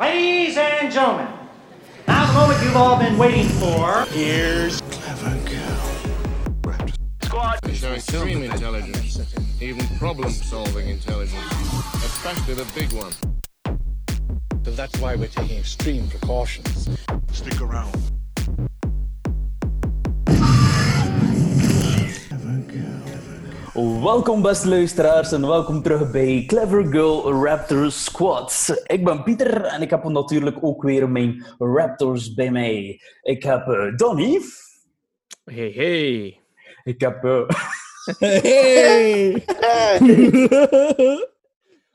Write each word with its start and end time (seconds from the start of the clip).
Ladies 0.00 0.56
and 0.56 0.90
gentlemen, 0.90 1.28
now 2.08 2.26
the 2.26 2.32
moment 2.32 2.62
you've 2.64 2.76
all 2.76 2.98
been 2.98 3.18
waiting 3.18 3.46
for. 3.46 4.06
Here's 4.06 4.80
Clever 4.80 5.36
Girl. 5.48 6.88
Squad. 7.22 7.58
They 7.62 7.74
show 7.74 7.92
extreme 7.92 8.42
intelligence, 8.42 9.18
even 9.60 9.86
problem-solving 9.98 10.88
intelligence, 10.88 11.44
especially 11.96 12.54
the 12.54 12.70
big 12.74 12.90
one. 12.92 13.12
So 14.64 14.70
that's 14.70 14.98
why 14.98 15.14
we're 15.14 15.28
taking 15.28 15.58
extreme 15.58 16.08
precautions. 16.08 16.88
Stick 17.30 17.60
around. 17.60 18.11
Welkom 23.74 24.42
beste 24.42 24.68
luisteraars 24.68 25.32
en 25.32 25.46
welkom 25.46 25.82
terug 25.82 26.10
bij 26.10 26.44
Clever 26.46 26.86
Girl 26.86 27.32
Raptors 27.44 28.04
Squad. 28.04 28.82
Ik 28.86 29.04
ben 29.04 29.22
Pieter 29.22 29.64
en 29.64 29.82
ik 29.82 29.90
heb 29.90 30.04
natuurlijk 30.04 30.56
ook 30.60 30.82
weer 30.82 31.10
mijn 31.10 31.44
Raptors 31.58 32.34
bij 32.34 32.50
mij. 32.50 33.00
Ik 33.22 33.42
heb 33.42 33.66
uh, 33.66 33.96
Donnie. 33.96 34.40
Hey, 35.44 35.70
hey. 35.74 36.40
Ik 36.84 37.00
heb... 37.00 37.24
eh, 37.24 37.48
Hey! 38.42 39.44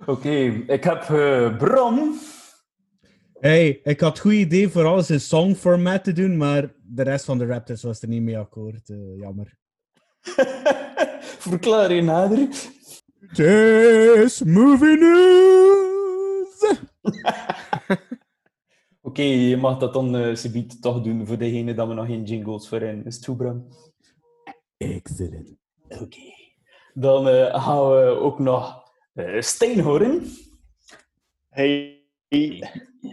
Oké, 0.05 0.63
ik 0.67 0.83
heb 0.83 1.09
eh, 1.09 1.57
Bram. 1.57 2.19
Hey, 3.39 3.79
ik 3.83 3.99
had 3.99 4.09
het 4.09 4.19
goed 4.19 4.31
idee 4.33 4.69
voor 4.69 4.85
alles 4.85 5.09
in 5.09 5.19
songformat 5.21 6.03
te 6.03 6.13
doen, 6.13 6.37
maar 6.37 6.73
de 6.83 7.03
rest 7.03 7.25
van 7.25 7.37
de 7.37 7.45
Raptors 7.45 7.83
was 7.83 8.01
er 8.01 8.07
niet 8.07 8.21
mee 8.21 8.37
akkoord. 8.37 8.89
eh, 8.89 8.97
jammer. 9.19 9.55
Verklaar 11.39 11.93
je 11.93 12.01
nader. 12.01 12.47
Movie 14.45 14.97
news! 14.97 16.77
Oké, 19.01 19.21
je 19.21 19.57
mag 19.57 19.77
dat 19.77 19.93
dan 19.93 20.37
subiet 20.37 20.81
toch 20.81 21.01
doen 21.01 21.27
voor 21.27 21.37
degene 21.37 21.73
dat 21.73 21.87
we 21.87 21.93
nog 21.93 22.05
geen 22.05 22.23
jingles 22.23 22.67
voor 22.67 22.81
in. 22.81 23.05
Is 23.05 23.15
het 23.15 23.25
goed, 23.25 23.37
Bram? 23.37 23.67
Excellent. 24.77 25.55
Oké. 25.89 26.35
Dan 26.93 27.27
eh, 27.27 27.63
gaan 27.63 27.89
we 27.89 28.05
ook 28.19 28.39
nog 28.39 28.85
eh 29.13 29.41
Stijn 29.41 29.79
horen. 29.79 30.25
Hey. 31.49 31.95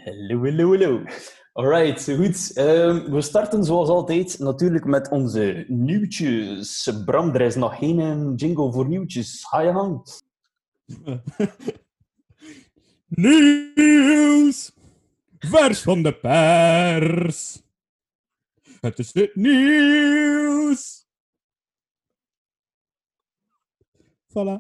Hallo, 0.05 0.39
hallo, 0.44 0.69
hallo. 0.69 1.02
Alright, 1.55 2.02
goed. 2.02 2.52
Ehm, 2.55 3.10
we 3.10 3.20
starten 3.20 3.64
zoals 3.64 3.88
altijd 3.88 4.38
natuurlijk 4.38 4.84
met 4.84 5.10
onze 5.10 5.64
nieuwtjes. 5.69 6.91
Bram, 7.05 7.34
er 7.34 7.41
is 7.41 7.55
nog 7.55 7.78
geen 7.78 8.00
eh, 8.00 8.33
jingle 8.36 8.72
voor 8.72 8.88
nieuwtjes. 8.88 9.44
Ga 9.44 9.61
je 9.61 9.72
gang. 9.72 10.06
Nieuws! 13.08 14.72
Vers 15.38 15.83
van 15.83 16.02
de 16.02 16.14
pers! 16.14 17.62
Het 18.80 18.98
is 18.98 19.14
het 19.14 19.34
nieuws! 19.34 21.06
Voilà. 24.28 24.58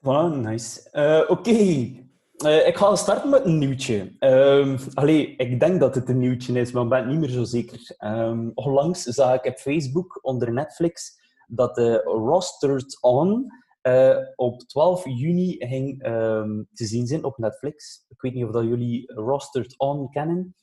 Voilà, 0.00 0.36
nice. 0.36 0.90
Eh, 0.90 1.30
Oké, 1.30 2.01
Eh, 2.44 2.66
ik 2.66 2.76
ga 2.76 2.96
starten 2.96 3.30
met 3.30 3.44
een 3.44 3.58
nieuwtje. 3.58 4.12
Ehm 4.18 4.78
allee, 4.94 5.36
ik 5.36 5.60
denk 5.60 5.80
dat 5.80 5.94
het 5.94 6.08
een 6.08 6.18
nieuwtje 6.18 6.60
is, 6.60 6.72
maar 6.72 6.82
ik 6.82 6.88
ben 6.88 6.98
het 6.98 7.08
niet 7.08 7.18
meer 7.18 7.28
zo 7.28 7.44
zeker. 7.44 7.94
Ehm 7.98 8.50
onlangs 8.54 9.02
zag 9.02 9.34
ik 9.34 9.44
op 9.44 9.58
Facebook 9.58 10.18
onder 10.22 10.52
Netflix 10.52 11.20
dat 11.46 11.74
de 11.74 12.00
Rostered 12.04 12.98
On 13.00 13.46
eh, 13.80 14.16
op 14.36 14.60
12 14.60 15.04
juni 15.04 15.56
ging 15.58 16.02
ehm, 16.02 16.62
te 16.72 16.84
zien 16.84 17.06
zijn 17.06 17.24
op 17.24 17.38
Netflix. 17.38 18.04
Ik 18.08 18.20
weet 18.20 18.34
niet 18.34 18.44
of 18.44 18.50
dat 18.50 18.64
jullie 18.64 19.12
Rostered 19.14 19.74
On 19.78 20.10
kennen. 20.10 20.54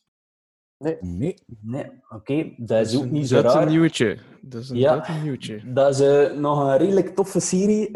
Nee. 1.00 1.34
Nee, 1.62 1.86
oké, 2.10 2.54
dat 2.58 2.86
is 2.86 2.98
ook 2.98 3.10
niet 3.10 3.28
zo 3.28 3.36
dat 3.36 3.46
is 3.46 3.54
raar. 3.54 3.62
een 3.62 3.70
nieuwtje. 3.70 4.18
Dat 4.42 4.62
is 4.62 4.70
een, 4.70 4.78
Ja. 4.78 4.96
dat 4.96 5.08
een 5.08 5.24
nieuwtje. 5.24 5.74
Dat 5.74 5.90
is 5.90 6.00
eh, 6.00 6.38
nog 6.38 6.60
een 6.60 6.78
redelijk 6.78 7.16
toffe 7.16 7.40
serie. 7.40 7.92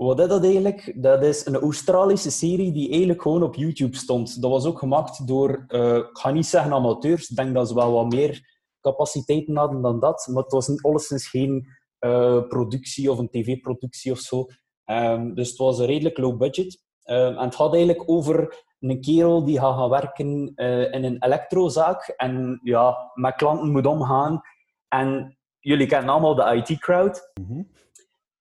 Wat 0.00 0.20
is 0.20 0.28
dat 0.28 0.44
eigenlijk? 0.44 0.92
Dat 1.02 1.22
is 1.22 1.46
een 1.46 1.56
Australische 1.56 2.30
serie 2.30 2.72
die 2.72 2.88
eigenlijk 2.88 3.22
gewoon 3.22 3.42
op 3.42 3.54
YouTube 3.54 3.96
stond. 3.96 4.42
Dat 4.42 4.50
was 4.50 4.64
ook 4.64 4.78
gemaakt 4.78 5.26
door, 5.26 5.64
eh, 5.68 5.96
ik 5.96 6.18
ga 6.18 6.30
niet 6.30 6.46
zeggen 6.46 6.72
amateurs, 6.72 7.30
ik 7.30 7.36
denk 7.36 7.54
dat 7.54 7.68
ze 7.68 7.74
wel 7.74 7.92
wat 7.92 8.12
meer 8.12 8.60
capaciteiten 8.80 9.56
hadden 9.56 9.82
dan 9.82 10.00
dat, 10.00 10.28
maar 10.30 10.42
het 10.42 10.52
was 10.52 10.82
alleszins 10.82 11.28
geen 11.28 11.66
eh, 11.98 12.42
productie 12.48 13.10
of 13.10 13.18
een 13.18 13.28
tv-productie 13.28 14.12
of 14.12 14.18
zo. 14.18 14.46
Ehm, 14.84 15.34
dus 15.34 15.48
het 15.48 15.58
was 15.58 15.78
een 15.78 15.86
redelijk 15.86 16.18
low 16.18 16.38
budget. 16.38 16.82
Ehm, 17.02 17.36
en 17.36 17.44
het 17.44 17.54
gaat 17.54 17.74
eigenlijk 17.74 18.10
over 18.10 18.64
een 18.80 19.00
kerel 19.00 19.44
die 19.44 19.58
gaat 19.58 19.88
werken 19.88 20.52
eh, 20.54 20.92
in 20.92 21.04
een 21.04 21.24
elektrozaak 21.24 22.08
en 22.16 22.60
ja, 22.62 23.10
met 23.14 23.34
klanten 23.34 23.70
moet 23.70 23.86
omgaan. 23.86 24.40
En 24.88 25.38
jullie 25.58 25.86
kennen 25.86 26.10
allemaal 26.10 26.34
de 26.34 26.62
IT-crowd. 26.66 27.32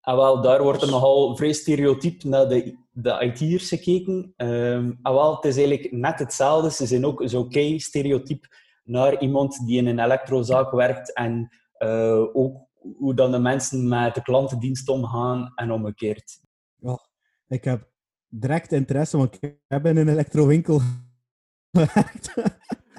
En 0.09 0.15
wel, 0.15 0.41
daar 0.41 0.63
wordt 0.63 0.81
er 0.81 0.89
nogal 0.89 1.35
vrij 1.35 1.53
stereotyp 1.53 2.23
naar 2.23 2.47
de, 2.47 2.77
de 2.91 3.33
IT'ers 3.33 3.69
gekeken. 3.69 4.33
Ehm, 4.35 4.91
en 5.01 5.13
wel, 5.13 5.35
het 5.35 5.45
is 5.45 5.57
eigenlijk 5.57 5.91
net 5.91 6.19
hetzelfde. 6.19 6.71
Ze 6.71 6.85
zijn 6.85 7.05
ook 7.05 7.23
zo 7.25 7.47
kei 7.47 7.79
stereotyp 7.79 8.47
naar 8.83 9.21
iemand 9.21 9.65
die 9.65 9.77
in 9.77 9.87
een 9.87 9.99
elektrozaak 9.99 10.71
werkt 10.71 11.13
en 11.13 11.57
eh, 11.73 12.25
ook 12.33 12.67
hoe 12.97 13.13
dan 13.13 13.31
de 13.31 13.39
mensen 13.39 13.87
met 13.87 14.15
de 14.15 14.21
klantendienst 14.21 14.89
omgaan 14.89 15.51
en 15.55 15.71
omgekeerd. 15.71 16.39
Ik 17.47 17.63
heb 17.63 17.89
direct 18.27 18.71
interesse, 18.71 19.17
want 19.17 19.37
ik 19.39 19.55
heb 19.67 19.85
in 19.85 19.97
een 19.97 20.09
elektrowinkel 20.09 20.81
gewerkt. 21.71 22.33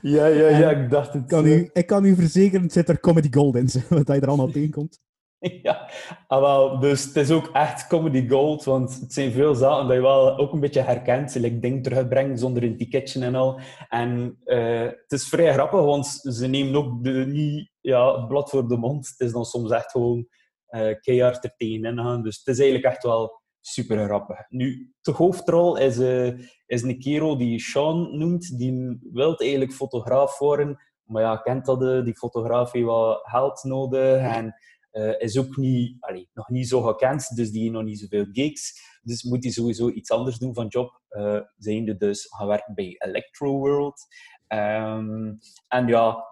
Ja, 0.03 0.27
ja, 0.27 0.49
ja, 0.49 0.71
ik 0.71 0.91
dacht 0.91 1.13
het. 1.13 1.23
Ik 1.23 1.29
kan, 1.29 1.47
u, 1.47 1.71
ik 1.73 1.87
kan 1.87 2.05
u 2.05 2.15
verzekeren, 2.15 2.63
het 2.63 2.73
zit 2.73 2.89
er 2.89 3.01
comedy 3.01 3.29
gold 3.31 3.57
in, 3.57 3.69
wat 3.89 4.09
hij 4.09 4.21
er 4.21 4.29
allemaal 4.29 4.51
tegenkomt. 4.51 5.01
Ja, 5.63 5.91
ah, 6.27 6.41
wel, 6.41 6.79
dus 6.79 7.05
het 7.05 7.17
is 7.17 7.31
ook 7.31 7.47
echt 7.53 7.87
comedy 7.87 8.29
gold, 8.29 8.65
want 8.65 9.01
het 9.01 9.13
zijn 9.13 9.33
veel 9.33 9.55
zaken 9.55 9.87
dat 9.87 9.97
je 9.97 10.03
wel 10.03 10.39
ook 10.39 10.53
een 10.53 10.61
beetje 10.61 10.81
herkent. 10.81 11.35
Like 11.35 11.59
dingen 11.59 11.83
terugbrengen 11.83 12.39
zonder 12.39 12.63
een 12.63 12.77
ticketje 12.77 13.25
en 13.25 13.35
al. 13.35 13.61
En 13.89 14.39
eh, 14.45 14.81
het 14.81 15.13
is 15.13 15.29
vrij 15.29 15.53
grappig, 15.53 15.81
want 15.81 16.07
ze 16.07 16.47
nemen 16.47 16.75
ook 16.75 17.05
de, 17.05 17.11
niet 17.11 17.71
ja, 17.81 18.17
het 18.17 18.29
blad 18.29 18.51
voor 18.51 18.69
de 18.69 18.77
mond. 18.77 19.09
Het 19.09 19.21
is 19.29 19.33
dan 19.33 19.45
soms 19.45 19.71
echt 19.71 19.91
gewoon 19.91 20.29
eh 20.67 20.95
keihard 21.01 21.45
er 21.45 21.55
tegenin 21.57 21.99
gaan. 21.99 22.23
Dus 22.23 22.39
het 22.39 22.47
is 22.47 22.59
eigenlijk 22.59 22.95
echt 22.95 23.03
wel 23.03 23.41
super 23.61 24.05
grappig. 24.05 24.39
Nu, 24.49 24.93
de 25.01 25.13
hoofdrol 25.13 25.77
is, 25.77 25.99
eh, 25.99 26.33
is 26.67 26.83
een 26.83 26.99
kerel 26.99 27.39
die 27.39 27.61
Sean 27.61 28.19
noemt. 28.19 28.59
Die 28.59 28.99
wil 29.13 29.37
eigenlijk 29.37 29.73
fotograaf 29.73 30.39
worden. 30.39 30.79
Maar 31.05 31.23
ja, 31.23 31.37
kent 31.37 31.65
dat, 31.65 32.05
die 32.05 32.17
fotograaf 32.17 32.73
heeft 32.73 32.87
wat 32.87 33.21
geld 33.23 33.63
nodig. 33.65 34.21
En 34.23 34.55
eh, 34.91 35.21
is 35.21 35.39
ook 35.39 35.57
niet, 35.57 35.97
nog 36.33 36.49
niet 36.49 36.69
zo 36.69 36.83
gekend, 36.83 37.37
dus 37.37 37.51
die 37.51 37.61
heeft 37.61 37.73
nog 37.73 37.85
niet 37.85 37.99
zoveel 37.99 38.27
gigs. 38.33 38.89
Dus 39.03 39.23
moet 39.23 39.45
hij 39.45 39.53
sowieso 39.53 39.89
iets 39.91 40.11
anders 40.11 40.39
doen 40.39 40.55
van 40.55 40.67
job. 40.67 41.01
Uh, 41.11 41.41
zijnde 41.57 41.97
dus 41.97 42.27
gaan 42.29 42.47
werken 42.47 42.75
bij 42.75 42.95
Electro 42.99 43.59
World. 43.59 44.07
Ehm, 44.47 45.33
en 45.69 45.87
ja, 45.87 46.25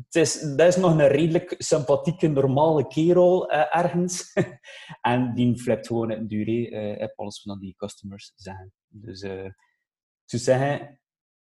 dat 0.00 0.66
is 0.66 0.76
nog 0.76 0.90
een 0.90 1.08
redelijk 1.08 1.54
sympathieke, 1.58 2.28
normale 2.28 2.86
kerel 2.86 3.50
eh, 3.50 3.76
ergens. 3.76 4.32
en 5.00 5.34
die 5.34 5.58
flipt 5.58 5.86
gewoon 5.86 6.10
het 6.10 6.28
duré 6.28 6.66
eh 6.66 7.02
op 7.02 7.12
alles 7.16 7.42
van 7.42 7.58
die 7.58 7.74
customers 7.76 8.32
zeggen. 8.34 8.72
Dus 8.88 9.20
eh, 9.20 9.50
zou 10.24 10.42
zeggen, 10.42 11.00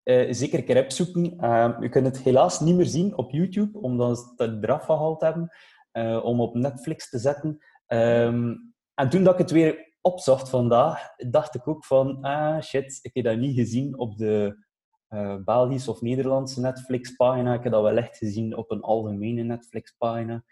eh, 0.03 0.33
zeker 0.33 0.59
een 0.59 0.65
keer 0.65 0.83
opzoeken. 0.83 1.45
Uh, 1.45 1.77
je 1.81 1.89
kunt 1.89 2.07
het 2.07 2.19
helaas 2.19 2.61
niet 2.61 2.77
meer 2.77 2.87
zien 2.87 3.17
op 3.17 3.31
YouTube, 3.31 3.79
omdat 3.79 4.19
ze 4.19 4.45
het 4.45 4.65
eraf 4.65 4.85
gehaald 4.85 5.21
hebben 5.21 5.51
uh, 5.93 6.25
om 6.25 6.41
op 6.41 6.55
Netflix 6.55 7.11
te 7.11 7.19
zetten. 7.19 7.65
Um, 7.87 8.75
en 8.95 9.09
toen 9.09 9.25
dat 9.25 9.33
ik 9.33 9.39
het 9.39 9.51
weer 9.51 9.93
opzocht 10.01 10.49
vandaag, 10.49 11.17
dacht 11.17 11.55
ik 11.55 11.69
ook 11.69 11.85
van, 11.85 12.21
ah 12.21 12.63
shit, 12.63 12.99
ik 13.03 13.15
heb 13.15 13.25
dat 13.25 13.39
niet 13.39 13.57
gezien 13.57 13.99
op 13.99 14.17
de 14.17 14.65
uh, 15.09 15.37
Belgische 15.45 15.91
of 15.91 16.01
Nederlandse 16.01 16.61
Netflix-pagina. 16.61 17.55
Ik 17.55 17.63
heb 17.63 17.73
dat 17.73 17.83
wel 17.83 17.97
echt 17.97 18.17
gezien 18.17 18.57
op 18.57 18.71
een 18.71 18.81
algemene 18.81 19.43
Netflix-pagina. 19.43 20.45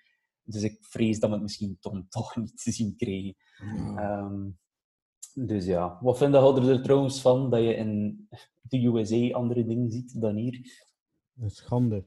Dus 0.43 0.62
ik 0.62 0.79
vrees 0.81 1.21
dat 1.21 1.29
we 1.29 1.35
het 1.35 1.45
misschien 1.45 1.77
toch, 1.81 2.03
toch 2.09 2.37
niet 2.37 2.62
te 2.62 2.73
zien 2.73 2.97
kregen. 2.97 3.35
Um, 3.97 4.59
dus 5.35 5.65
ja, 5.65 5.99
wat 6.01 6.19
vind 6.19 6.35
je 6.35 6.71
er 6.71 6.83
trouwens 6.83 7.21
van 7.21 7.51
dat 7.51 7.61
je 7.61 7.75
in 7.75 8.29
de 8.62 8.87
USA 8.87 9.31
andere 9.31 9.67
dingen 9.67 9.91
ziet 9.91 10.21
dan 10.21 10.37
hier? 10.37 10.87
Een 11.41 11.51
schande. 11.51 12.05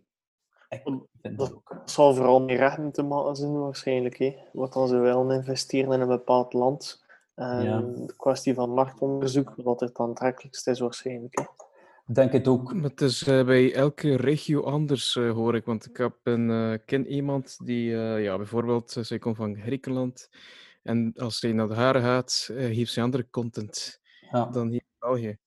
Ik 0.72 0.82
vind 1.22 1.38
dat 1.38 1.54
ook. 1.56 1.70
Het 1.80 1.92
zal 1.92 2.14
vooral 2.16 2.42
meer 2.42 2.58
rechten 2.58 2.92
te 2.92 3.04
maken 3.04 3.36
zijn 3.36 3.60
waarschijnlijk. 3.60 4.18
Hè. 4.18 4.36
Wat 4.54 4.74
dan 4.74 4.88
ze 4.88 4.98
willen 4.98 5.32
investeren 5.32 5.92
in 5.94 6.00
een 6.02 6.08
bepaald 6.08 6.54
land. 6.54 7.06
En 7.36 7.64
Ja. 7.64 7.80
de 7.82 8.14
kwestie 8.18 8.54
van 8.54 8.70
marktonderzoek, 8.70 9.54
wat 9.56 9.80
het 9.80 9.98
aantrekkelijkst 9.98 10.68
is 10.68 10.80
waarschijnlijk. 10.80 11.38
Hè. 11.40 11.44
Ik 12.08 12.16
denk 12.16 12.32
het 12.32 12.48
ook. 12.48 12.74
Het 12.82 13.02
is 13.02 13.28
eh, 13.28 13.46
bij 13.46 13.74
elke 13.74 14.16
regio 14.16 14.62
anders, 14.64 15.16
eh, 15.16 15.32
hoor 15.32 15.56
ik. 15.56 15.66
Want 15.66 15.86
ik 15.86 15.98
heb 15.98 16.16
een, 16.24 16.50
eh, 16.50 16.78
ken 16.86 17.08
iemand 17.08 17.58
die, 17.66 17.96
eh, 17.96 18.24
ja, 18.24 18.38
bijvoorbeeld, 18.38 18.96
zij 19.02 19.20
komt 19.20 19.36
van 19.36 19.56
Griekenland. 19.58 20.30
En 20.84 21.14
als 21.16 21.40
zij 21.40 21.52
naar 21.54 21.68
de 21.68 21.74
haren 21.76 22.02
gaat, 22.02 22.48
eh, 22.52 22.58
heeft 22.58 22.92
ze 22.94 23.02
andere 23.02 23.30
content 23.30 24.00
Ja. 24.32 24.46
dan 24.46 24.68
hier 24.68 24.82
in 24.82 24.96
België. 25.00 25.38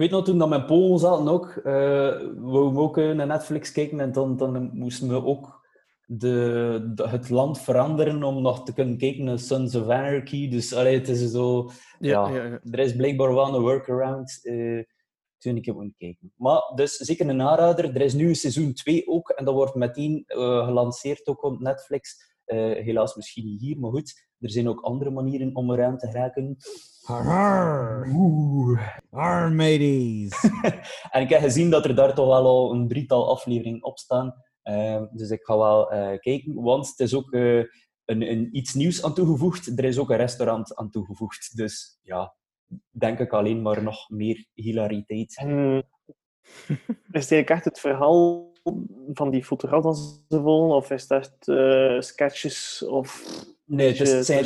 Ik 0.00 0.06
weet 0.06 0.14
nog, 0.14 0.24
toen 0.24 0.38
dat 0.38 0.48
mijn 0.48 0.64
Polen 0.64 0.98
zaten 0.98 1.28
ook, 1.28 1.46
eh 1.56 2.18
we 2.36 2.72
ook 2.78 2.98
eh, 2.98 3.10
naar 3.12 3.26
Netflix 3.26 3.72
kijken 3.72 4.00
en 4.00 4.12
dan, 4.12 4.36
dan 4.36 4.70
moesten 4.78 5.08
we 5.08 5.24
ook 5.24 5.66
de, 6.06 6.90
de- 6.94 7.08
het 7.08 7.30
land 7.30 7.60
veranderen 7.60 8.22
om 8.22 8.42
nog 8.42 8.64
te 8.64 8.72
kunnen 8.74 8.96
kijken 8.96 9.24
naar 9.24 9.38
Sons 9.38 9.74
of 9.74 9.88
Anarchy. 9.88 10.48
Dus 10.48 10.74
allee, 10.74 10.98
het 10.98 11.08
is 11.08 11.30
zo... 11.30 11.70
Ja, 11.98 12.28
Ja, 12.28 12.34
ja, 12.36 12.44
ja. 12.44 12.60
er 12.70 12.78
is 12.78 12.96
blijkbaar 12.96 13.34
wel 13.34 13.54
een 13.54 13.60
workaround. 13.60 14.40
eh 14.42 14.82
toen 15.38 15.56
ik 15.56 15.64
heb 15.64 15.74
moeten 15.74 15.94
kijken. 15.98 16.32
Maar 16.36 16.72
dus 16.74 16.96
zeker 16.96 17.28
een 17.28 17.42
aanrader. 17.42 17.84
Er 17.94 18.00
is 18.00 18.14
nu 18.14 18.28
een 18.28 18.34
seizoen 18.36 18.72
2 18.72 19.06
ook 19.08 19.28
en 19.30 19.44
dat 19.44 19.54
wordt 19.54 19.74
meteen 19.74 20.22
gelanceerd 20.26 21.26
ook 21.26 21.42
op 21.42 21.60
Netflix. 21.60 22.34
Helaas 22.44 23.14
misschien 23.16 23.44
niet 23.44 23.60
hier, 23.60 23.78
maar 23.78 23.90
goed. 23.90 24.28
Er 24.40 24.50
zijn 24.50 24.68
ook 24.68 24.80
andere 24.80 25.10
manieren 25.10 25.54
om 25.54 25.72
eraan 25.72 25.98
te 25.98 26.06
geraken. 26.06 26.56
Har, 27.02 28.06
Oeh. 28.14 28.80
En 31.10 31.22
ik 31.22 31.28
heb 31.28 31.40
gezien 31.40 31.70
dat 31.70 31.84
er 31.84 31.94
daar 31.94 32.14
toch 32.14 32.26
wel 32.26 32.46
al 32.46 32.72
een 32.72 32.88
drietal 32.88 33.30
afleveringen 33.30 33.84
op 33.84 33.98
staan. 33.98 34.34
Eh, 34.62 35.02
dus 35.12 35.30
ik 35.30 35.44
ga 35.44 35.56
wel 35.56 35.92
eh, 35.92 36.18
kijken, 36.18 36.54
want 36.54 36.88
het 36.88 36.98
is 36.98 37.14
ook 37.14 37.32
eh, 37.32 37.58
een, 38.04 38.30
een, 38.30 38.56
iets 38.56 38.74
nieuws 38.74 39.04
aan 39.04 39.14
toegevoegd. 39.14 39.78
Er 39.78 39.84
is 39.84 39.98
ook 39.98 40.10
een 40.10 40.16
restaurant 40.16 40.76
aan 40.76 40.90
toegevoegd. 40.90 41.56
Dus 41.56 41.98
ja, 42.02 42.34
denk 42.90 43.18
ik 43.18 43.32
alleen 43.32 43.62
maar 43.62 43.82
nog 43.82 44.08
meer 44.08 44.46
hilariteit. 44.54 45.36
En 45.36 45.48
is 46.66 46.88
het 46.88 47.12
eigenlijk 47.12 47.50
echt 47.50 47.64
het 47.64 47.80
verhaal 47.80 48.49
van 49.12 49.30
die 49.30 49.44
fotograaf 49.44 49.82
dat 49.82 50.20
ze 50.28 50.40
volgen? 50.40 50.76
Of 50.76 50.90
is 50.90 51.06
dat 51.06 51.36
eh, 51.44 52.00
sketches? 52.00 52.84
Of 52.88 53.24
Nee, 53.70 53.88
beetje 53.88 54.14
het 54.14 54.26
zijn, 54.26 54.44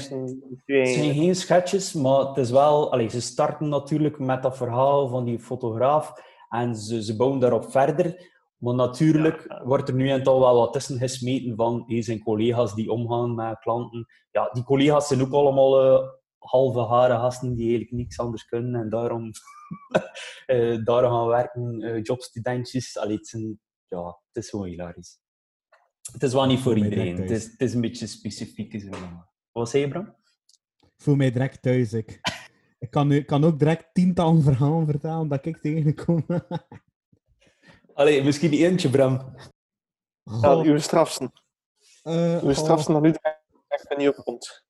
het 0.67 0.89
geen 0.89 1.35
sketches, 1.35 1.93
maar 1.93 2.19
het 2.19 2.37
is 2.37 2.51
wel... 2.51 2.93
Allee, 2.93 3.09
ze 3.09 3.21
starten 3.21 3.69
natuurlijk 3.69 4.19
met 4.19 4.43
dat 4.43 4.57
verhaal 4.57 5.09
van 5.09 5.25
die 5.25 5.39
fotograaf 5.39 6.13
en 6.49 6.77
ze, 6.77 7.03
ze 7.03 7.17
bouwen 7.17 7.41
daarop 7.41 7.71
verder. 7.71 8.33
Maar 8.57 8.75
natuurlijk 8.75 9.45
Ja, 9.49 9.65
wordt 9.65 9.89
er 9.89 9.95
nu 9.95 10.11
en 10.11 10.23
dan 10.23 10.41
wel 10.41 10.55
wat 10.57 10.73
tussen 10.73 10.99
gesmeten 10.99 11.57
van 11.57 11.85
hey, 11.87 12.03
zijn 12.03 12.23
collega's 12.23 12.75
die 12.75 12.91
omgaan 12.91 13.35
met 13.35 13.59
klanten. 13.59 14.07
Ja, 14.31 14.51
die 14.53 14.65
collega's 14.65 15.09
zijn 15.09 15.23
ook 15.23 15.33
allemaal 15.33 15.83
eh, 15.83 16.09
halve 16.39 16.81
haren 16.81 17.21
gasten 17.21 17.55
die 17.55 17.69
eigenlijk 17.69 17.93
niks 17.93 18.19
anders 18.19 18.45
kunnen 18.45 18.81
en 18.81 18.89
daarom 18.89 19.31
daar 20.85 21.05
gaan 21.05 21.27
werken, 21.27 22.01
jobstudentjes. 22.03 22.99
Allee, 22.99 23.17
het, 23.17 23.27
zijn, 23.27 23.61
ja, 23.89 24.07
het 24.33 24.45
is 24.45 24.51
gewoon 24.51 24.67
hilarisch. 24.67 25.19
Het 26.13 26.23
is 26.23 26.33
wel 26.33 26.47
niet 26.47 26.61
voor 26.61 26.77
iedereen. 26.77 27.17
Het 27.17 27.31
is, 27.31 27.45
het 27.45 27.61
is 27.61 27.75
een 27.75 27.81
beetje 27.81 28.07
specifiek. 28.07 28.73
is 28.73 28.83
het 28.83 28.99
wel. 28.99 29.25
Wat 29.53 29.71
zei 29.71 29.83
je, 29.83 29.89
Bram? 29.89 30.17
Ik 30.81 31.03
voel 31.03 31.15
mij 31.15 31.31
direct 31.31 31.63
thuis. 31.63 31.93
Ik, 31.93 32.21
ik 32.79 32.91
kan, 32.91 33.09
nu, 33.09 33.23
kan 33.23 33.45
ook 33.45 33.59
direct 33.59 33.95
tientallen 33.95 34.43
verhalen 34.43 34.87
vertellen 34.87 35.29
dat 35.29 35.47
ik 35.47 35.57
tegenkom. 35.57 36.27
Allee, 37.95 38.23
misschien 38.23 38.53
eentje, 38.53 38.91
Bram. 38.91 39.35
Ja, 40.23 40.57
uw 40.57 40.79
strafsten. 40.79 41.33
Eh, 42.03 42.43
Uw 42.43 42.49
oh. 42.49 42.55
strafsten 42.55 42.95
dat 42.95 43.03
nu 43.03 43.15
echt 43.69 43.97
niet 43.97 44.09
opkomt. 44.09 44.65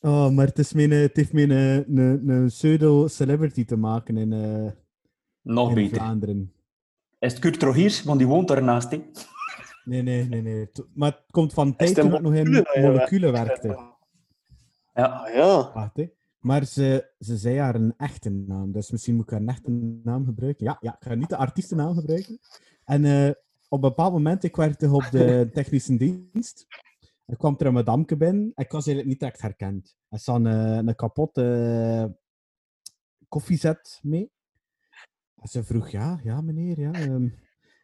Oh, 0.00 0.30
maar 0.30 0.46
het, 0.46 0.58
is 0.58 0.72
mijn, 0.72 0.92
eh, 0.92 1.00
het 1.00 1.16
heeft 1.16 1.32
met 1.32 1.50
een, 1.50 1.98
een, 1.98 2.28
een 2.28 2.46
pseudo-celebrity 2.46 3.64
te 3.64 3.76
maken 3.76 4.16
in, 4.16 4.32
eh, 4.32 4.70
Nog 5.40 5.68
in 5.68 5.74
beter. 5.74 5.96
Vlaanderen. 5.96 6.54
Is 7.22 7.32
het 7.32 7.38
Kurt 7.38 7.62
Rogiers? 7.62 8.02
Want 8.02 8.18
die 8.18 8.28
woont 8.28 8.48
daarnaast. 8.48 8.90
Hè? 8.90 9.02
Nee, 9.84 10.02
nee, 10.02 10.28
nee. 10.28 10.42
nee. 10.42 10.70
Maar 10.94 11.10
het 11.10 11.24
komt 11.30 11.52
van 11.52 11.76
tijd 11.76 11.96
het 11.96 12.00
toen 12.00 12.14
ik 12.14 12.20
nog 12.20 12.34
in 12.34 12.66
moleculen 12.80 13.32
werkte. 13.32 13.68
Ja. 14.94 15.04
Ah 15.04 15.34
ja. 15.34 15.72
Wacht, 15.72 15.96
hè. 15.96 16.10
Maar 16.38 16.64
ze, 16.64 17.12
ze 17.18 17.36
zei 17.36 17.58
haar 17.58 17.74
een 17.74 17.94
echte 17.96 18.30
naam, 18.30 18.72
dus 18.72 18.90
misschien 18.90 19.14
moet 19.14 19.24
ik 19.24 19.30
haar 19.30 19.40
een 19.40 19.48
echte 19.48 19.70
naam 20.02 20.24
gebruiken. 20.24 20.64
Ja, 20.64 20.76
ja 20.80 20.96
ik 21.00 21.06
ga 21.06 21.14
niet 21.14 21.28
de 21.28 21.36
artiestennaam 21.36 21.94
gebruiken. 21.94 22.38
En 22.84 23.04
eh, 23.04 23.28
op 23.68 23.82
een 23.82 23.88
bepaald 23.88 24.12
moment, 24.12 24.44
ik 24.44 24.56
werkte 24.56 24.90
op 24.90 25.08
de 25.10 25.48
technische 25.52 25.96
dienst. 25.96 26.66
Er 27.26 27.36
kwam 27.36 27.54
er 27.58 27.66
een 27.66 27.72
madamke 27.72 28.16
binnen 28.16 28.52
en 28.54 28.64
ik 28.64 28.70
was 28.70 28.86
eigenlijk 28.86 29.06
niet 29.06 29.18
direct 29.18 29.40
herkend. 29.40 29.96
Er 30.08 30.18
zat 30.18 30.36
een, 30.36 30.46
eh, 30.46 30.76
een 30.76 30.94
kapotte 30.94 32.18
koffiezet 33.28 33.98
mee. 34.02 34.30
Ze 35.42 35.64
vroeg, 35.64 35.88
ja, 35.88 36.20
ja 36.22 36.40
meneer, 36.40 36.80
ja, 36.80 36.92
ehm, 36.92 37.28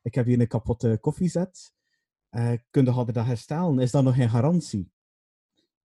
ik 0.03 0.15
heb 0.15 0.27
hier 0.27 0.41
een 0.41 0.47
kapotte 0.47 0.99
koffiezet. 1.01 1.73
Eh 2.29 2.53
kun 2.71 2.85
je 2.85 3.13
dat 3.13 3.27
herstellen? 3.27 3.79
Is 3.79 3.91
dat 3.91 4.05
nog 4.05 4.15
geen 4.15 4.31
garantie? 4.31 4.91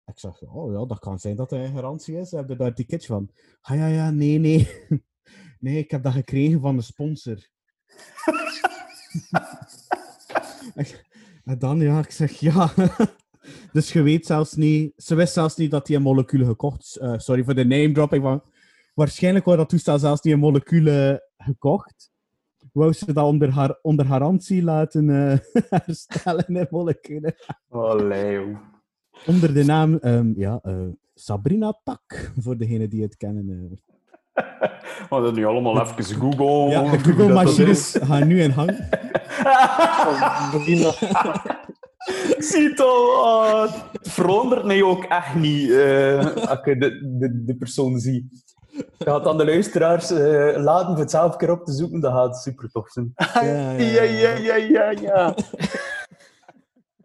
Ik 0.05 0.19
zeg, 0.19 0.41
oh 0.41 0.71
ja, 0.71 0.85
dat 0.85 0.99
kan 0.99 1.19
zijn 1.19 1.35
dat 1.35 1.51
er 1.51 1.59
een 1.59 1.73
garantie 1.73 2.17
is. 2.17 2.31
Heb 2.31 2.49
je 2.49 2.55
daar 2.55 2.67
een 2.67 2.73
ticketje 2.73 3.07
van? 3.07 3.29
Ah 3.61 3.77
ja, 3.77 3.87
ja, 3.87 4.11
nee, 4.11 4.37
nee. 4.37 4.69
Nee, 5.59 5.77
ik 5.77 5.91
heb 5.91 6.03
dat 6.03 6.13
gekregen 6.13 6.61
van 6.61 6.75
de 6.75 6.81
sponsor. 6.81 7.49
en 11.43 11.59
dan, 11.59 11.79
ja, 11.79 11.99
ik 11.99 12.11
zeg, 12.11 12.31
ja. 12.31 12.73
dus 13.73 13.93
je 13.93 14.01
weet 14.01 14.25
zelfs 14.25 14.53
niet... 14.53 14.93
Ze 14.95 15.15
wist 15.15 15.33
zelfs 15.33 15.55
niet 15.55 15.71
dat 15.71 15.87
hij 15.87 15.95
een 15.95 16.01
moleculen 16.01 16.47
gekocht... 16.47 16.95
eh, 16.95 17.17
sorry 17.17 17.43
voor 17.43 17.55
de 17.55 17.65
name 17.65 17.91
dropping, 17.91 18.23
maar 18.23 18.39
waarschijnlijk 18.93 19.45
wordt 19.45 19.59
dat 19.59 19.69
toestel 19.69 19.99
zelfs 19.99 20.21
niet 20.21 20.33
een 20.33 20.39
moleculen 20.39 21.21
gekocht. 21.37 22.11
Wou 22.73 22.93
ze 22.93 23.13
dat 23.13 23.25
onder, 23.25 23.49
haar, 23.49 23.79
onder 23.81 24.05
garantie 24.05 24.63
laten 24.63 25.09
eh, 25.09 25.37
herstellen 25.85 26.45
in 26.47 26.67
moleculen. 26.69 27.35
Joh. 27.69 28.57
Onder 29.25 29.53
de 29.53 29.63
naam, 29.63 29.95
ehm, 29.95 30.31
ja, 30.35 30.59
eh, 30.61 30.87
Sabrina 31.13 31.71
Pak, 31.83 32.31
voor 32.37 32.57
degenen 32.57 32.89
die 32.89 33.01
het 33.01 33.17
kennen. 33.17 33.49
eh. 33.49 33.77
We 35.09 35.21
dat 35.21 35.35
nu 35.35 35.45
allemaal 35.45 35.81
even 35.81 36.03
Google. 36.15 36.69
Ja, 36.69 36.97
Google-machines 36.97 37.97
gaan 38.01 38.27
nu 38.27 38.41
in 38.41 38.51
hang. 38.51 38.69
Ziet 42.37 42.79
al, 42.79 43.25
ah, 43.25 43.73
het 43.91 44.11
verandert 44.11 44.65
mij 44.65 44.83
ook 44.83 45.03
echt 45.03 45.35
niet 45.35 45.71
eh, 45.71 46.35
als 46.35 46.59
ik 46.63 46.79
de, 46.79 47.15
de, 47.19 47.43
de 47.45 47.55
persoon 47.55 47.99
zie. 47.99 48.29
Je 48.97 49.05
gaat 49.09 49.25
aan 49.27 49.37
de 49.37 49.45
luisteraars 49.45 50.11
eh, 50.11 50.55
laten 50.57 50.87
voor 50.87 50.97
het 50.99 51.11
zelf 51.11 51.31
een 51.31 51.37
keer 51.37 51.51
op 51.51 51.65
te 51.65 51.71
zoeken, 51.71 51.99
dat 51.99 52.11
gaat 52.13 52.37
super 52.37 52.69
tof 52.71 52.89
zijn. 52.89 53.13
Ja, 53.33 53.71
ja, 53.71 54.03
Ja, 54.03 54.35
ja, 54.35 54.55
ja, 54.55 54.89
ja. 54.91 55.35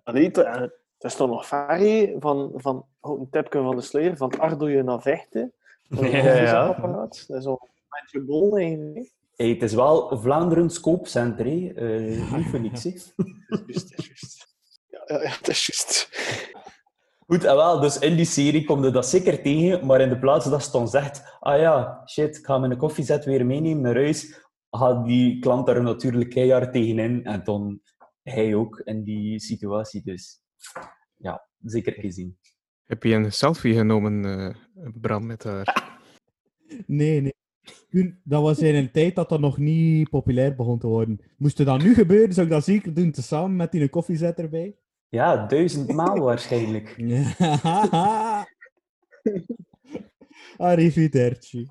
Allee, 0.03 0.25
het, 0.29 0.39
eh, 0.39 0.61
het 0.61 0.73
is 1.01 1.15
toch 1.15 1.29
nog 1.29 1.51
hè, 1.51 2.15
van, 2.19 2.53
van 2.55 2.87
oh, 3.01 3.21
een 3.21 3.31
tipje 3.31 3.63
van 3.63 3.77
de 3.77 3.83
sluier, 3.83 4.17
van 4.17 4.39
Ardoje 4.39 4.83
naar 4.83 5.03
Vechten. 5.03 5.53
Een 5.89 6.11
Ja, 6.11 6.35
ja. 6.35 6.67
apparaat. 6.67 7.25
Dat 7.29 7.37
is 7.41 7.47
al 7.47 7.61
een 7.63 8.01
beetje 8.01 8.21
bol 8.27 8.57
eigenlijk. 8.57 9.11
Hey, 9.37 9.49
het 9.49 9.63
is 9.63 9.75
wel 9.75 10.19
Vlaanderen 10.19 10.71
Scope 10.71 11.09
Center, 11.09 11.45
hè. 11.45 11.73
Eh, 11.75 12.33
niet 12.33 12.47
voor 12.47 12.61
niks. 12.61 12.85
hè. 12.85 12.91
Juist, 12.91 13.91
dat 13.91 13.99
is 13.99 14.07
juist. 14.07 14.49
Ja, 14.87 15.03
ja, 15.07 15.23
ja, 15.23 15.31
dat 15.41 15.49
is 15.49 15.67
juist. 15.67 16.09
Goed, 17.27 17.45
en 17.45 17.57
wel, 17.57 17.81
dus 17.81 17.99
in 17.99 18.17
die 18.17 18.25
serie 18.25 18.65
kom 18.65 18.85
je 18.85 18.91
dat 18.91 19.07
zeker 19.07 19.43
tegen, 19.43 19.87
maar 19.87 20.01
in 20.01 20.09
de 20.09 20.19
plaats 20.19 20.51
dat 20.51 20.65
ze 20.65 20.71
dan 20.71 20.89
zegt, 20.89 21.37
ah 21.41 21.59
ja, 21.59 22.03
shit, 22.07 22.37
ik 22.37 22.47
ga 22.47 22.59
mijn 22.59 22.77
koffiezet 22.77 23.25
weer 23.25 23.47
meenemen 23.47 23.83
naar 23.83 23.95
huis, 23.95 24.47
gaat 24.71 25.07
die 25.07 25.39
klant 25.39 25.67
daar 25.67 25.83
natuurlijk 25.83 26.31
keihard 26.31 26.73
tegenin 26.73 27.25
en 27.25 27.45
dan 27.45 27.81
hij 28.23 28.55
ook 28.55 28.79
in 28.79 29.05
die 29.05 29.41
situatie. 29.41 30.03
Dus 30.05 30.41
ja, 31.17 31.49
zeker 31.63 31.93
gezien. 31.93 32.39
Heb 32.85 33.03
je 33.03 33.15
een 33.15 33.33
selfie 33.33 33.75
genomen, 33.75 34.25
eh, 34.25 34.89
Bram, 34.95 35.27
met 35.27 35.45
haar? 35.45 35.75
Nee, 36.87 37.21
nee. 37.21 37.35
Toen, 37.91 38.21
dat 38.25 38.43
was 38.43 38.59
in 38.59 38.75
een 38.75 38.91
tijd 38.91 39.15
dat 39.15 39.29
dat 39.29 39.41
nog 39.41 39.59
niet 39.59 40.11
populair 40.11 40.55
begon 40.55 40.79
te 40.79 40.87
worden. 40.87 41.21
Moest 41.37 41.65
dan 41.65 41.83
nu 41.83 41.95
gebeuren, 41.95 42.33
zou 42.35 42.47
ik 42.47 42.53
dat 42.53 42.65
zeker 42.65 42.95
doen, 42.95 43.11
tezamen 43.11 43.57
met 43.57 43.73
die 43.73 43.83
een 43.83 43.91
koffiezet 43.91 44.39
erbij. 44.39 44.77
Ja, 45.09 45.47
duizend 45.47 45.93
maal 45.93 46.19
waarschijnlijk. 46.31 46.97
Arrivederci. 50.57 51.69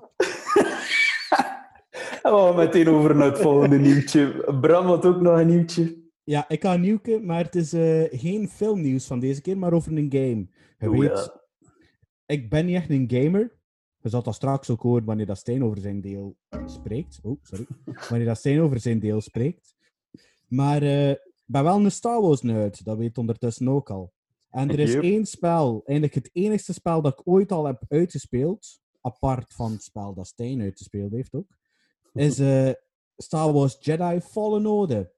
En 2.22 2.32
we 2.32 2.38
gaan 2.38 2.56
meteen 2.56 2.88
over 2.88 3.16
naar 3.16 3.26
het 3.26 3.38
volgende 3.38 3.78
nieuwtje. 3.78 4.54
Bram 4.60 4.86
had 4.86 5.04
ook 5.04 5.20
nog 5.20 5.38
een 5.38 5.46
nieuwtje. 5.46 6.04
Ja, 6.24 6.48
ik 6.48 6.62
ga 6.62 6.74
een 6.74 6.80
nieuwke, 6.80 7.20
maar 7.20 7.44
het 7.44 7.54
is 7.54 7.72
eh, 7.72 8.02
geen 8.20 8.48
filmnieuws 8.48 9.06
van 9.06 9.20
deze 9.20 9.40
keer, 9.40 9.58
maar 9.58 9.72
over 9.72 9.92
een 9.92 10.12
game. 10.12 10.48
Je 10.78 10.88
Oeh, 10.88 10.98
weet, 10.98 11.32
ja. 11.58 11.68
ik 12.26 12.50
ben 12.50 12.66
niet 12.66 12.76
echt 12.76 12.90
een 12.90 13.10
gamer. 13.10 13.56
Je 14.02 14.08
zal 14.08 14.22
dat 14.22 14.34
straks 14.34 14.70
ook 14.70 14.82
horen 14.82 15.04
wanneer 15.04 15.26
dat 15.26 15.38
Stijn 15.38 15.64
over 15.64 15.78
zijn 15.78 16.00
deel 16.00 16.36
spreekt. 16.66 17.18
Oh, 17.22 17.38
sorry. 17.42 17.66
wanneer 18.08 18.26
dat 18.26 18.38
Stijn 18.38 18.60
over 18.60 18.80
zijn 18.80 18.98
deel 18.98 19.20
spreekt. 19.20 19.76
Maar 20.48 20.82
eh, 20.82 21.14
ben 21.46 21.64
wel 21.64 21.84
een 21.84 21.90
Star 21.90 22.20
Wars 22.20 22.42
nerd, 22.42 22.84
dat 22.84 22.96
weet 22.96 23.18
ondertussen 23.18 23.68
ook 23.68 23.90
al. 23.90 24.12
En 24.50 24.70
er 24.70 24.78
is 24.78 24.92
Yep. 24.92 25.02
één 25.02 25.26
spel, 25.26 25.82
eigenlijk 25.84 26.14
het 26.14 26.30
enigste 26.32 26.72
spel 26.72 27.02
dat 27.02 27.12
ik 27.12 27.28
ooit 27.28 27.52
al 27.52 27.66
heb 27.66 27.82
uitgespeeld, 27.88 28.80
apart 29.00 29.54
van 29.54 29.72
het 29.72 29.82
spel 29.82 30.14
dat 30.14 30.26
Stijn 30.26 30.60
uitgespeeld 30.60 31.12
heeft 31.12 31.34
ook, 31.34 31.56
is 32.12 32.38
eh, 32.38 32.70
Star 33.16 33.52
Wars 33.52 33.76
Jedi 33.80 34.20
Fallen 34.20 34.66
Order. 34.66 35.12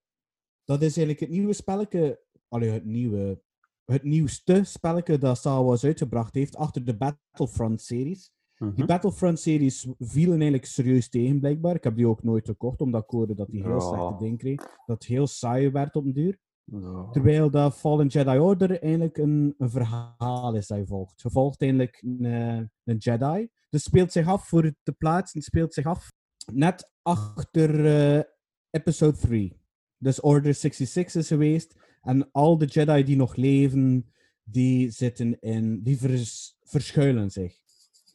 Dat 0.65 0.83
is 0.83 0.97
eigenlijk 0.97 1.21
het 1.21 1.31
nieuwe 1.31 1.53
spelletje, 1.53 2.21
allee, 2.49 2.71
het 2.71 2.85
nieuwe, 2.85 3.43
het 3.85 4.03
nieuwste 4.03 4.65
spelletje 4.65 5.19
dat 5.19 5.39
Star 5.39 5.65
Wars 5.65 5.85
uitgebracht 5.85 6.35
heeft 6.35 6.57
achter 6.57 6.85
de 6.85 6.97
Battlefront-series. 6.97 8.33
Mhm. 8.59 8.75
Die 8.75 8.85
Battlefront-series 8.85 9.89
vielen 9.99 10.33
eigenlijk 10.35 10.65
serieus 10.65 11.09
tegen, 11.09 11.39
blijkbaar. 11.41 11.75
Ik 11.75 11.85
heb 11.85 11.97
die 11.97 12.09
ook 12.09 12.23
nooit 12.23 12.45
gekocht, 12.47 12.81
omdat 12.81 13.03
ik 13.03 13.11
hoorde 13.11 13.35
dat 13.35 13.51
die 13.51 13.63
heel 13.63 13.73
Ja. 13.73 13.81
slechte 13.81 14.17
dingen 14.19 14.37
kreeg. 14.39 14.57
Dat 14.61 14.71
het 14.87 15.05
heel 15.05 15.27
saai 15.27 15.71
werd 15.71 15.97
op 15.97 16.05
den 16.05 16.13
duur. 16.13 16.39
Ja. 16.65 17.09
Terwijl 17.11 17.51
dat 17.51 17.75
Fallen 17.77 18.07
Jedi 18.07 18.39
Order 18.39 18.83
eigenlijk 18.83 19.17
een, 19.19 19.55
een 19.59 19.71
verhaal 19.71 20.55
is 20.55 20.67
dat 20.67 20.79
je 20.79 20.87
volgt. 20.87 21.21
Je 21.23 21.31
volgt 21.31 21.61
eigenlijk 21.63 22.03
een, 22.03 22.25
eh, 22.25 22.63
een 22.85 22.97
Jedi. 22.97 23.49
Dus 23.71 23.83
speelt 23.83 24.13
zich 24.13 24.27
af, 24.27 24.49
voor 24.49 24.65
het 24.65 24.77
te 24.83 24.93
plaatsen, 24.93 25.39
het 25.39 25.49
speelt 25.49 25.75
zich 25.75 25.85
af 25.87 26.13
net 26.53 26.91
achter 27.03 27.87
eh, 27.87 28.23
episode 28.71 29.17
3. 29.17 29.61
Dus 29.99 30.21
Order 30.21 30.55
66 30.55 31.21
is 31.23 31.29
geweest. 31.29 31.75
En 32.03 32.29
al 32.33 32.59
de 32.59 32.67
Jedi 32.67 33.05
die 33.05 33.17
nog 33.17 33.37
leven, 33.37 34.13
die 34.43 34.91
zitten 34.91 35.41
in... 35.41 35.83
Die 35.83 35.99
vers- 35.99 36.57
verschuilen 36.61 37.31
zich. 37.31 37.57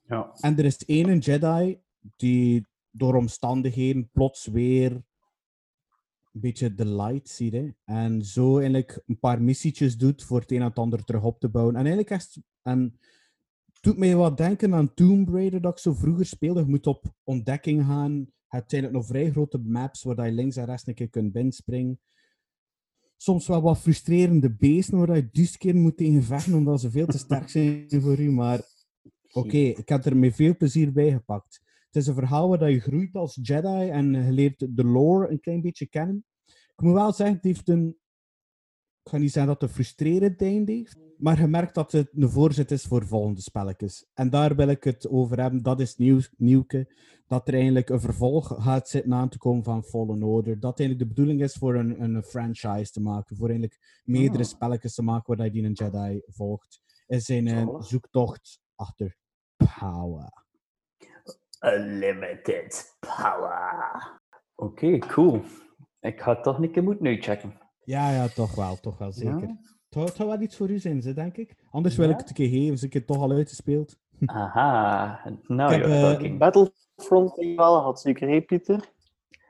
Ja. 0.08 0.34
En 0.40 0.58
er 0.58 0.66
is 0.66 0.86
één 0.86 1.18
Jedi 1.20 1.82
die 2.16 2.68
door 2.92 3.16
omstandigheden 3.16 4.10
plots 4.12 4.46
weer 4.46 4.92
een 6.34 6.42
beetje 6.42 6.74
de 6.74 6.86
light 6.86 7.30
ziet. 7.30 7.74
En 7.86 8.26
zo 8.26 8.58
eigenlijk 8.58 9.02
een 9.06 9.20
paar 9.20 9.42
missietjes 9.42 9.98
doet 9.98 10.24
voor 10.24 10.40
het 10.40 10.52
een 10.52 10.62
en 10.62 10.74
ander 10.74 11.04
terug 11.04 11.24
op 11.24 11.40
te 11.40 11.50
bouwen. 11.50 11.76
En 11.76 11.82
eigenlijk 11.82 12.10
echt, 12.10 12.40
en 12.62 13.00
doet 13.82 13.98
mij 13.98 14.16
wat 14.16 14.38
denken 14.38 14.74
aan 14.74 14.94
Tomb 14.94 15.30
Raider 15.30 15.62
dat 15.62 15.72
ik 15.72 15.80
zo 15.80 15.94
vroeger 15.94 16.26
speelde. 16.26 16.60
Je 16.60 16.66
moet 16.66 16.88
op 16.88 17.14
ontdekking 17.24 17.86
gaan. 17.86 18.14
Je 18.14 18.60
hebt 18.60 18.74
eigenlijk 18.74 19.04
nog 19.04 19.06
vrij 19.06 19.32
grote 19.32 19.58
maps 19.58 20.04
waar 20.04 20.26
je 20.26 20.32
links 20.32 20.56
en 20.56 20.66
rechts 20.66 20.88
een 20.88 20.94
keer 20.94 21.10
kunt 21.10 21.32
binnenspringen. 21.32 22.00
Soms 23.18 23.48
wel 23.48 23.62
wat 23.62 23.80
frustrerende 23.80 24.56
beesten 24.56 24.98
waar 24.98 25.16
je 25.16 25.30
duizend 25.32 25.58
keer 25.58 25.76
moet 25.76 25.98
tegen 25.98 26.54
omdat 26.54 26.82
ze 26.82 26.92
veel 26.92 27.06
te 27.06 27.18
sterk 27.18 27.50
zijn 27.50 27.86
voor 27.90 28.20
u. 28.20 28.32
Maar 28.32 28.62
Oké, 29.34 29.58
ik 29.58 29.90
heb 29.90 30.06
er 30.06 30.18
met 30.18 30.36
veel 30.36 30.58
plezier 30.58 30.92
bij 30.92 31.12
gepakt. 31.12 31.62
Het 31.86 31.96
is 31.96 32.08
een 32.08 32.14
verhaal 32.14 32.50
waar 32.50 32.58
dat 32.58 32.70
je 32.70 32.80
groeit 32.80 33.16
als 33.16 33.40
Jedi 33.42 33.90
en 33.90 34.14
je 34.14 34.32
leert 34.32 34.76
de 34.76 34.84
lore 34.84 35.30
een 35.30 35.40
klein 35.40 35.62
beetje 35.62 35.88
kennen. 35.88 36.26
Ik 36.46 36.82
moet 36.82 36.94
wel 36.94 37.14
zeggen, 37.14 37.36
het 37.36 37.46
heeft 37.46 37.70
een... 37.70 37.98
Ik 39.04 39.12
ga 39.12 39.18
niet 39.18 39.32
zeggen 39.32 39.52
dat 39.52 39.62
het 39.62 39.70
een 39.70 39.76
frustrerend 39.76 40.42
einde 40.42 40.72
heeft, 40.72 40.98
maar 41.18 41.40
je 41.40 41.48
merkt 41.48 41.76
dat 41.76 41.92
het 41.92 42.10
een 42.14 42.30
voorzet 42.30 42.72
is 42.72 42.84
voor 42.84 43.08
volgende 43.08 43.42
spelletjes. 43.42 44.06
En 44.14 44.30
daar 44.30 44.56
wil 44.56 44.68
ik 44.68 44.84
het 44.84 45.10
over 45.10 45.42
hebben. 45.42 45.64
Dat 45.64 45.80
is 45.80 45.96
nieuw, 45.96 46.20
nieuwke. 46.38 46.94
Dat 47.28 47.48
er 47.48 47.54
eigenlijk 47.54 47.90
een 47.90 48.00
vervolg 48.00 48.56
gaat 48.58 48.90
zitten 48.90 49.14
aan 49.14 49.30
te 49.30 49.38
komen 49.38 49.64
van 49.64 49.84
Fallen 49.84 50.24
Order. 50.24 50.60
Dat 50.60 50.80
eigenlijk 50.80 51.10
de 51.10 51.16
bedoeling 51.16 51.42
is 51.42 51.54
voor 51.54 51.76
een, 51.76 52.02
een 52.02 52.24
franchise 52.24 52.92
te 52.92 53.02
maken. 53.02 53.36
Voor 53.36 53.50
eigenlijk 53.50 54.02
meerdere 54.04 54.44
Ah. 54.44 54.50
spelletjes 54.50 54.94
te 54.94 55.04
maken 55.04 55.38
waar 55.38 55.46
je 55.46 55.52
die 55.52 55.64
een 55.64 55.74
Jedi 55.74 56.22
volgt. 56.26 56.82
Is 57.08 57.26
zijn 57.26 57.48
een 57.48 57.84
zoektocht 57.84 58.62
achter 58.76 59.18
power. 59.80 60.30
Unlimited 61.62 62.98
power. 63.00 64.20
Oké, 64.56 64.98
cool. 64.98 65.42
Ik 66.00 66.22
ga 66.22 66.36
toch 66.42 66.58
een 66.58 66.72
keer 66.72 66.84
moeten 66.84 67.06
uitchecken. 67.06 67.54
Ja, 67.84 68.12
ja, 68.12 68.28
toch 68.28 68.56
wel, 68.56 68.80
toch 68.80 68.98
wel, 68.98 69.12
zeker. 69.12 69.40
Ja? 69.42 69.58
Het 69.90 70.16
zou- 70.16 70.30
wel 70.30 70.42
iets 70.42 70.58
voor 70.58 70.70
u 70.70 70.80
zijn, 70.80 71.02
ze, 71.02 71.14
denk 71.14 71.38
ik. 71.38 71.56
Anders 71.72 71.96
wil 71.96 72.08
Ja? 72.08 72.12
ik 72.14 72.18
het 72.20 72.30
een 72.30 72.36
keer 72.36 72.50
geven, 72.50 72.78
ze 72.78 72.86
ik 72.86 72.94
het 72.94 73.08
toch 73.08 73.18
al 73.22 73.32
uitgespeeld. 73.32 73.96
Aha, 74.26 75.20
now 75.48 75.72
Ik 75.72 75.78
heb, 75.78 75.86
you're 75.86 76.08
eh, 76.08 76.12
talking. 76.12 76.40
Battlefront 76.40 77.36
wel 77.56 77.82
had, 77.82 78.02
zeker, 78.02 78.30
hè, 78.30 78.42
Pieter? 78.42 78.92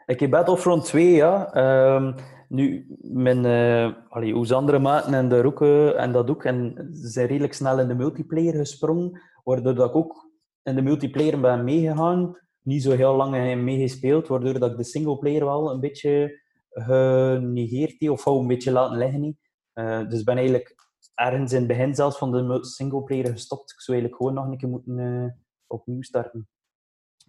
Ik 0.06 0.20
heb 0.20 0.30
Battlefront 0.30 0.86
2, 0.86 1.12
ja. 1.12 1.54
Ehm, 1.54 2.14
nu, 2.48 2.86
mijn 3.02 3.46
eh 3.46 3.94
allee, 4.10 4.54
andere 4.54 4.80
maten 4.80 5.14
en 5.14 5.30
de 5.30 5.42
roeken 5.42 5.98
en 5.98 6.12
dat 6.12 6.30
ook. 6.30 6.44
En 6.44 6.90
ze 6.94 7.08
zijn 7.08 7.28
redelijk 7.28 7.54
snel 7.54 7.80
in 7.80 7.88
de 7.88 7.96
multiplayer 7.96 8.54
gesprongen, 8.54 9.22
waardoor 9.44 9.76
dat 9.76 9.90
ik 9.90 9.96
ook 9.96 10.32
in 10.64 10.76
de 10.76 10.82
multiplayer 10.82 11.40
ben 11.40 11.64
meegegaan. 11.64 12.38
Niet 12.62 12.84
zo 12.84 12.92
heel 12.92 13.16
lang 13.16 13.36
in 13.36 13.64
meegespeeld, 13.64 14.28
waardoor 14.28 14.60
dat 14.60 14.72
ik 14.72 14.78
de 14.78 14.84
singleplayer 14.84 15.46
wel 15.46 15.72
een 15.72 15.80
beetje 15.80 16.42
genegeerd 16.70 17.96
heb, 17.98 18.10
of 18.10 18.26
een 18.26 18.48
beetje 18.48 18.72
laten 18.72 18.98
liggen. 18.98 19.24
heb. 19.24 19.36
Eh, 19.74 20.10
dus 20.10 20.24
ben 20.24 20.38
eigenlijk 20.38 20.76
ergens 21.14 21.52
in 21.52 21.58
het 21.58 21.68
begin 21.68 21.96
zelfs 21.96 22.18
van 22.18 22.32
de 22.32 22.66
singleplayer 22.66 23.28
gestopt. 23.28 23.72
Ik 23.72 23.82
zou 23.82 23.98
eigenlijk 23.98 24.22
gewoon 24.22 24.44
nog 24.44 24.52
een 24.52 24.58
keer 24.58 24.70
moeten 24.70 25.00
eh, 25.00 25.32
opnieuw 25.68 26.02
starten. 26.02 26.48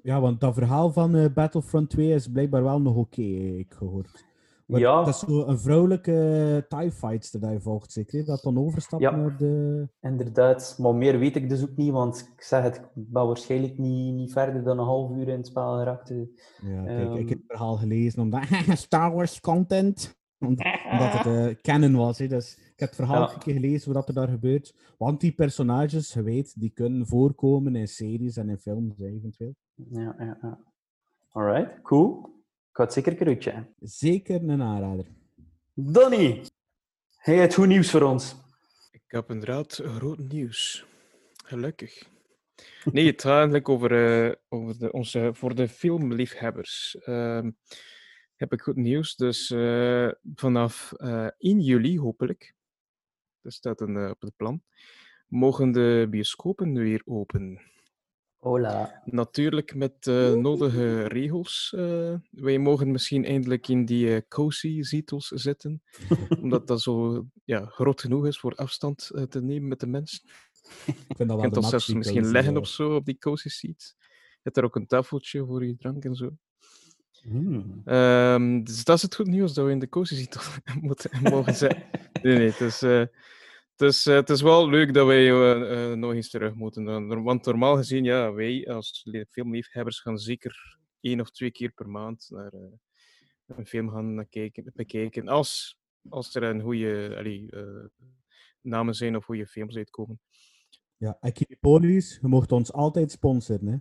Ja, 0.03 0.21
want 0.21 0.41
dat 0.41 0.55
verhaal 0.55 0.93
van 0.93 1.15
eh, 1.15 1.33
Battlefront 1.35 1.91
2 1.91 2.15
is 2.15 2.29
blijkbaar 2.29 2.63
wel 2.63 2.81
nog 2.81 2.97
oké, 2.97 3.23
heb 3.23 3.59
ik 3.59 3.75
gehoord. 3.75 4.25
Maar 4.67 4.81
Ja. 4.81 4.99
Dat 5.05 5.09
is 5.09 5.19
zo 5.19 5.47
een 5.47 5.59
vrouwelijke 5.59 6.65
TIE 6.69 6.93
Fighter 6.93 7.41
dat 7.41 7.51
je 7.53 7.61
volgt, 7.61 7.93
zeker? 7.93 8.25
Dat 8.25 8.43
dan 8.43 8.59
overstapt 8.59 9.03
Ja. 9.03 9.17
naar 9.17 9.37
de... 9.37 9.89
Inderdaad, 10.01 10.77
maar 10.79 10.95
meer 10.95 11.19
weet 11.19 11.37
ik 11.37 11.49
dus 11.49 11.63
ook 11.63 11.77
niet, 11.77 11.91
want 11.93 12.31
ik 12.37 12.43
zeg 12.43 12.63
het, 12.63 12.77
ik 12.77 13.11
ben 13.13 13.27
waarschijnlijk 13.27 13.79
niet, 13.79 14.15
niet 14.15 14.33
verder 14.33 14.65
dan 14.65 14.79
een 14.79 14.85
half 14.85 15.11
uur 15.17 15.29
in 15.29 15.37
het 15.37 15.47
spel 15.47 15.77
geraakt. 15.79 16.11
eh. 16.11 16.17
Ja, 16.63 16.83
kijk, 16.85 16.99
ik 17.01 17.17
Ehm. 17.19 17.29
heb 17.29 17.29
het 17.39 17.45
verhaal 17.47 17.77
gelezen 17.77 18.23
omdat 18.23 18.43
Star 18.87 19.15
Wars 19.15 19.41
content. 19.41 20.17
Om- 20.39 20.49
omdat 20.91 21.13
het 21.13 21.27
eh, 21.27 21.55
canon 21.73 21.97
was. 21.97 22.19
Hè. 22.19 22.27
Dus 22.27 22.57
ik 22.57 22.79
heb 22.81 22.89
het 22.89 22.99
verhaal 22.99 23.21
Ja. 23.29 23.33
een 23.33 23.39
keer 23.39 23.55
gelezen 23.55 23.93
wat 23.93 24.09
er 24.09 24.15
daar 24.15 24.29
gebeurt. 24.29 24.75
Want 24.99 25.21
die 25.21 25.33
personages, 25.33 26.13
je 26.13 26.23
weet, 26.23 26.61
die 26.61 26.71
kunnen 26.71 27.07
voorkomen 27.07 27.77
in 27.77 27.89
series 27.89 28.37
en 28.37 28.49
in 28.49 28.59
films 28.59 28.99
eventueel. 29.01 29.55
Ja, 29.75 30.15
ja, 30.19 30.39
ja. 30.43 30.59
Alright, 31.33 31.83
cool. 31.83 32.33
Ik 32.75 32.81
ga 32.81 32.87
het 32.87 32.93
zeker 32.93 33.27
uitchecken. 33.27 33.75
Zeker 33.81 34.43
een 34.43 34.63
aanrader. 34.63 35.07
Donnie, 35.75 36.43
hij 37.17 37.39
heeft 37.39 37.55
goed 37.55 37.67
nieuws 37.67 37.91
voor 37.91 38.03
ons. 38.03 38.37
Ik 38.91 39.03
heb 39.07 39.31
inderdaad 39.31 39.81
groot 39.85 40.19
nieuws. 40.19 40.87
Gelukkig. 41.45 42.09
Nee, 42.85 43.07
het 43.07 43.23
gaat 43.23 43.33
eigenlijk 43.33 43.69
over, 43.69 44.25
eh, 44.27 44.35
over 44.49 44.79
de, 44.79 44.93
onze, 44.93 45.31
voor 45.33 45.55
de 45.55 45.69
filmliefhebbers. 45.69 46.97
Ehm, 47.01 47.51
heb 48.37 48.53
ik 48.53 48.61
goed 48.61 48.77
nieuws. 48.77 49.17
Dus 49.17 49.51
eh, 49.51 50.11
vanaf 50.35 50.93
eh 50.93 51.29
1 51.39 51.61
juli, 51.61 51.99
hopelijk, 51.99 52.55
dat 53.41 53.53
staat 53.53 53.81
een, 53.81 53.97
eh, 53.97 54.11
op 54.11 54.21
het 54.21 54.37
plan, 54.37 54.63
mogen 55.29 55.73
de 55.73 56.07
bioscopen 56.11 56.73
weer 56.73 57.03
open. 57.05 57.61
Hola. 58.45 59.03
Natuurlijk 59.05 59.75
met 59.75 60.07
eh, 60.07 60.33
nodige 60.33 61.07
regels. 61.07 61.73
eh. 61.77 62.15
wij 62.31 62.59
mogen 62.59 62.91
misschien 62.91 63.25
eindelijk 63.25 63.69
in 63.69 63.85
die 63.85 64.15
eh, 64.15 64.21
cozy 64.29 64.83
zetels 64.83 65.29
zitten, 65.29 65.83
omdat 66.43 66.67
dat 66.67 66.81
zo 66.81 67.25
ja, 67.45 67.67
groot 67.67 68.01
genoeg 68.01 68.27
is 68.27 68.39
voor 68.39 68.55
afstand 68.55 69.11
te 69.29 69.43
nemen 69.43 69.69
met 69.69 69.81
de 69.81 69.87
mensen. 69.87 70.21
Ik 70.87 71.17
vind 71.17 71.19
dat 71.19 71.29
wel 71.29 71.43
Je 71.43 71.51
kunt 71.51 71.65
zelfs 71.65 71.89
misschien 71.89 72.31
leggen 72.31 72.57
of 72.57 72.69
zo 72.69 72.95
op 72.95 73.05
die 73.05 73.19
cozy 73.19 73.49
seats. 73.49 73.95
Je 73.99 74.41
hebt 74.43 74.57
er 74.57 74.65
ook 74.65 74.77
een 74.77 74.87
tafeltje 74.87 75.45
voor 75.47 75.67
je 75.67 75.77
drank 75.77 76.05
en 76.05 76.15
zo. 76.15 76.31
Hmm. 77.23 77.83
Ehm, 77.85 78.63
dus 78.63 78.85
dat 78.85 78.97
is 78.97 79.03
het 79.03 79.15
goed 79.15 79.27
nieuws 79.27 79.55
dat 79.55 79.65
we 79.65 79.71
in 79.71 79.79
de 79.79 79.89
cozy 79.89 80.27
moeten 80.81 81.11
mogen 81.23 81.55
zijn. 81.55 81.85
Nee, 82.23 82.37
nee, 82.39 82.53
eh, 82.81 83.07
het, 83.77 83.89
is, 83.89 84.07
eh, 84.07 84.15
het 84.15 84.31
is 84.31 84.43
wel 84.43 84.69
leuk 84.69 84.95
dat 84.95 85.07
wij 85.07 85.31
eh, 85.31 85.93
eh, 85.93 85.99
nog 85.99 86.13
eens 86.13 86.31
terug 86.31 86.55
moeten. 86.55 86.85
Dan. 86.85 87.23
Want 87.23 87.45
normaal 87.45 87.77
gezien, 87.77 88.05
ja, 88.05 88.33
wij 88.33 88.69
als 88.69 89.07
filmliefhebbers 89.29 90.01
gaan 90.01 90.19
zeker 90.19 90.75
één 91.05 91.21
of 91.21 91.31
twee 91.31 91.51
keer 91.51 91.73
per 91.73 91.89
maand 91.89 92.27
naar 92.31 92.53
eh, 92.53 92.61
een 93.47 93.67
film 93.67 93.91
gaan 93.91 94.27
kijken, 94.29 94.73
bekijken. 94.75 95.29
Als, 95.29 95.79
als 96.09 96.35
er 96.35 96.43
een 96.43 96.61
goede 96.61 97.15
allee, 97.19 97.51
eh, 97.51 97.85
namen 98.61 98.95
zijn 98.95 99.17
of 99.17 99.25
goede 99.25 99.47
films 99.47 99.77
uitkomen. 99.77 100.21
Ja, 100.97 101.17
en 101.21 101.33
Kinepolis, 101.33 102.19
je 102.21 102.29
mocht 102.29 102.53
ons 102.53 102.73
altijd 102.73 103.11
sponsoren, 103.11 103.67
hè. 103.67 103.77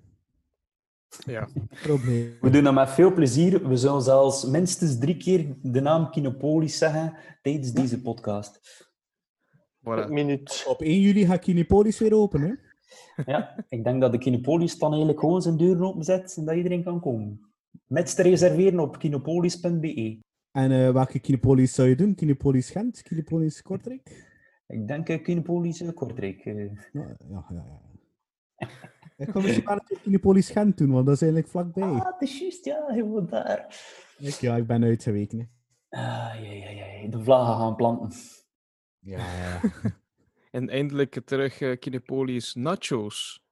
Ja. 1.32 1.50
Probleem. 1.82 2.38
We 2.42 2.50
doen 2.50 2.64
dat 2.64 2.74
met 2.74 2.90
veel 2.90 3.14
plezier. 3.14 3.68
We 3.68 3.78
zullen 3.78 4.02
zelfs 4.02 4.46
minstens 4.46 5.00
drie 5.00 5.18
keer 5.18 5.56
de 5.62 5.82
naam 5.82 6.12
Kinopolis 6.12 6.78
zeggen 6.78 7.18
tijdens 7.42 7.72
deze 7.72 8.02
podcast. 8.02 8.60
Voilà. 9.84 10.10
Minuut. 10.10 10.66
Op 10.68 10.82
1 10.82 11.00
juli 11.00 11.26
gaat 11.26 11.40
Kinepolis 11.40 12.00
weer 12.00 12.14
open, 12.14 12.42
hè. 12.42 12.54
Ja, 13.26 13.66
ik 13.70 13.84
denk 13.84 14.02
dat 14.02 14.12
de 14.12 14.18
Kinopolis 14.18 14.78
dan 14.78 14.90
eigenlijk 14.90 15.20
gewoon 15.20 15.42
zijn 15.42 15.58
deuren 15.58 15.88
openzet 15.88 16.38
en 16.38 16.46
dat 16.46 16.56
iedereen 16.56 16.84
kan 16.84 17.00
komen. 17.00 17.54
Met 17.88 18.16
te 18.16 18.22
reserveren 18.22 18.80
op 18.80 18.98
kinopolis.be. 18.98 20.20
En 20.52 20.72
eh, 20.72 20.92
welke 20.92 21.20
Kinepolis 21.20 21.74
zou 21.74 21.88
je 21.88 21.96
doen? 21.96 22.16
Kinepolis 22.16 22.70
Gent? 22.70 23.02
Kinepolis 23.02 23.62
Kortrijk? 23.62 24.32
Ik 24.68 24.88
denk 24.88 25.10
uh, 25.10 25.24
Kinopolis 25.24 25.82
uh, 25.82 25.94
Kortrijk. 25.94 26.46
Uh. 26.46 26.72
Ja, 26.92 27.16
ja, 27.30 27.46
ja. 27.50 27.66
ja. 28.58 28.68
Ik 29.18 29.30
ga 29.30 29.40
misschien 29.40 29.82
keer 29.86 30.00
Kinepolis 30.02 30.50
Gent 30.50 30.78
doen, 30.78 30.92
want 30.92 31.06
dat 31.06 31.16
is 31.16 31.22
eigenlijk 31.22 31.52
vlakbij. 31.52 31.84
Ah, 31.84 32.06
het 32.06 32.22
is 32.22 32.40
juist, 32.40 32.66
ja, 32.66 32.86
helemaal 32.88 33.26
daar. 33.26 33.76
Ik, 34.18 34.34
ja, 34.34 34.56
ik 34.56 34.68
ben 34.68 34.84
uitgeweken. 34.84 35.40
Hè. 35.40 35.98
Ah, 36.00 36.44
ja, 36.44 36.52
ja, 36.52 36.70
ja. 36.70 37.10
De 37.10 37.24
vlaggen 37.24 37.56
gaan 37.56 37.76
planten. 37.76 38.12
Ja, 39.04 39.18
ja. 39.18 39.62
En 40.52 40.70
eindelijk 40.70 41.22
terug 41.26 41.60
uh, 41.62 41.78
Kinepolis 41.80 42.54
nachos. 42.54 43.44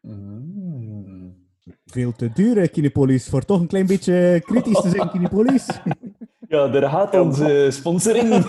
Mm. 0.00 1.48
Veel 1.86 2.12
te 2.12 2.32
duur, 2.32 2.56
hè, 2.56 2.68
Kinepolis. 2.68 3.28
Voor 3.28 3.44
toch 3.44 3.60
een 3.60 3.66
klein 3.66 3.86
beetje 3.86 4.42
kritisch 4.44 4.80
te 4.80 4.88
zijn, 4.88 5.10
Kinepolis. 5.14 5.80
Ja, 6.48 6.68
daar 6.68 6.90
gaat 6.90 7.14
onze 7.14 7.68
sponsoring. 7.70 8.44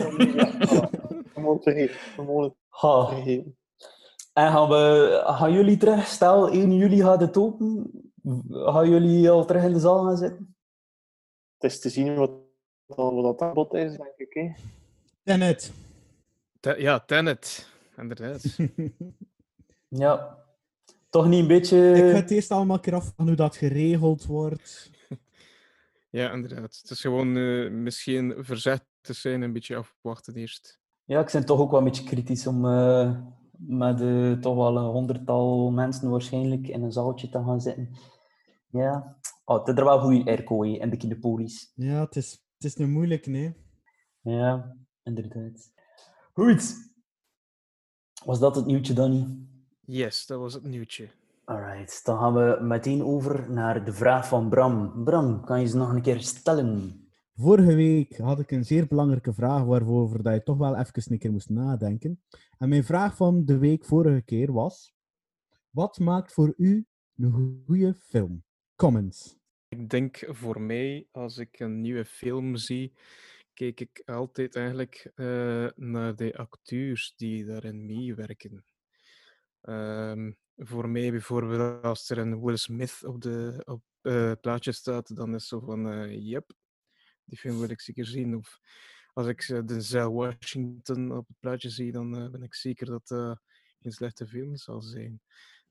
Ha. 2.70 3.10
En 4.34 4.52
gaan, 4.52 4.70
we, 4.70 5.22
gaan 5.26 5.54
jullie 5.54 5.78
terug, 5.78 6.08
stel 6.08 6.50
1 6.50 6.76
juli 6.76 7.02
gaat 7.02 7.22
het 7.22 7.38
open, 7.38 7.92
gaan 8.50 8.90
jullie 8.90 9.30
al 9.30 9.46
terug 9.46 9.64
in 9.64 9.74
de 9.74 9.80
zaal 9.80 10.04
gaan 10.04 10.18
zitten? 10.18 10.56
Het 11.58 11.72
is 11.72 11.80
te 11.80 11.90
zien 11.90 12.16
wat, 12.16 12.32
wat 12.86 13.24
dat 13.24 13.42
aanbod 13.42 13.74
is, 13.74 13.98
denk 13.98 14.14
ik. 14.18 14.34
Hè. 14.34 14.52
Tenet. 15.24 15.85
Ja, 16.78 17.00
Tenet. 17.00 17.70
Inderdaad. 17.98 18.44
Ja. 19.88 20.44
Toch 21.10 21.28
niet 21.28 21.42
een 21.42 21.48
beetje... 21.48 21.92
Ik 21.92 22.12
ga 22.12 22.20
het 22.20 22.32
eerst 22.32 22.52
allemaal 22.52 22.76
een 22.76 22.82
keer 22.82 22.96
af 22.96 23.14
van 23.16 23.28
hoe 23.28 23.36
dat 23.36 23.56
geregeld 23.56 24.26
wordt. 24.26 24.92
ja, 26.10 26.32
inderdaad. 26.32 26.80
Het 26.82 26.90
is 26.90 27.02
gewoon 27.02 27.38
eh, 27.38 27.70
misschien 27.70 28.34
verzet 28.38 28.86
te 29.02 29.14
zijn, 29.14 29.42
een 29.42 29.54
beetje 29.54 29.76
afwachten 29.76 30.36
eerst. 30.36 30.80
Ja, 31.04 31.20
ik 31.20 31.32
ben 31.32 31.46
toch 31.46 31.60
ook 31.60 31.70
wel 31.70 31.80
een 31.80 31.86
beetje 31.86 32.04
kritisch 32.04 32.48
om 32.48 32.66
eh, 32.66 33.18
met 33.58 34.02
eh, 34.02 34.32
toch 34.32 34.56
wel 34.56 34.78
een 34.78 34.92
honderdtal 34.92 35.72
mensen 35.72 36.10
waarschijnlijk 36.10 36.68
in 36.68 36.84
een 36.84 36.92
zaaltje 36.92 37.30
te 37.30 37.44
gaan 37.44 37.62
zitten. 37.62 37.90
Ja, 38.70 39.18
oh, 39.46 39.58
het 39.60 39.68
is 39.68 39.76
er 39.76 39.84
wel 39.84 40.00
goede 40.00 40.26
airco 40.26 40.62
in 40.64 40.90
de 40.90 40.98
kinderpolis. 40.98 41.72
Ja, 41.76 42.00
het 42.00 42.16
is, 42.16 42.32
het 42.32 42.64
is 42.64 42.78
een 42.78 42.92
moeilijk, 42.92 43.26
nee. 43.26 43.56
Ja, 44.22 44.78
inderdaad. 45.04 45.74
Goed. 46.36 46.92
Was 48.26 48.40
dat 48.40 48.56
het 48.56 48.66
nieuwtje, 48.66 48.94
Danny? 48.94 49.26
Yes, 49.86 50.26
dat 50.26 50.40
was 50.40 50.54
het 50.54 50.64
nieuwtje. 50.64 51.10
Alright, 51.46 52.06
dan 52.06 52.18
gaan 52.18 52.34
we 52.34 52.58
meteen 52.62 53.04
over 53.04 53.52
naar 53.52 53.86
de 53.86 53.94
vraag 53.94 54.28
van 54.28 54.50
Bram. 54.50 55.04
Bram, 55.04 55.46
kan 55.46 55.62
je 55.62 55.68
ze 55.68 55.78
nog 55.78 55.90
een 55.94 56.02
keer 56.02 56.22
stellen? 56.22 57.00
Vorige 57.36 57.76
week 57.76 58.18
had 58.18 58.40
ik 58.40 58.52
een 58.52 58.66
zeer 58.66 58.88
belangrijke 58.88 59.34
vraag 59.34 59.64
waarover 59.64 60.24
dat 60.24 60.34
je 60.34 60.44
toch 60.44 60.58
wel 60.58 60.76
even 60.76 61.12
een 61.12 61.20
keer 61.20 61.32
moest 61.32 61.50
nadenken. 61.50 62.22
En 62.58 62.70
mijn 62.70 62.84
vraag 62.84 63.16
van 63.16 63.46
de 63.46 63.58
week 63.58 63.86
vorige 63.86 64.22
keer 64.22 64.54
was: 64.54 64.94
Wat 65.70 66.00
maakt 66.00 66.34
voor 66.34 66.54
u 66.58 66.86
een 67.16 67.64
goede 67.66 67.94
film? 67.94 68.44
Comments. 68.76 69.38
Ik 69.68 69.90
denk 69.90 70.28
voor 70.30 70.62
mij, 70.62 71.08
als 71.12 71.38
ik 71.38 71.60
een 71.60 71.82
nieuwe 71.82 72.06
film 72.06 72.56
zie, 72.56 72.94
kijk 73.56 73.80
ik 73.80 74.02
altijd 74.06 74.56
eigenlijk 74.56 75.12
eh, 75.16 75.68
naar 75.76 76.16
de 76.16 76.38
acteurs 76.38 77.14
die 77.16 77.46
daarin 77.46 77.86
meewerken. 77.86 78.66
Ehm, 79.62 80.32
voor 80.58 80.90
mij 80.90 81.12
bijvoorbeeld, 81.12 81.84
als 81.84 82.10
er 82.10 82.18
een 82.18 82.42
Will 82.42 82.58
Smith 82.58 83.04
op 83.04 83.22
de 83.22 83.62
op, 83.66 83.84
eh, 84.02 84.32
plaatje 84.42 84.72
staat, 84.72 85.16
dan 85.16 85.36
is 85.36 85.48
zo 85.48 85.60
van, 85.60 85.90
eh 85.90 86.30
yep, 86.30 86.52
die 87.24 87.38
film 87.38 87.60
wil 87.60 87.70
ik 87.70 87.82
zeker 87.82 88.06
zien. 88.06 88.36
Of 88.36 88.60
als 89.14 89.28
ik 89.28 89.42
eh, 89.42 89.66
Denzel 89.66 90.14
Washington 90.14 91.12
op 91.12 91.28
het 91.28 91.40
plaatje 91.40 91.70
zie, 91.70 91.92
dan 91.92 92.32
ben 92.32 92.44
ik 92.44 92.56
zeker 92.56 92.86
dat 92.86 93.08
geen 93.80 93.92
slechte 93.92 94.28
film 94.28 94.56
zal 94.56 94.82
zijn. 94.82 95.22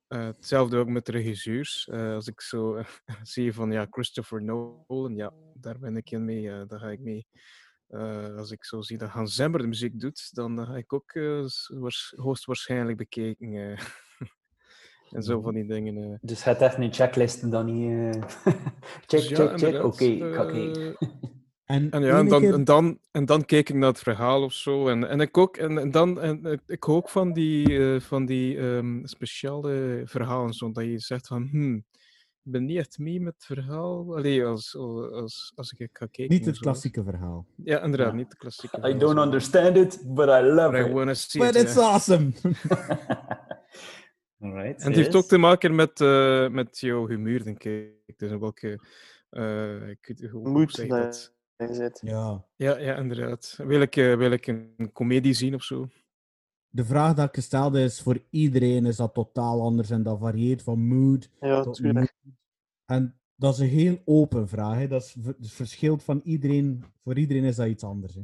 Hetzelfde 0.09 0.77
ook 0.77 0.89
met 0.89 1.07
de 1.07 1.13
regisseurs. 1.13 1.89
Als 1.91 2.27
ik 2.27 2.41
zo 2.41 2.83
zie 3.23 3.53
van 3.53 3.73
ja, 3.73 3.87
Christopher 3.91 4.43
Nolan, 4.43 5.17
ja, 5.17 5.33
daar 5.55 5.79
ben 5.79 5.97
ik 5.97 6.11
in 6.11 6.25
mee, 6.25 6.67
daar 6.67 6.79
ga 6.79 6.91
ik 6.91 7.01
mee. 7.01 7.27
Eh, 7.95 8.37
als 8.37 8.51
ik 8.51 8.65
zo 8.65 8.81
zie 8.83 8.99
dat 8.99 9.09
Hans 9.09 9.35
Zimmer 9.35 9.61
de 9.61 9.67
muziek 9.67 10.01
doet, 10.01 10.35
dan 10.35 10.61
eh, 10.61 10.67
ga 10.67 10.77
ik 10.77 10.93
ook 10.93 11.13
eh, 11.13 11.45
waars- 11.69 12.13
hoogstwaarschijnlijk 12.17 12.97
bekeken. 12.99 13.55
eh. 13.55 13.81
en 15.17 15.23
zo 15.23 15.41
van 15.41 15.55
die 15.55 15.67
dingen. 15.67 15.97
eh. 16.13 16.19
Dus 16.21 16.45
het 16.45 16.61
echt 16.61 16.77
een 16.79 16.93
checklist 16.93 17.51
dan 17.51 17.65
niet. 17.67 18.15
eh, 18.15 18.23
check, 19.07 19.09
Dus 19.09 19.29
ja, 19.29 19.37
check, 19.37 19.59
check. 19.59 19.83
Oké, 19.83 20.05
ik 20.05 20.23
eh, 20.77 20.93
En, 21.65 21.91
En 21.91 22.03
ja, 22.03 22.19
en 22.19 22.29
dan, 22.29 22.41
keer- 22.41 22.55
en, 22.55 22.65
dan, 22.65 22.99
en 23.11 23.25
dan 23.25 23.45
keek 23.45 23.69
ik 23.69 23.75
naar 23.75 23.89
het 23.89 23.99
verhaal 23.99 24.43
of 24.43 24.53
zo. 24.53 24.89
En, 24.89 25.09
en 25.09 25.21
ik 25.21 25.39
ook, 25.39 25.57
en, 25.57 25.79
en 25.79 25.91
dan, 25.91 26.21
en, 26.21 26.61
ik 26.67 26.89
ook 26.89 27.09
van 27.09 27.33
die, 27.33 27.79
eh, 27.95 28.01
van 28.01 28.27
die 28.27 28.59
ehm, 28.59 29.05
speciale 29.05 30.03
verhalen, 30.05 30.53
zo 30.53 30.73
dat 30.73 30.85
je 30.85 30.99
zegt 30.99 31.27
van, 31.27 31.49
hmm, 31.51 31.85
ben 32.45 32.65
niet 32.65 32.79
echt 32.79 32.99
mee 32.99 33.21
met 33.21 33.35
het 33.35 33.45
verhaal. 33.45 34.17
Allee, 34.17 34.45
als, 34.45 34.77
als, 34.77 35.53
als 35.55 35.73
ik 35.73 35.89
ga 35.93 36.07
kijken. 36.07 36.37
niet 36.37 36.47
het 36.47 36.55
zo. 36.57 36.61
klassieke 36.61 37.03
verhaal. 37.03 37.47
Ja, 37.57 37.81
inderdaad, 37.83 38.11
Ja. 38.11 38.15
niet 38.17 38.31
de 38.31 38.37
klassieke. 38.37 38.77
I 38.77 38.81
verhaal, 38.81 38.99
don't 38.99 39.17
zo. 39.19 39.23
understand 39.25 39.77
it, 39.77 40.03
but 40.15 40.29
I 40.29 40.41
love 40.43 40.71
But 40.71 40.81
I 40.81 40.89
it. 40.89 40.93
wanna 40.93 41.15
see 41.15 41.41
But 41.47 41.55
it, 41.57 41.63
it's 41.63 41.75
ja. 41.75 41.81
awesome! 41.81 42.33
Alright, 44.41 44.81
En 44.83 44.87
het 44.87 44.97
heeft 44.97 45.15
ook 45.15 45.25
te 45.27 45.39
maken 45.39 45.75
met, 45.75 46.01
eh, 46.01 46.49
met 46.49 46.79
jouw 46.79 47.07
humeur, 47.09 47.45
denk 47.45 47.65
ik. 47.65 47.93
Dus 48.17 48.31
in 48.31 48.39
welke... 48.41 48.81
eh, 49.31 49.89
ik 49.89 50.07
weet, 50.07 50.31
hoe, 50.31 50.49
hoe 50.49 50.71
zeg 50.71 50.87
je 50.87 50.93
dat 50.93 51.33
ja. 52.01 52.45
Ja, 52.57 52.79
ja, 52.79 52.97
inderdaad. 52.97 53.59
Wil 53.63 53.81
ik, 53.81 53.97
eh, 53.97 54.17
wil 54.17 54.31
ik 54.31 54.47
een 54.47 54.91
comedie 54.93 55.33
zien 55.35 55.55
of 55.55 55.63
zo? 55.63 55.89
De 56.75 56.85
vraag 56.85 57.15
dat 57.15 57.37
ik 57.37 57.43
stelde 57.43 57.83
is: 57.83 58.01
voor 58.01 58.19
iedereen 58.31 58.87
is 58.87 58.97
dat 58.97 59.15
totaal 59.15 59.63
anders 59.63 59.91
en 59.91 60.03
dat 60.03 60.19
varieert 60.19 60.63
van 60.63 60.87
mood 60.87 61.31
Ja, 61.41 61.63
tot 61.63 61.83
mood. 61.83 62.13
En 62.85 63.21
dat 63.35 63.53
is 63.53 63.59
een 63.59 63.69
heel 63.69 63.99
open 64.05 64.49
vraag. 64.49 64.77
Hè. 64.77 64.89
Dat 64.89 65.03
is, 65.03 65.17
het 65.25 65.53
verschilt 65.53 66.03
van 66.03 66.21
iedereen. 66.25 66.85
Voor 67.03 67.19
iedereen 67.19 67.45
is 67.45 67.57
dat 67.57 67.67
iets 67.67 67.85
anders. 67.85 68.15
Hè. 68.15 68.23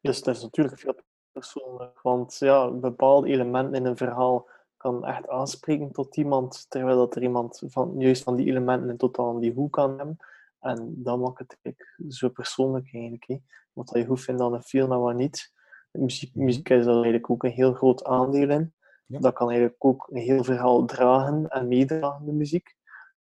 Dus 0.00 0.22
dat 0.22 0.36
is 0.36 0.42
natuurlijk 0.42 0.78
veel 0.78 0.94
persoonlijk. 1.32 2.00
Want 2.02 2.36
ja, 2.38 2.70
bepaalde 2.70 3.28
elementen 3.28 3.74
in 3.74 3.84
een 3.84 3.96
verhaal 3.96 4.48
kan 4.76 5.06
echt 5.06 5.28
aanspreken 5.28 5.92
tot 5.92 6.16
iemand, 6.16 6.66
terwijl 6.68 6.96
dat 6.96 7.16
er 7.16 7.22
iemand 7.22 7.62
van, 7.66 7.94
juist 7.98 8.22
van 8.22 8.36
die 8.36 8.46
elementen 8.46 8.90
in 8.90 8.96
totaal 8.96 9.40
die 9.40 9.52
hoe 9.52 9.70
kan 9.70 9.96
hebben. 9.96 10.16
En 10.60 10.94
dat 10.96 11.18
maakt 11.18 11.38
het 11.38 11.58
eigenlijk 11.62 12.12
zo 12.12 12.28
persoonlijk 12.28 12.92
eigenlijk. 12.92 13.24
Hè. 13.26 13.36
Wat 13.72 13.90
je 13.94 14.06
goed 14.06 14.20
vindt 14.20 14.40
aan 14.40 14.54
een 14.54 14.62
film 14.62 14.92
en 14.92 15.00
wat 15.00 15.14
niet. 15.14 15.58
Muziek, 15.90 16.34
muziek 16.34 16.68
is 16.68 16.84
daar 16.84 16.94
eigenlijk 16.94 17.30
ook 17.30 17.42
een 17.42 17.50
heel 17.50 17.72
groot 17.72 18.04
aandeel 18.04 18.50
in. 18.50 18.74
Ja. 19.06 19.18
Dat 19.18 19.32
kan 19.34 19.48
eigenlijk 19.48 19.84
ook 19.84 20.08
een 20.10 20.22
heel 20.22 20.44
verhaal 20.44 20.84
dragen 20.84 21.48
en 21.48 21.68
meedragen, 21.68 22.26
de 22.26 22.32
muziek. 22.32 22.76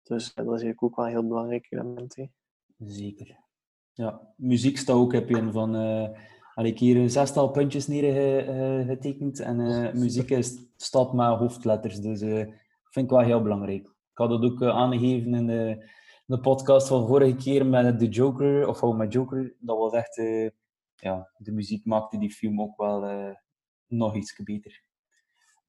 Dus 0.03 0.35
dat 0.35 0.45
is 0.45 0.51
eigenlijk 0.51 0.83
ook 0.83 0.97
wel 0.97 1.05
een 1.05 1.11
heel 1.11 1.27
belangrijk 1.29 1.67
element. 1.71 2.17
Hè. 2.17 2.27
Zeker. 2.79 3.37
Ja, 3.93 4.21
muziek 4.37 4.79
staat 4.79 4.97
ook 4.97 5.13
heb 5.13 5.29
je 5.29 5.37
een 5.37 5.53
van. 5.53 5.75
eh 5.77 6.09
had 6.57 6.65
ik 6.65 6.79
hier 6.79 6.97
een 6.97 7.11
zestal 7.11 7.51
puntjes 7.51 7.87
neergetekend 7.87 9.41
en 9.41 9.61
eh, 9.61 9.93
muziek 10.03 10.31
is, 10.31 10.59
staat 10.77 11.13
met 11.13 11.27
hoofdletters, 11.39 12.01
dus 12.01 12.21
eh 12.21 12.47
vind 12.91 13.07
ik 13.07 13.11
wel 13.11 13.21
heel 13.21 13.43
belangrijk. 13.43 13.83
Ik 13.87 14.19
had 14.19 14.31
dat 14.31 14.45
ook 14.45 14.63
eh, 14.63 14.69
aangegeven 14.69 15.35
in 15.35 15.47
de, 15.47 15.91
de 16.27 16.41
podcast 16.41 16.89
van 16.89 17.07
vorige 17.07 17.35
keer 17.35 17.67
met 17.67 17.99
de 18.01 18.09
Joker, 18.09 18.69
of 18.69 18.83
oh, 18.83 18.97
met 18.97 19.13
Joker. 19.13 19.55
Dat 19.59 19.79
was 19.79 19.93
echt, 19.93 20.19
eh, 20.19 20.49
ja, 20.97 21.31
de 21.37 21.53
muziek 21.53 21.85
maakte 21.85 22.19
die 22.19 22.31
film 22.31 22.61
ook 22.61 22.77
wel 22.77 23.05
eh, 23.05 23.35
nog 23.87 24.15
iets 24.17 24.43
beter. 24.43 24.83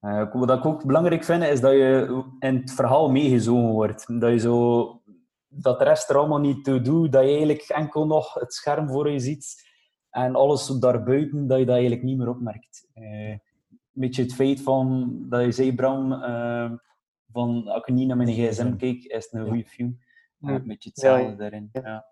Eh, 0.00 0.32
wat 0.32 0.58
ik 0.58 0.66
ook 0.66 0.86
belangrijk 0.86 1.24
vind, 1.24 1.42
is 1.42 1.60
dat 1.60 1.72
je 1.72 2.24
in 2.38 2.56
het 2.56 2.72
verhaal 2.72 3.10
meegezogen 3.10 3.70
wordt. 3.70 4.20
Dat 4.20 4.30
je 4.30 4.38
zo 4.38 5.02
dat 5.48 5.78
de 5.78 5.84
rest 5.84 6.10
er 6.10 6.16
allemaal 6.16 6.40
niet 6.40 6.64
toe 6.64 6.80
doet, 6.80 7.12
dat 7.12 7.22
je 7.22 7.28
eigenlijk 7.28 7.62
enkel 7.62 8.06
nog 8.06 8.34
het 8.34 8.54
scherm 8.54 8.88
voor 8.88 9.10
je 9.10 9.18
ziet 9.18 9.66
en 10.10 10.34
alles 10.34 10.66
daarbuiten, 10.66 11.46
dat 11.46 11.58
je 11.58 11.64
dat 11.64 11.74
eigenlijk 11.74 12.02
niet 12.02 12.18
meer 12.18 12.28
opmerkt. 12.28 12.88
Eh, 12.94 13.30
een 13.30 14.04
beetje 14.04 14.22
het 14.22 14.34
feit 14.34 14.60
van, 14.60 15.16
dat 15.28 15.44
je 15.44 15.52
zei, 15.52 15.74
Bram, 15.74 16.08
van 17.32 17.66
als 17.66 17.84
ik 17.86 17.94
niet 17.94 18.06
naar 18.06 18.16
mijn 18.16 18.32
gsm 18.32 18.76
kijk, 18.76 19.04
is 19.04 19.24
het 19.24 19.32
een 19.32 19.46
goede 19.46 19.64
film. 19.64 19.98
Ja. 20.38 20.54
een 20.54 20.66
beetje 20.66 20.88
hetzelfde 20.88 21.24
Ja, 21.24 21.30
ja. 21.30 21.36
daarin. 21.36 21.68
Ja. 21.72 22.06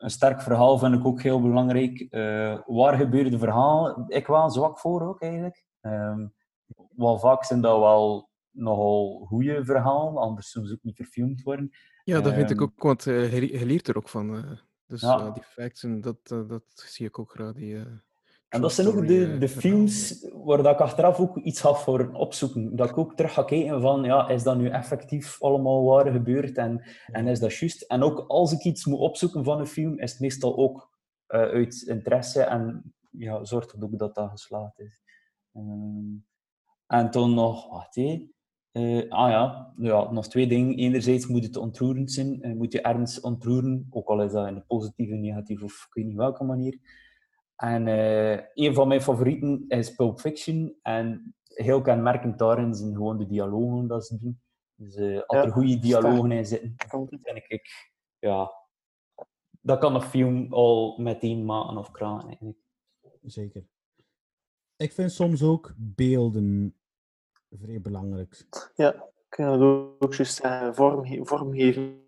Een 0.00 0.10
sterk 0.10 0.42
verhaal 0.42 0.78
vind 0.78 0.94
ik 0.94 1.04
ook 1.06 1.22
heel 1.22 1.40
belangrijk. 1.42 2.00
Eh, 2.00 2.58
waar 2.66 2.96
gebeurde 2.96 3.38
verhaal? 3.38 4.04
Ik 4.08 4.26
wel 4.26 4.50
zwak 4.50 4.78
voor 4.78 5.02
ook 5.08 5.22
eigenlijk. 5.22 5.64
Ehm, 5.80 6.26
wel 6.96 7.18
vaak 7.18 7.44
zijn 7.44 7.60
dat 7.60 7.78
wel 7.78 8.30
nogal 8.50 9.24
goede 9.28 9.64
verhalen, 9.64 10.16
anders 10.22 10.50
ze 10.50 10.60
ook 10.72 10.82
niet 10.82 10.96
verfilmd 10.96 11.42
worden. 11.42 11.70
Ja, 12.04 12.20
dat 12.20 12.32
vind 12.34 12.50
ik 12.50 12.56
Ehm, 12.60 12.64
ook, 12.64 12.82
want 12.82 13.06
eh, 13.06 13.32
je, 13.32 13.58
je 13.58 13.66
leert 13.66 13.88
er 13.88 13.96
ook 13.96 14.08
van. 14.08 14.36
eh. 14.36 14.50
dus 14.86 15.00
Ja. 15.00 15.30
die 15.30 15.42
facts, 15.42 15.82
en 15.82 16.00
dat, 16.00 16.18
eh, 16.24 16.48
dat 16.48 16.64
zie 16.74 17.06
ik 17.06 17.18
ook 17.18 17.30
graag. 17.30 17.52
Die, 17.54 17.76
eh, 17.76 17.86
En 18.50 18.60
dat 18.60 18.72
zijn 18.72 18.86
ook 18.86 19.06
de, 19.06 19.38
de 19.38 19.48
films 19.48 20.26
waar 20.32 20.62
dat 20.62 20.74
ik 20.74 20.80
achteraf 20.80 21.18
ook 21.18 21.36
iets 21.36 21.60
ga 21.60 21.74
voor 21.74 22.10
opzoeken. 22.12 22.76
Dat 22.76 22.90
ik 22.90 22.98
ook 22.98 23.16
terug 23.16 23.32
ga 23.32 23.42
kijken 23.42 23.80
van, 23.80 24.02
ja, 24.02 24.28
is 24.28 24.42
dat 24.42 24.56
nu 24.56 24.68
effectief 24.68 25.42
allemaal 25.42 25.84
waar 25.84 26.12
gebeurd 26.12 26.56
en, 26.56 26.82
en 27.06 27.26
is 27.26 27.40
dat 27.40 27.54
juist? 27.54 27.82
En 27.82 28.02
ook 28.02 28.24
als 28.28 28.52
ik 28.52 28.64
iets 28.64 28.84
moet 28.84 28.98
opzoeken 28.98 29.44
van 29.44 29.60
een 29.60 29.66
film, 29.66 29.98
is 29.98 30.10
het 30.10 30.20
meestal 30.20 30.56
ook 30.56 30.90
eh, 31.26 31.40
uit 31.40 31.82
interesse 31.82 32.42
en 32.42 32.94
ja, 33.10 33.44
zorgt 33.44 33.72
er 33.72 33.82
ook 33.82 33.98
dat 33.98 34.14
dat 34.14 34.30
geslaagd 34.30 34.78
is. 34.78 35.02
Ehm, 35.52 36.16
en 36.86 37.10
dan 37.10 37.34
nog, 37.34 37.68
wacht 37.68 37.94
hé. 37.94 38.28
Eh, 38.72 39.10
ah 39.10 39.30
ja, 39.30 39.72
ja, 39.76 40.10
nog 40.10 40.28
twee 40.28 40.46
dingen. 40.46 40.76
Enerzijds 40.76 41.26
moet 41.26 41.44
het 41.44 41.56
ontroerend 41.56 42.12
zijn, 42.12 42.42
eh, 42.42 42.52
moet 42.52 42.72
je 42.72 42.82
ergens 42.82 43.20
ontroeren, 43.20 43.86
ook 43.90 44.08
al 44.08 44.22
is 44.22 44.32
dat 44.32 44.46
in 44.46 44.56
een 44.56 44.66
positieve, 44.66 45.14
negatieve 45.14 45.64
of 45.64 45.84
ik 45.88 45.94
weet 45.94 46.06
niet 46.06 46.16
welke 46.16 46.44
manier. 46.44 46.78
En 47.60 47.86
eh, 47.86 48.44
een 48.54 48.74
van 48.74 48.88
mijn 48.88 49.00
favorieten 49.00 49.64
is 49.68 49.94
Pulp 49.94 50.20
Fiction. 50.20 50.78
En 50.82 51.34
heel 51.44 51.80
kenmerkend 51.80 52.38
daarin 52.38 52.74
zijn 52.74 52.94
gewoon 52.94 53.18
de 53.18 53.26
dialogen 53.26 53.86
dat 53.86 54.06
ze 54.06 54.18
doen. 54.18 54.40
Dus 54.74 54.94
eh, 54.94 55.20
als 55.26 55.38
Ja, 55.38 55.44
er 55.44 55.52
goede 55.52 55.78
dialogen 55.78 56.32
in 56.32 56.46
zitten, 56.46 56.74
Altijd. 56.88 57.22
denk 57.22 57.44
ik, 57.46 57.92
ja, 58.18 58.52
dat 59.60 59.78
kan 59.78 59.94
een 59.94 60.02
film 60.02 60.52
al 60.52 60.98
meteen 60.98 61.44
maken 61.44 61.76
of 61.76 62.00
eigenlijk. 62.00 62.58
Zeker. 63.22 63.66
Ik 64.76 64.92
vind 64.92 65.12
soms 65.12 65.42
ook 65.42 65.74
beelden 65.76 66.76
vrij 67.50 67.80
belangrijk. 67.80 68.46
Ja, 68.74 68.94
ik 68.94 69.26
kan 69.28 69.52
het 69.52 69.60
ook 69.60 70.14
juist 70.14 70.34
zeggen. 70.34 70.74
Vormge 70.74 71.24
vormgeving. 71.24 72.00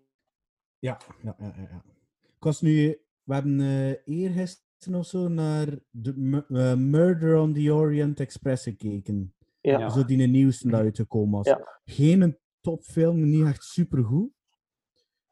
Ja, 0.79 0.97
ja, 1.21 1.35
ja, 1.39 1.53
ja. 1.55 1.67
ja. 1.71 1.83
Ik 2.21 2.43
was 2.43 2.61
nu... 2.61 3.01
We 3.23 3.33
hebben 3.33 3.59
eh 3.59 4.07
eergisteren 4.07 4.72
of 4.87 5.05
zo 5.05 5.27
naar 5.27 5.79
de 5.89 6.43
eh, 6.49 6.75
Murder 6.75 7.37
on 7.37 7.53
the 7.53 7.73
Orient 7.73 8.19
Express 8.19 8.63
gekeken. 8.63 9.33
Ja. 9.61 9.89
Zo 9.89 10.05
die 10.05 10.17
de 10.17 10.23
nieuwste 10.23 10.69
dat 10.69 10.79
uitgekomen 10.79 11.31
was. 11.37 11.45
Ja. 11.47 11.79
Geen 11.85 12.21
een 12.21 12.37
topfilm, 12.61 13.29
niet 13.29 13.45
echt 13.45 13.63
supergoed. 13.63 14.31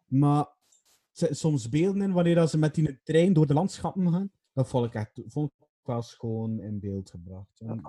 Maar 0.06 0.48
soms 1.12 1.70
beelden 1.70 2.02
in 2.02 2.12
wanneer 2.12 2.36
dat 2.36 2.50
ze 2.50 2.58
met 2.58 2.76
die 2.76 3.00
trein 3.04 3.34
door 3.34 3.48
de 3.48 3.54
landschappen 3.54 4.12
gaan. 4.12 4.32
Dat 4.54 4.68
vond 4.68 4.86
ik 4.86 4.94
echt 4.94 5.22
vond 5.28 5.52
ik 5.52 5.68
wel 5.82 6.02
schoon 6.02 6.60
in 6.60 6.80
beeld 6.80 7.10
gebracht. 7.10 7.60
En 7.60 7.82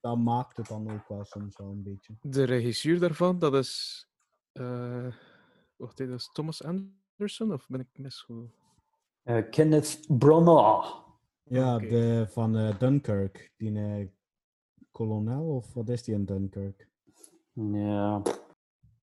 dat 0.00 0.18
maakt 0.18 0.56
het 0.56 0.66
dan 0.66 0.90
ook 0.90 1.08
wel 1.08 1.24
soms 1.24 1.56
wel 1.56 1.70
een 1.70 1.82
beetje. 1.82 2.14
De 2.20 2.44
regisseur 2.44 2.98
daarvan, 2.98 3.38
dat 3.38 3.54
is. 3.54 4.06
eh 4.52 5.06
wacht 5.76 5.96
dat 5.96 6.08
is 6.08 6.30
Thomas 6.32 6.62
Anderson 6.64 7.52
of 7.52 7.66
ben 7.68 7.80
ik 7.80 7.88
misgoed? 7.92 8.50
Eh, 9.22 9.42
Kenneth 9.50 10.00
Branagh. 10.08 11.00
Ja, 11.42 11.78
de, 11.78 12.26
van 12.28 12.56
eh, 12.56 12.78
Dunkirk. 12.78 13.52
Die 13.56 13.78
eh, 13.78 14.06
kolonel, 14.90 15.54
of 15.54 15.74
wat 15.74 15.88
is 15.88 16.02
die 16.02 16.14
in 16.14 16.24
Dunkirk? 16.24 16.88
Ja. 17.52 18.22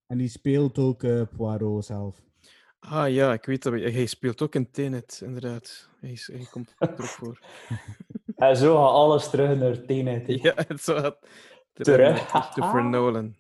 En 0.06 0.18
die 0.18 0.30
speelt 0.30 0.78
ook 0.78 1.06
Poirot 1.38 1.86
zelf. 1.86 2.22
Ah 2.80 3.10
ja, 3.10 3.34
ik 3.34 3.46
weet 3.46 3.64
dat. 3.64 3.74
Hij 3.74 4.06
speelt 4.06 4.42
ook 4.42 4.56
in 4.56 4.72
Tenet, 4.72 5.22
inderdaad. 5.24 5.90
Hij, 6.00 6.12
is, 6.12 6.30
hij 6.34 6.48
komt 6.52 6.76
er 6.80 6.92
ook 6.92 7.04
voor. 7.04 7.40
En 8.36 8.58
zo 8.58 8.76
gaat 8.76 8.94
alles 8.94 9.30
terug 9.30 9.58
naar 9.58 9.82
Tenet. 9.86 10.28
Ja, 10.42 10.54
het 10.56 10.82
gaat 10.82 11.18
Terug. 11.74 12.30
Christopher 12.30 12.86
Nolan. 12.90 13.36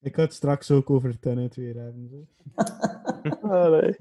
Ik 0.00 0.14
ga 0.14 0.22
het 0.22 0.34
straks 0.34 0.70
ook 0.70 0.90
over 0.90 1.18
Tenet 1.18 1.56
weer 1.56 1.74
hebben. 1.74 2.08
Zo. 2.08 2.26
Allee. 3.48 3.96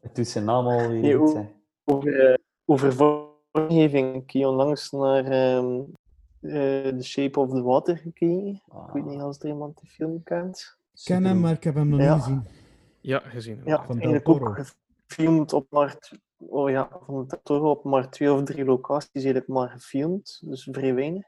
Het 0.00 0.14
doet 0.14 0.28
zijn 0.28 0.44
naam 0.44 0.64
Nee, 0.66 1.18
hè. 1.18 1.48
Over, 1.84 2.30
eh, 2.30 2.34
over 2.64 2.92
vormgeving. 3.52 4.14
Ik 4.14 4.30
heb 4.30 4.44
onlangs 4.48 4.90
naar 4.90 5.24
ehm, 5.24 5.80
eh, 6.40 6.88
The 6.96 7.02
Shape 7.02 7.40
of 7.40 7.50
the 7.50 7.62
Water 7.62 7.96
gekeken. 7.96 8.48
Ik 8.64 8.92
weet 8.92 9.04
niet 9.04 9.20
als 9.20 9.38
er 9.38 9.48
iemand 9.48 9.80
die 9.80 9.90
film 9.90 10.22
kent. 10.22 10.76
Ik 10.94 11.00
ken 11.04 11.24
hem, 11.24 11.40
maar 11.40 11.52
ik 11.52 11.64
heb 11.64 11.74
hem 11.74 11.88
nog 11.88 12.00
Ja. 12.00 12.14
niet 12.14 12.22
gezien. 12.22 12.44
Ja, 13.00 13.18
gezien. 13.24 13.60
Ja. 13.64 13.84
Van 13.84 13.98
Del 13.98 14.22
Toro. 14.22 14.46
ook 14.48 14.58
gefilmd 15.06 15.52
op 15.52 15.66
maar, 15.70 15.98
oh 16.38 16.70
ja, 16.70 16.88
van 17.06 17.26
Del 17.28 17.40
Toro 17.42 17.70
op 17.70 17.84
maar 17.84 18.10
twee 18.10 18.32
of 18.32 18.42
drie 18.42 18.64
locaties 18.64 19.08
eigenlijk 19.14 19.46
maar 19.48 19.68
gefilmd, 19.68 20.40
dus 20.44 20.68
vrij 20.70 20.94
weinig. 20.94 21.24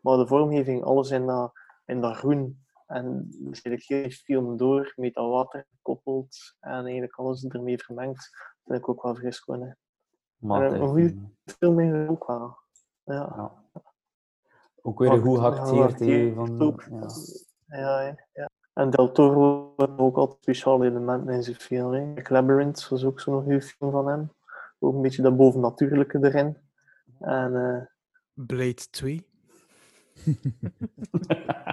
Maar 0.00 0.16
de 0.16 0.26
vormgeving, 0.26 0.82
alles 0.84 1.10
in 1.10 1.26
dat, 1.26 1.52
in 1.86 2.00
dat 2.00 2.16
groen. 2.16 2.64
En 2.90 3.28
heel 3.30 3.54
die 3.54 4.10
film 4.12 4.56
door, 4.56 4.92
met 4.96 5.14
dat 5.14 5.30
water 5.30 5.66
gekoppeld 5.70 6.56
en 6.60 6.72
eigenlijk 6.84 7.14
alles 7.14 7.44
ermee 7.44 7.78
vermengd. 7.78 8.30
vind 8.64 8.78
ik 8.78 8.88
ook 8.88 9.02
wel 9.02 9.14
schoon. 9.32 9.60
hè. 9.62 9.70
Maar 10.36 10.62
En 10.64 10.72
het 10.72 10.74
een 10.74 10.82
is, 10.84 10.90
goeie- 10.90 11.06
eh, 11.08 11.22
De 11.44 11.52
film 11.58 11.78
ook 12.08 12.26
wel. 12.26 12.56
Ja. 13.04 13.14
ja. 13.36 13.52
Ook 14.82 14.98
weer 14.98 15.18
goed 15.20 15.38
geacteerd. 15.38 15.68
hè, 15.70 15.76
geacteerd 15.76 16.34
Van, 16.34 16.62
ook. 16.62 16.84
ja. 16.90 17.06
Ja, 17.78 18.16
ja. 18.32 18.50
En 18.72 18.90
Del 18.90 19.12
Toro 19.12 19.72
heeft 19.76 19.98
ook 19.98 20.16
altijd 20.16 20.38
speciale 20.42 20.86
elementen 20.86 21.34
in 21.34 21.42
zijn 21.42 21.56
film. 21.56 21.92
Hè. 21.92 22.14
Labyrinth 22.28 22.88
was 22.88 23.04
ook 23.04 23.20
zo'n 23.20 23.42
goede 23.42 23.62
film 23.62 23.90
van 23.90 24.06
hem. 24.08 24.32
Ook 24.78 24.94
een 24.94 25.02
beetje 25.02 25.22
dat 25.22 25.36
bovennatuurlijke 25.36 26.18
erin. 26.22 26.56
En 27.18 27.54
eh 27.56 27.86
Blade 28.46 28.74
2. 28.90 29.26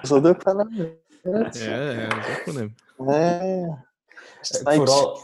is 0.02 0.10
dat 0.10 0.28
ook 0.28 0.42
van 0.42 0.58
hem? 0.58 0.98
Ja, 1.24 1.44
dat 1.44 1.56
is 1.56 1.68
ook 1.68 2.42
van 2.46 2.56
hem. 2.56 2.76
Ik, 4.42 4.72
vooral, 4.76 5.16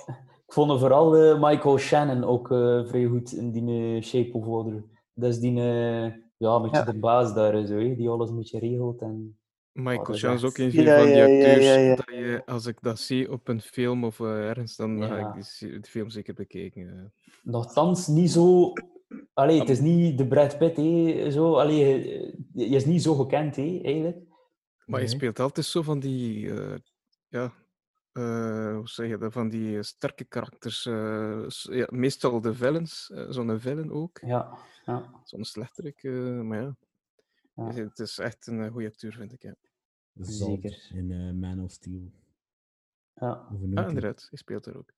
ik 0.47 0.53
vond 0.53 0.79
vooral 0.79 1.15
eh, 1.17 1.41
Michael 1.41 1.77
Shannon 1.77 2.23
ook 2.23 2.51
eh, 2.51 2.86
vrij 2.86 3.06
goed 3.06 3.32
in 3.34 3.51
die 3.51 3.95
eh, 3.97 4.01
Shape 4.03 4.34
of 4.34 4.45
Water. 4.45 4.84
Dat 5.13 5.29
is 5.29 5.39
die, 5.39 5.60
eh, 5.60 6.12
ja, 6.38 6.56
een 6.56 6.62
beetje 6.62 6.77
Ja. 6.77 6.84
de 6.84 6.99
baas 6.99 7.34
daar, 7.34 7.65
zo, 7.65 7.73
hè, 7.77 7.95
die 7.95 8.10
alles 8.10 8.29
een 8.29 8.36
beetje 8.36 8.60
regelt. 8.60 9.01
En... 9.01 9.38
Michael 9.71 10.08
Oh, 10.10 10.13
Shannon 10.15 10.38
is 10.38 10.43
ook 10.43 10.58
een 10.58 10.71
Ja, 10.71 10.97
van 10.97 11.06
die 11.08 11.21
acteurs 11.21 11.65
ja, 11.65 11.73
ja. 11.75 11.95
dat 11.95 12.06
je, 12.10 12.41
als 12.45 12.65
ik 12.65 12.77
dat 12.82 12.99
zie 12.99 13.32
op 13.32 13.47
een 13.47 13.62
film 13.62 14.03
of 14.03 14.19
ergens, 14.19 14.75
dan 14.75 15.03
ga 15.03 15.17
Ja. 15.17 15.34
ik 15.36 15.43
die, 15.60 15.79
film 15.84 16.10
zeker 16.10 16.34
bekeken. 16.34 17.13
Nochtans 17.43 18.08
niet 18.08 18.32
zo... 18.32 18.71
Allee, 19.34 19.60
het 19.60 19.69
is 19.69 19.79
niet 19.79 20.17
de 20.17 20.27
Brad 20.27 20.58
Pitt, 20.58 20.77
hè, 20.77 21.32
zo. 21.32 21.53
Allee, 21.53 21.77
je, 21.77 22.34
je 22.53 22.75
is 22.75 22.86
niet 22.86 23.01
zo 23.03 23.15
gekend, 23.15 23.56
hè, 23.56 23.79
eigenlijk. 23.84 24.17
Maar 24.86 25.00
je 25.02 25.06
Nee. 25.08 25.15
speelt 25.15 25.39
altijd 25.39 25.65
zo 25.65 25.82
van 25.82 26.00
die, 26.00 26.54
eh, 26.62 26.76
ja, 27.28 27.54
eh, 28.12 28.76
hoe 28.76 28.88
zeg 28.89 29.08
je 29.10 29.17
dat, 29.17 29.34
van 29.34 29.50
die 29.50 29.78
eh, 29.78 29.82
sterke 29.84 30.24
karakters. 30.24 30.86
eh, 30.86 31.43
s- 31.48 31.67
ja, 31.72 31.88
meestal 31.91 32.41
de 32.41 32.54
villains, 32.54 33.10
eh, 33.12 33.26
zo'n 33.30 33.60
villain 33.60 33.91
ook. 33.91 34.19
Ja, 34.19 34.58
ja. 34.86 35.22
Zo'n 35.24 35.43
slechterik, 35.43 36.04
eh, 36.04 36.41
maar 36.41 36.62
ja. 36.62 36.76
Ja. 37.56 37.72
Het 37.74 38.00
is 38.00 38.17
echt 38.17 38.48
een 38.48 38.69
goede 38.72 38.88
acteur, 38.88 39.13
vind 39.13 39.34
ik. 39.34 39.41
Ja, 39.41 39.56
Zeker. 40.13 40.89
in 40.93 41.12
eh, 41.12 41.32
Man 41.34 41.63
of 41.63 41.72
Steel. 41.72 42.12
ja. 43.13 43.46
Hoe 43.50 43.58
noemt 43.60 43.78
ah, 43.80 43.88
inderdaad, 43.88 44.28
hij 44.30 44.38
speelt 44.38 44.65
er 44.65 44.78
ook. 44.78 44.93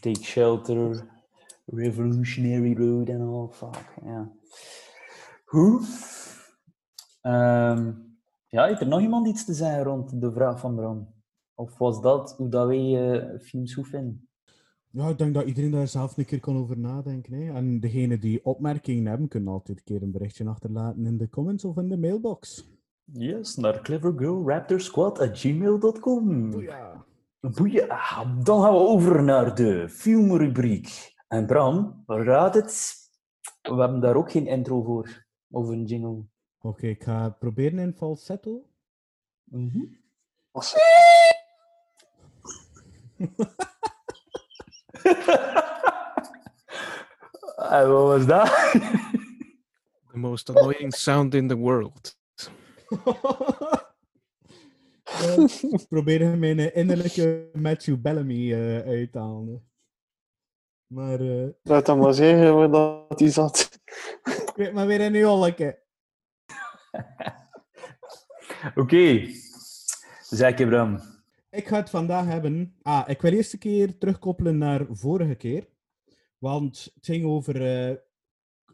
Take 0.00 0.22
Shelter, 0.22 1.06
Revolutionary 1.66 2.74
Road 2.76 3.08
en 3.08 3.20
al. 3.20 3.48
Fuck, 3.48 3.94
ja. 4.04 4.32
Goed. 5.44 5.86
Ehm, 7.20 7.92
ja, 8.50 8.66
heeft 8.66 8.80
er 8.80 8.88
nog 8.88 9.00
iemand 9.00 9.26
iets 9.26 9.44
te 9.44 9.54
zeggen 9.54 9.82
rond 9.82 10.20
de 10.20 10.32
vraag 10.32 10.60
van 10.60 10.74
Bram? 10.74 11.14
Of 11.54 11.78
was 11.78 12.02
dat 12.02 12.34
hoe 12.36 12.48
dat 12.48 12.66
wij 12.66 13.10
eh 13.12 13.38
films 13.40 13.74
goed 13.74 13.88
vinden? 13.88 14.24
Ja, 14.92 15.08
ik 15.08 15.18
denk 15.18 15.34
dat 15.34 15.44
iedereen 15.44 15.70
daar 15.70 15.88
zelf 15.88 16.16
een 16.16 16.24
keer 16.24 16.40
kan 16.40 16.56
over 16.56 16.78
nadenken. 16.78 17.32
Hè. 17.32 17.52
En 17.52 17.80
degene 17.80 18.18
die 18.18 18.44
opmerkingen 18.44 19.06
hebben, 19.06 19.28
kunnen 19.28 19.52
altijd 19.52 19.78
een 19.78 19.84
keer 19.84 20.02
een 20.02 20.10
berichtje 20.10 20.48
achterlaten 20.48 21.06
in 21.06 21.18
de 21.18 21.28
comments 21.28 21.64
of 21.64 21.76
in 21.76 21.88
de 21.88 21.98
mailbox. 21.98 22.68
Yes, 23.04 23.56
naar 23.56 23.80
clevergirlraptorsquad.gmail.com. 23.80 26.60
Ja. 26.60 27.04
Boeien. 27.40 27.88
Ah, 27.88 28.44
Dan 28.44 28.62
gaan 28.62 28.72
we 28.72 28.78
over 28.78 29.22
naar 29.22 29.54
de 29.54 29.88
filmrubriek. 29.88 31.14
En 31.28 31.46
Bram, 31.46 32.02
raad 32.06 32.54
het. 32.54 32.94
We 33.62 33.74
hebben 33.74 34.00
daar 34.00 34.16
ook 34.16 34.30
geen 34.30 34.46
intro 34.46 34.82
voor. 34.82 35.26
Of 35.50 35.68
een 35.68 35.84
jingle. 35.84 36.24
Oké, 36.62 36.86
ik 36.86 37.02
ga 37.02 37.28
proberen 37.30 37.78
in 37.78 37.94
falsetto. 37.94 38.66
Mhm. 39.44 39.84
Was- 40.50 40.74
En 47.56 47.92
wat 47.92 48.06
was 48.06 48.26
dat? 48.26 48.46
The 50.10 50.18
most 50.18 50.50
annoying 50.50 50.94
sound 50.94 51.34
in 51.34 51.48
the 51.48 51.56
world. 51.56 52.18
Ja, 55.20 55.46
ik 55.70 55.86
probeer 55.88 56.38
mijn 56.38 56.74
innerlijke 56.74 57.50
Matthew 57.52 58.00
Bellamy 58.00 58.52
eh, 58.52 58.78
uit 58.88 59.12
te 59.12 59.18
halen. 59.18 59.70
Maar 60.86 61.20
eh, 61.20 61.48
Laat 61.62 61.86
dan 61.86 61.98
maar 61.98 62.14
zeggen 62.14 62.54
waar 62.56 62.70
dat 62.70 63.20
hij 63.20 63.28
zat. 63.30 63.70
ik 64.24 64.52
weet 64.56 64.72
maar 64.72 64.86
weer 64.86 65.00
een 65.00 65.12
jolleke. 65.12 65.82
Oké. 68.82 69.26
Zeg 70.22 70.58
je, 70.58 70.66
Bram. 70.66 71.00
Ik 71.50 71.68
ga 71.68 71.76
het 71.76 71.90
vandaag 71.90 72.26
hebben. 72.26 72.74
Ah, 72.82 73.08
ik 73.08 73.20
wil 73.20 73.32
eerst 73.32 73.52
een 73.52 73.58
keer 73.58 73.98
terugkoppelen 73.98 74.58
naar 74.58 74.86
vorige 74.90 75.34
keer. 75.34 75.68
Want 76.38 76.90
het 76.94 77.04
ging 77.06 77.24
over 77.24 77.62
eh, 77.62 77.90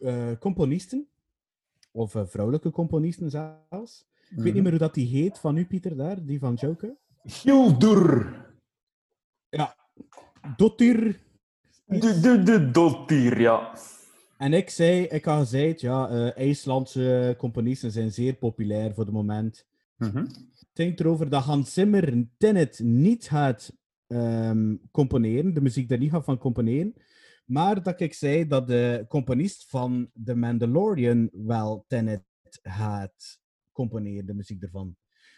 eh, 0.01 0.39
componisten. 0.39 1.09
Of 1.93 2.15
eh, 2.15 2.27
vrouwelijke 2.27 2.71
componisten 2.71 3.31
zelfs. 3.31 4.07
Ik 4.31 4.43
weet 4.43 4.55
niet 4.55 4.63
meer 4.63 4.71
hoe 4.71 4.81
dat 4.81 4.95
die 4.95 5.07
heet 5.07 5.39
van 5.39 5.57
u, 5.57 5.67
Pieter, 5.67 5.97
daar. 5.97 6.25
Die 6.25 6.39
van 6.39 6.55
Joker. 6.55 6.97
Hildur. 7.23 8.45
Dottir. 10.57 11.21
De, 11.85 12.21
de, 12.21 12.43
de 12.43 12.71
dottier, 12.71 13.41
ja. 13.41 13.79
En 14.37 14.53
ik 14.53 14.71
zei, 14.71 15.03
ik 15.03 15.25
had 15.25 15.39
gezegd, 15.39 15.81
ja, 15.81 16.09
eh, 16.09 16.37
IJslandse 16.37 17.35
componisten 17.39 17.91
zijn 17.91 18.13
zeer 18.13 18.35
populair 18.35 18.95
voor 18.95 19.05
het 19.05 19.13
moment. 19.13 19.67
Mhm. 19.97 20.17
Het 20.17 20.69
ging 20.75 20.99
erover 20.99 21.29
dat 21.29 21.45
Hans 21.45 21.73
Zimmer 21.73 22.27
Tenet 22.37 22.81
niet 22.83 23.29
gaat 23.29 23.73
ehm, 24.07 24.77
componeren, 24.91 25.55
de 25.55 25.61
muziek 25.61 25.89
daar 25.89 25.99
niet 25.99 26.11
gaat 26.11 26.25
van 26.25 26.39
componeren. 26.39 26.95
Maar 27.45 27.83
dat 27.83 28.01
ik 28.01 28.15
zei 28.15 28.47
dat 28.47 28.67
de 28.67 29.05
componist 29.09 29.69
van 29.69 30.11
The 30.25 30.35
Mandalorian 30.35 31.29
wel 31.33 31.85
Tenet 31.89 32.25
gaat 32.63 33.41
componeren, 33.73 34.27
de 34.27 34.35
muziek 34.35 34.63
ervan. 34.63 34.97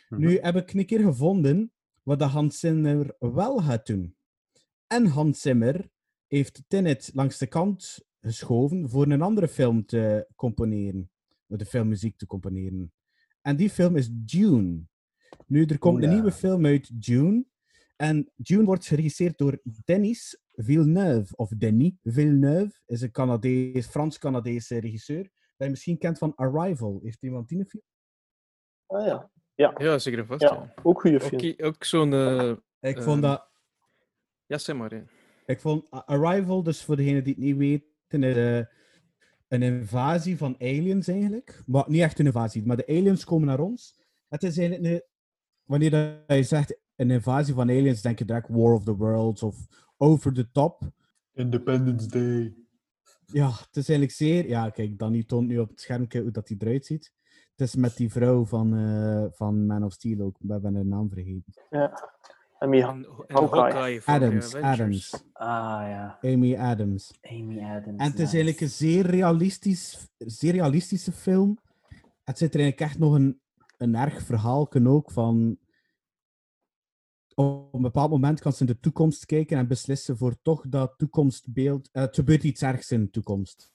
Mhm. 0.09 0.21
Nu 0.21 0.39
heb 0.39 0.57
ik 0.57 0.73
een 0.73 0.87
keer 0.87 1.01
gevonden 1.01 1.73
wat 2.03 2.19
de 2.19 2.25
Hans 2.25 2.59
Zimmer 2.59 3.17
wel 3.19 3.59
gaat 3.59 3.87
doen. 3.87 4.17
En 4.87 5.07
Hans 5.07 5.41
Zimmer 5.41 5.89
heeft 6.27 6.63
Tenet 6.69 7.11
langs 7.15 7.39
de 7.39 7.47
kant 7.47 8.08
geschoven 8.29 8.91
voor 8.91 9.07
een 9.07 9.23
andere 9.23 9.49
film 9.49 9.87
te 9.87 10.29
componeren. 10.35 11.11
De 11.47 11.65
filmmuziek 11.67 12.17
te 12.17 12.27
componeren. 12.27 12.93
En 13.43 13.57
die 13.57 13.71
film 13.71 13.97
is 13.97 14.09
Dune. 14.13 14.81
Nu, 15.47 15.65
er 15.65 15.79
komt 15.79 15.97
Oh, 15.97 16.03
een 16.03 16.11
nieuwe 16.15 16.33
film 16.33 16.67
uit 16.67 17.07
Dune. 17.07 17.45
En 17.97 18.33
Dune 18.37 18.65
wordt 18.65 18.87
geregisseerd 18.87 19.39
door 19.39 19.61
Denis 19.85 20.41
Villeneuve. 20.53 21.37
Of 21.37 21.49
Denis 21.49 21.93
Villeneuve. 22.03 22.81
Is 22.87 23.01
een 23.01 23.11
Canadees, 23.11 23.87
Frans-Canadese 23.87 24.79
regisseur. 24.79 25.23
Dat 25.23 25.67
je 25.67 25.69
misschien 25.71 25.99
kent 25.99 26.19
van 26.19 26.35
Arrival. 26.35 27.01
Heeft 27.03 27.23
iemand 27.23 27.49
die 27.49 27.59
een 27.59 27.67
film? 27.67 27.83
Ah 28.87 29.07
ja. 29.07 29.31
Ja, 29.55 29.75
Ja, 29.79 29.99
zeker 29.99 30.19
en 30.19 30.27
vast. 30.27 30.41
ja. 30.43 30.53
Ja. 30.55 30.75
ook 30.83 31.01
goede 31.01 31.21
Ook, 31.23 31.41
film. 31.41 31.55
ook 31.59 31.85
zo'n... 31.85 32.13
eh, 32.13 32.51
Ik 32.81 32.97
Ehm, 32.97 33.03
vond 33.05 33.23
dat... 33.23 33.49
Ja, 34.47 34.59
zeg 34.59 34.77
maar. 34.77 34.95
Ja. 34.95 35.05
Ik 35.47 35.61
vond 35.61 35.91
Arrival, 35.91 36.63
dus 36.63 36.85
voor 36.85 36.97
degenen 36.97 37.25
die 37.25 37.35
het 37.35 37.43
niet 37.43 37.57
is 38.09 38.37
eh, 38.37 38.65
een 39.49 39.63
invasie 39.63 40.37
van 40.37 40.57
aliens 40.61 41.09
eigenlijk. 41.09 41.63
Maar 41.67 41.85
niet 41.87 42.01
echt 42.01 42.19
een 42.19 42.27
invasie, 42.27 42.67
maar 42.67 42.77
de 42.77 42.87
aliens 42.87 43.25
komen 43.25 43.47
naar 43.47 43.61
ons. 43.61 43.99
Het 44.29 44.43
is 44.43 44.59
eigenlijk 44.59 44.95
een, 44.95 45.03
wanneer 45.65 45.91
dat 45.91 46.37
je 46.37 46.43
zegt 46.43 46.79
een 46.97 47.11
invasie 47.11 47.55
van 47.55 47.71
aliens, 47.71 48.03
denk 48.03 48.19
je 48.19 48.25
direct 48.25 48.49
War 48.49 48.73
of 48.73 48.85
the 48.85 48.97
Worlds 48.97 49.43
of 49.43 49.67
Over 49.97 50.33
the 50.33 50.51
Top. 50.51 50.83
Independence 51.33 52.09
Day. 52.09 52.55
Ja, 53.27 53.49
het 53.49 53.77
is 53.77 53.89
eigenlijk 53.89 54.11
zeer. 54.11 54.49
Ja, 54.49 54.71
kijk, 54.71 54.99
Danny 54.99 55.25
toont 55.25 55.49
nu 55.49 55.59
op 55.59 55.69
het 55.69 55.81
scherm 55.81 56.07
hoe 56.11 56.31
dat 56.31 56.47
die 56.47 56.57
eruit 56.61 56.87
ziet. 56.87 57.13
Het 57.57 57.69
is 57.69 57.75
met 57.75 57.97
die 57.97 58.11
vrouw 58.11 58.45
van, 58.45 58.77
eh, 58.77 59.25
van 59.31 59.67
Man 59.67 59.85
of 59.85 59.93
Steel 59.93 60.21
ook. 60.21 60.37
We 60.41 60.53
hebben 60.53 60.75
haar 60.75 60.87
naam 60.87 61.09
vergeten. 61.09 61.53
Ja. 61.71 62.11
Hawkeye. 62.59 63.05
Hawkeye 63.29 64.03
van 64.03 64.15
Adams, 64.15 64.51
de 64.51 64.59
Avengers. 64.63 65.15
Adams. 65.15 65.25
Ah 65.33 65.89
ja, 65.89 66.19
Amy 66.23 66.57
Adams. 66.57 67.19
Amy 67.23 67.61
Adams. 67.61 67.99
En 67.99 68.11
het 68.11 68.15
is 68.15 68.19
nice. 68.19 68.33
eigenlijk 68.33 68.61
een 68.61 68.69
zeer, 68.69 69.07
realistisch, 69.07 70.09
zeer 70.19 70.53
realistische 70.53 71.13
film. 71.13 71.59
Het 72.25 72.39
zit 72.39 72.55
er 72.55 72.61
eigenlijk 72.61 72.91
echt 72.91 73.01
nog 73.01 73.15
een, 73.15 73.41
een 73.77 73.95
erg 73.95 74.23
verhaal 74.23 74.69
ook 74.73 75.11
van... 75.11 75.59
Op 77.35 77.75
een 77.75 77.83
bepaald 77.83 78.11
moment 78.11 78.41
kan 78.41 78.53
ze 78.53 78.61
in 78.61 78.67
de 78.67 78.81
toekomst 78.81 79.27
kijken 79.27 79.59
en 79.59 79.69
beslissen 79.69 80.17
voor 80.17 80.37
toch 80.43 80.65
dat 80.69 80.95
toekomstbeeld... 80.97 81.89
eh, 81.93 82.03
het 82.03 82.15
gebeurt 82.15 82.45
iets 82.45 82.63
ergs 82.63 82.91
in 82.91 83.01
de 83.01 83.11
toekomst. 83.11 83.71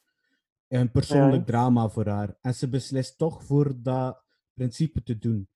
Een 0.67 0.91
persoonlijk 0.91 1.37
Ja. 1.37 1.43
drama 1.43 1.89
voor 1.89 2.07
haar. 2.07 2.37
En 2.41 2.55
ze 2.55 2.69
beslist 2.69 3.17
toch 3.17 3.43
voor 3.43 3.73
dat 3.81 4.23
principe 4.53 5.03
te 5.03 5.17
doen. 5.17 5.47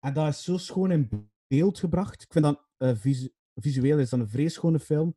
En 0.00 0.14
dat 0.14 0.28
is 0.28 0.42
zo 0.42 0.56
schoon 0.56 0.90
in 0.90 1.30
beeld 1.46 1.78
gebracht. 1.78 2.22
Ik 2.22 2.32
vind 2.32 2.44
dat 2.44 2.63
visu- 2.78 3.32
visueel 3.54 3.98
is 3.98 4.10
dat 4.10 4.20
een 4.20 4.28
vrees 4.28 4.54
schone 4.54 4.80
film. 4.80 5.16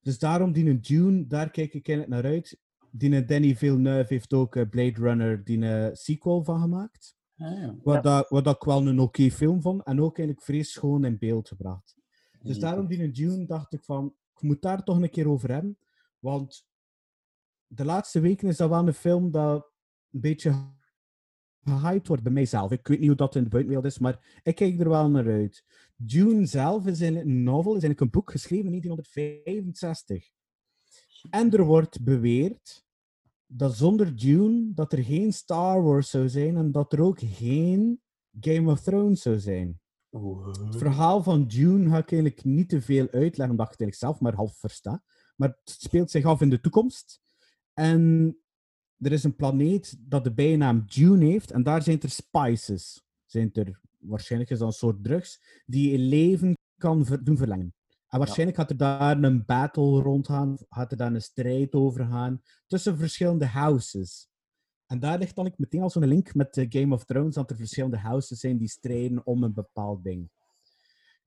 Dus 0.00 0.18
daarom 0.18 0.52
die 0.52 0.68
een 0.70 0.80
Dune, 0.80 1.26
daar 1.26 1.50
kijk 1.50 1.74
ik 1.74 1.88
eigenlijk 1.88 2.22
naar 2.22 2.32
uit. 2.32 2.60
Die 2.90 3.14
een 3.14 3.26
Danny 3.26 3.56
Villeneuve 3.56 4.14
heeft 4.14 4.32
ook 4.32 4.56
eh, 4.56 4.68
Blade 4.68 5.00
Runner 5.00 5.44
die 5.44 5.64
een 5.64 5.96
sequel 5.96 6.44
van 6.44 6.60
gemaakt. 6.60 7.16
Ah, 7.36 7.58
ja. 7.58 7.76
Wat, 7.82 8.02
dat, 8.02 8.28
wat 8.28 8.44
dat 8.44 8.54
ik 8.56 8.62
wel 8.62 8.86
een 8.86 8.98
oké 9.00 9.30
film 9.30 9.62
vond. 9.62 9.84
En 9.84 10.00
ook 10.00 10.18
eigenlijk 10.18 10.46
vrees 10.46 10.72
schoon 10.72 11.04
in 11.04 11.18
beeld 11.18 11.48
gebracht. 11.48 11.96
Dus 12.42 12.58
daarom 12.58 12.86
die 12.86 13.02
een 13.02 13.12
Dune 13.12 13.46
dacht 13.46 13.72
ik 13.72 13.84
van, 13.84 14.14
ik 14.34 14.42
moet 14.42 14.62
daar 14.62 14.84
toch 14.84 15.02
een 15.02 15.10
keer 15.10 15.28
over 15.28 15.50
hebben. 15.52 15.78
Want 16.18 16.66
de 17.66 17.84
laatste 17.84 18.20
weken 18.20 18.48
is 18.48 18.56
dat 18.56 18.68
wel 18.68 18.86
een 18.86 18.94
film 18.94 19.30
dat 19.30 19.70
een 20.10 20.20
beetje 20.20 20.72
gehyped 21.64 22.08
wordt 22.08 22.22
bij 22.22 22.32
mijzelf. 22.32 22.70
Ik 22.70 22.86
weet 22.88 22.98
niet 22.98 23.08
hoe 23.08 23.16
dat 23.16 23.34
in 23.34 23.42
de 23.42 23.48
buitenwereld 23.48 23.92
is, 23.92 23.98
maar 23.98 24.40
ik 24.42 24.54
kijk 24.54 24.80
er 24.80 24.88
wel 24.88 25.10
naar 25.10 25.26
uit. 25.26 25.64
Dune 26.06 26.46
zelf 26.46 26.86
is 26.86 27.00
een 27.00 27.42
novel, 27.42 27.74
is 27.74 27.82
eigenlijk 27.82 28.00
een 28.00 28.10
boek 28.10 28.30
geschreven 28.30 28.72
in 28.72 28.80
1965. 28.80 30.30
En 31.30 31.50
er 31.50 31.64
wordt 31.64 32.04
beweerd 32.04 32.84
dat 33.46 33.76
zonder 33.76 34.16
Dune 34.16 34.72
dat 34.74 34.92
er 34.92 35.04
geen 35.04 35.32
Star 35.32 35.82
Wars 35.82 36.10
zou 36.10 36.28
zijn 36.28 36.56
en 36.56 36.72
dat 36.72 36.92
er 36.92 37.00
ook 37.00 37.18
geen 37.20 38.00
Game 38.40 38.70
of 38.70 38.80
Thrones 38.80 39.22
zou 39.22 39.38
zijn. 39.38 39.80
Het 40.10 40.76
verhaal 40.76 41.22
van 41.22 41.46
Dune 41.46 41.90
ga 41.90 41.98
ik 41.98 42.12
eigenlijk 42.12 42.44
niet 42.44 42.68
te 42.68 42.80
veel 42.80 43.08
uitleggen, 43.10 43.50
omdat 43.50 43.66
ik 43.66 43.72
het 43.72 43.80
eigenlijk 43.80 43.94
zelf 43.94 44.20
maar 44.20 44.34
half 44.34 44.56
versta. 44.56 45.02
Maar 45.36 45.48
het 45.48 45.76
speelt 45.80 46.10
zich 46.10 46.24
af 46.24 46.40
in 46.40 46.50
de 46.50 46.60
toekomst. 46.60 47.20
En 47.74 48.36
er 48.98 49.12
is 49.12 49.24
een 49.24 49.36
planeet 49.36 49.96
dat 49.98 50.24
de 50.24 50.32
bijnaam 50.32 50.84
Dune 50.86 51.24
heeft, 51.24 51.50
en 51.50 51.62
daar 51.62 51.82
zijn 51.82 52.00
er 52.00 52.10
spices. 52.10 53.04
Zijn 53.24 53.50
er, 53.52 53.80
waarschijnlijk 54.02 54.50
is 54.50 54.58
dat 54.58 54.68
een 54.68 54.74
soort 54.74 55.04
drugs, 55.04 55.62
die 55.66 55.90
je 55.90 55.98
leven 55.98 56.56
kan 56.78 57.04
ver- 57.04 57.24
doen 57.24 57.36
verlengen. 57.36 57.74
En 58.08 58.18
waarschijnlijk 58.18 58.58
gaat 58.58 58.70
er 58.70 58.76
daar 58.76 59.22
een 59.22 59.44
battle 59.44 60.00
rondgaan, 60.00 60.56
gaat 60.68 60.90
er 60.90 60.96
daar 60.96 61.14
een 61.14 61.22
strijd 61.22 61.74
over 61.74 62.06
gaan, 62.06 62.42
tussen 62.66 62.98
verschillende 62.98 63.46
houses. 63.46 64.28
En 64.86 64.98
daar 64.98 65.18
ligt 65.18 65.36
dan 65.36 65.46
ik 65.46 65.58
meteen 65.58 65.82
al 65.82 65.90
zo'n 65.90 66.06
link 66.06 66.34
met 66.34 66.56
eh, 66.56 66.66
Game 66.68 66.94
of 66.94 67.04
Thrones, 67.04 67.34
dat 67.34 67.50
er 67.50 67.56
verschillende 67.56 67.98
houses 67.98 68.40
zijn 68.40 68.58
die 68.58 68.68
strijden 68.68 69.26
om 69.26 69.42
een 69.42 69.54
bepaald 69.54 70.04
ding. 70.04 70.30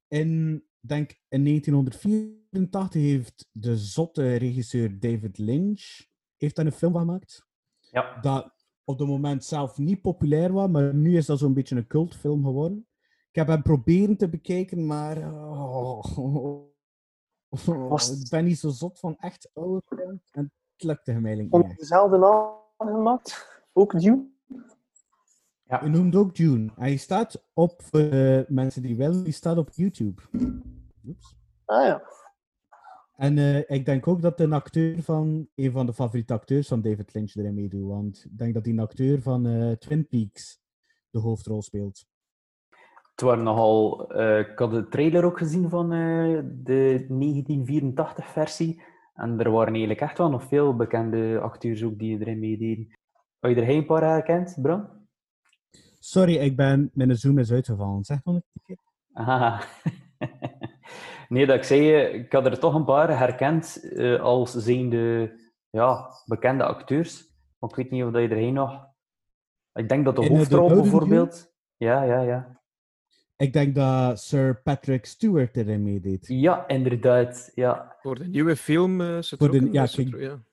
In, 0.07 0.63
denk, 0.79 1.19
in 1.27 1.43
1984 1.45 3.01
heeft 3.01 3.47
de 3.51 3.77
zotte 3.77 4.35
regisseur 4.35 4.99
David 4.99 5.37
Lynch 5.37 6.05
heeft 6.37 6.55
daar 6.55 6.65
een 6.65 6.71
film 6.71 6.91
van 6.91 7.01
gemaakt. 7.01 7.47
Ja. 7.79 8.19
Dat 8.21 8.54
op 8.85 8.99
het 8.99 9.07
moment 9.07 9.43
zelf 9.43 9.77
niet 9.77 10.01
populair 10.01 10.53
was, 10.53 10.69
maar 10.69 10.93
nu 10.93 11.17
is 11.17 11.25
dat 11.25 11.39
zo'n 11.39 11.53
beetje 11.53 11.75
een 11.75 11.87
cultfilm 11.87 12.43
geworden. 12.43 12.87
Ik 13.29 13.35
heb 13.35 13.47
hem 13.47 13.61
proberen 13.61 14.17
te 14.17 14.29
bekijken, 14.29 14.85
maar 14.85 15.33
oh, 15.33 16.05
ik 18.21 18.29
ben 18.29 18.45
niet 18.45 18.59
zo 18.59 18.69
zot 18.69 18.99
van 18.99 19.17
echt 19.19 19.49
oude 19.53 19.81
films. 19.85 20.29
En 20.31 20.51
het 20.71 20.83
lukte 20.83 21.11
hem 21.11 21.25
eigenlijk 21.25 21.55
niet 21.55 21.65
echt. 21.65 21.79
dezelfde 21.79 22.17
naam 22.17 22.53
gemaakt. 22.77 23.63
Ook 23.73 23.99
Dune. 23.99 24.33
Je 25.63 25.89
noemt 25.89 26.15
ook 26.15 26.35
Dune. 26.35 26.71
Hij 26.75 26.97
staat 26.97 27.43
op, 27.53 27.81
voor 27.81 27.99
de 27.99 28.45
mensen 28.47 28.81
die 28.81 28.95
willen, 28.95 29.23
die 29.23 29.33
staat 29.33 29.57
op 29.57 29.69
YouTube. 29.71 30.21
Oeps. 31.05 31.35
Ah 31.65 31.85
ja. 31.85 32.03
En 33.15 33.37
eh, 33.37 33.77
ik 33.77 33.85
denk 33.85 34.07
ook 34.07 34.21
dat 34.21 34.39
een 34.39 34.53
acteur 34.53 35.03
van, 35.03 35.47
een 35.55 35.71
van 35.71 35.85
de 35.85 35.93
favoriete 35.93 36.33
acteurs 36.33 36.67
van 36.67 36.81
David 36.81 37.13
Lynch 37.13 37.35
erin 37.35 37.53
meedoet. 37.53 37.87
Want 37.87 38.25
ik 38.25 38.37
denk 38.37 38.53
dat 38.53 38.63
die 38.63 38.81
acteur 38.81 39.21
van 39.21 39.45
eh, 39.45 39.71
Twin 39.71 40.07
Peaks 40.07 40.59
de 41.09 41.19
hoofdrol 41.19 41.61
speelt. 41.61 42.05
Het 43.11 43.21
waren 43.21 43.43
nogal... 43.43 44.07
eh, 44.11 44.39
ik 44.39 44.59
had 44.59 44.71
de 44.71 44.87
trailer 44.87 45.23
ook 45.23 45.37
gezien 45.37 45.69
van 45.69 45.89
de 46.63 47.05
1984-versie. 47.09 48.81
En 49.13 49.39
er 49.39 49.51
waren 49.51 49.69
eigenlijk 49.73 50.01
echt 50.01 50.17
wel 50.17 50.29
nog 50.29 50.43
veel 50.43 50.75
bekende 50.75 51.39
acteurs 51.39 51.83
ook 51.83 51.99
die 51.99 52.19
erin 52.19 52.39
meededen. 52.39 52.87
Had 53.39 53.51
je 53.51 53.57
er 53.57 53.65
geen 53.65 53.85
paar 53.85 54.03
herkend, 54.03 54.57
Bram? 54.61 54.89
Sorry, 55.99 56.35
ik 56.35 56.55
ben, 56.55 56.89
mijn 56.93 57.15
zoom 57.15 57.37
is 57.37 57.51
uitgevallen. 57.51 58.03
Zeg 58.03 58.23
nog 58.23 58.35
een 58.35 58.43
keer. 58.63 58.77
Ah. 59.13 59.61
Nee, 61.27 61.45
dat 61.45 61.55
ik 61.55 61.63
zei, 61.63 61.95
ik 61.95 62.31
had 62.31 62.45
er 62.45 62.59
toch 62.59 62.73
een 62.75 62.85
paar 62.85 63.17
herkend 63.17 63.89
eh, 63.93 64.21
als 64.21 64.51
zijnde 64.53 65.33
ja, 65.69 66.09
bekende 66.25 66.63
acteurs. 66.63 67.33
Maar 67.59 67.69
ik 67.69 67.75
weet 67.75 67.91
niet 67.91 68.03
of 68.03 68.11
dat 68.11 68.21
je 68.21 68.27
er 68.27 68.51
nog... 68.51 68.85
Ik 69.73 69.89
denk 69.89 70.05
dat 70.05 70.15
de 70.15 70.21
In, 70.21 70.27
eh, 70.27 70.33
de 70.49 70.55
hoofdrol 70.55 70.81
bijvoorbeeld... 70.81 71.53
Ja, 71.77 72.03
ja, 72.03 72.21
ja. 72.21 72.61
Ik 73.37 73.53
denk 73.53 73.75
dat 73.75 74.19
Sir 74.19 74.61
Patrick 74.61 75.05
Stewart 75.05 75.57
erin 75.57 75.83
meedeed. 75.83 76.27
Ja, 76.27 76.67
inderdaad. 76.67 77.51
Ja. 77.55 77.95
Voor 78.01 78.15
de 78.15 78.27
nieuwe 78.27 78.55
film 78.55 79.01
eh 79.01 79.21
zit 79.21 79.39
Voor 79.39 79.51
de- 79.51 79.69
ja, 79.71 79.85
kijk. 79.85 80.19
ja. 80.19 80.43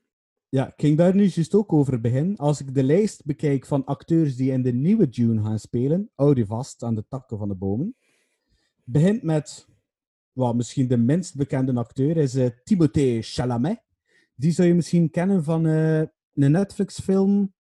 Ja, 0.48 0.66
ik 0.66 0.74
ging 0.76 0.98
daar 0.98 1.14
nu 1.14 1.22
juist 1.24 1.54
ook 1.54 1.72
over 1.72 2.00
beginnen. 2.00 2.37
Als 2.37 2.61
ik 2.61 2.74
de 2.74 2.82
lijst 2.82 3.24
bekijk 3.24 3.66
van 3.66 3.85
acteurs 3.85 4.37
die 4.37 4.52
in 4.52 4.62
de 4.62 4.72
nieuwe 4.72 5.08
Dune 5.08 5.42
gaan 5.42 5.58
spelen, 5.58 6.11
hou 6.14 6.35
die 6.35 6.46
vast 6.46 6.82
aan 6.82 6.94
de 6.94 7.04
takken 7.08 7.38
van 7.38 7.48
de 7.48 7.54
bomen. 7.54 7.96
Begint 8.85 9.22
met, 9.22 9.68
well, 10.32 10.52
misschien 10.52 10.88
de 10.88 10.96
minst 10.96 11.36
bekende 11.36 11.74
acteur, 11.74 12.16
is 12.16 12.34
eh, 12.34 12.50
Timothée 12.64 13.22
Chalamet. 13.22 13.82
Die 14.34 14.50
zou 14.52 14.68
je 14.68 14.74
misschien 14.74 15.10
kennen 15.10 15.44
van 15.44 15.66
eh, 15.66 15.98
een 16.34 16.50
Netflix-film, 16.50 17.52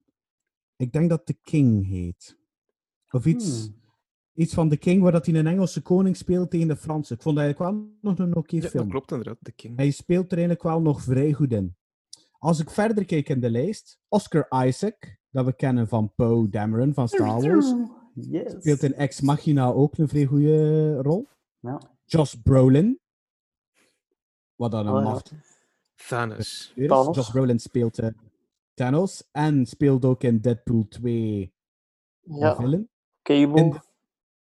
ik 0.76 0.92
denk 0.92 1.08
dat 1.10 1.26
The 1.26 1.38
King 1.42 1.86
heet. 1.86 2.38
Of 3.10 3.26
iets, 3.26 3.64
Hmm. 3.64 3.74
iets 4.34 4.54
van 4.54 4.68
The 4.68 4.76
King, 4.76 5.02
waar 5.02 5.12
dat 5.12 5.26
hij 5.26 5.34
een 5.34 5.46
Engelse 5.46 5.82
koning 5.82 6.16
speelt 6.16 6.50
tegen 6.50 6.68
de 6.68 6.76
Fransen. 6.76 7.16
Ik 7.16 7.22
vond 7.22 7.36
dat 7.36 7.44
eigenlijk 7.44 7.74
wel 7.74 7.88
nog 8.00 8.18
een 8.18 8.36
oké 8.36 8.56
Ja, 8.56 8.62
film. 8.62 8.82
dat 8.82 8.92
klopt 8.92 9.10
inderdaad, 9.10 9.38
The 9.42 9.52
King. 9.52 9.76
Hij 9.76 9.90
speelt 9.90 10.24
er 10.26 10.38
eigenlijk 10.38 10.62
wel 10.62 10.80
nog 10.80 11.02
vrij 11.02 11.32
goed 11.32 11.52
in. 11.52 11.76
Als 12.38 12.60
ik 12.60 12.70
verder 12.70 13.04
kijk 13.04 13.28
in 13.28 13.40
de 13.40 13.50
lijst, 13.50 13.98
Oscar 14.08 14.66
Isaac, 14.66 15.18
dat 15.30 15.44
we 15.44 15.52
kennen 15.56 15.88
van 15.88 16.12
Poe 16.14 16.48
Dameron 16.48 16.94
van 16.94 17.08
Star 17.08 17.40
Wars, 17.40 17.74
Yes. 18.14 18.52
speelt 18.58 18.82
in 18.82 18.94
Ex 18.94 19.20
Machina 19.20 19.66
ook 19.66 19.98
een 19.98 20.08
vrij 20.08 20.24
goede 20.24 20.94
rol. 21.02 21.28
Ja. 21.60 21.80
Josh 22.12 22.34
Brolin, 22.42 23.00
wat 24.56 24.70
dan 24.70 24.86
een 24.86 24.92
Oh 24.94 25.02
ja. 25.02 25.22
Thanos. 26.08 26.72
Thanos. 26.76 27.16
Josh 27.16 27.30
Brolin 27.30 27.58
speelt 27.58 27.98
eh, 27.98 28.08
Thanos 28.74 29.28
en 29.30 29.66
speelt 29.66 30.04
ook 30.04 30.22
in 30.22 30.40
Deadpool 30.40 30.88
2 30.88 31.54
de 32.20 32.36
Ja. 32.38 32.56
villain. 32.56 32.90
Cable. 33.22 33.60
In 33.60 33.70
de, 33.70 33.80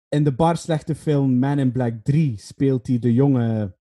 in 0.09 0.25
de 0.25 0.35
bar 0.35 0.57
slechte 0.57 0.95
film 0.95 1.39
Man 1.39 1.59
in 1.59 1.73
Black 1.73 2.05
3 2.05 2.39
speelt 2.39 2.87
hij 2.87 2.99
de 2.99 3.13
jonge 3.15 3.77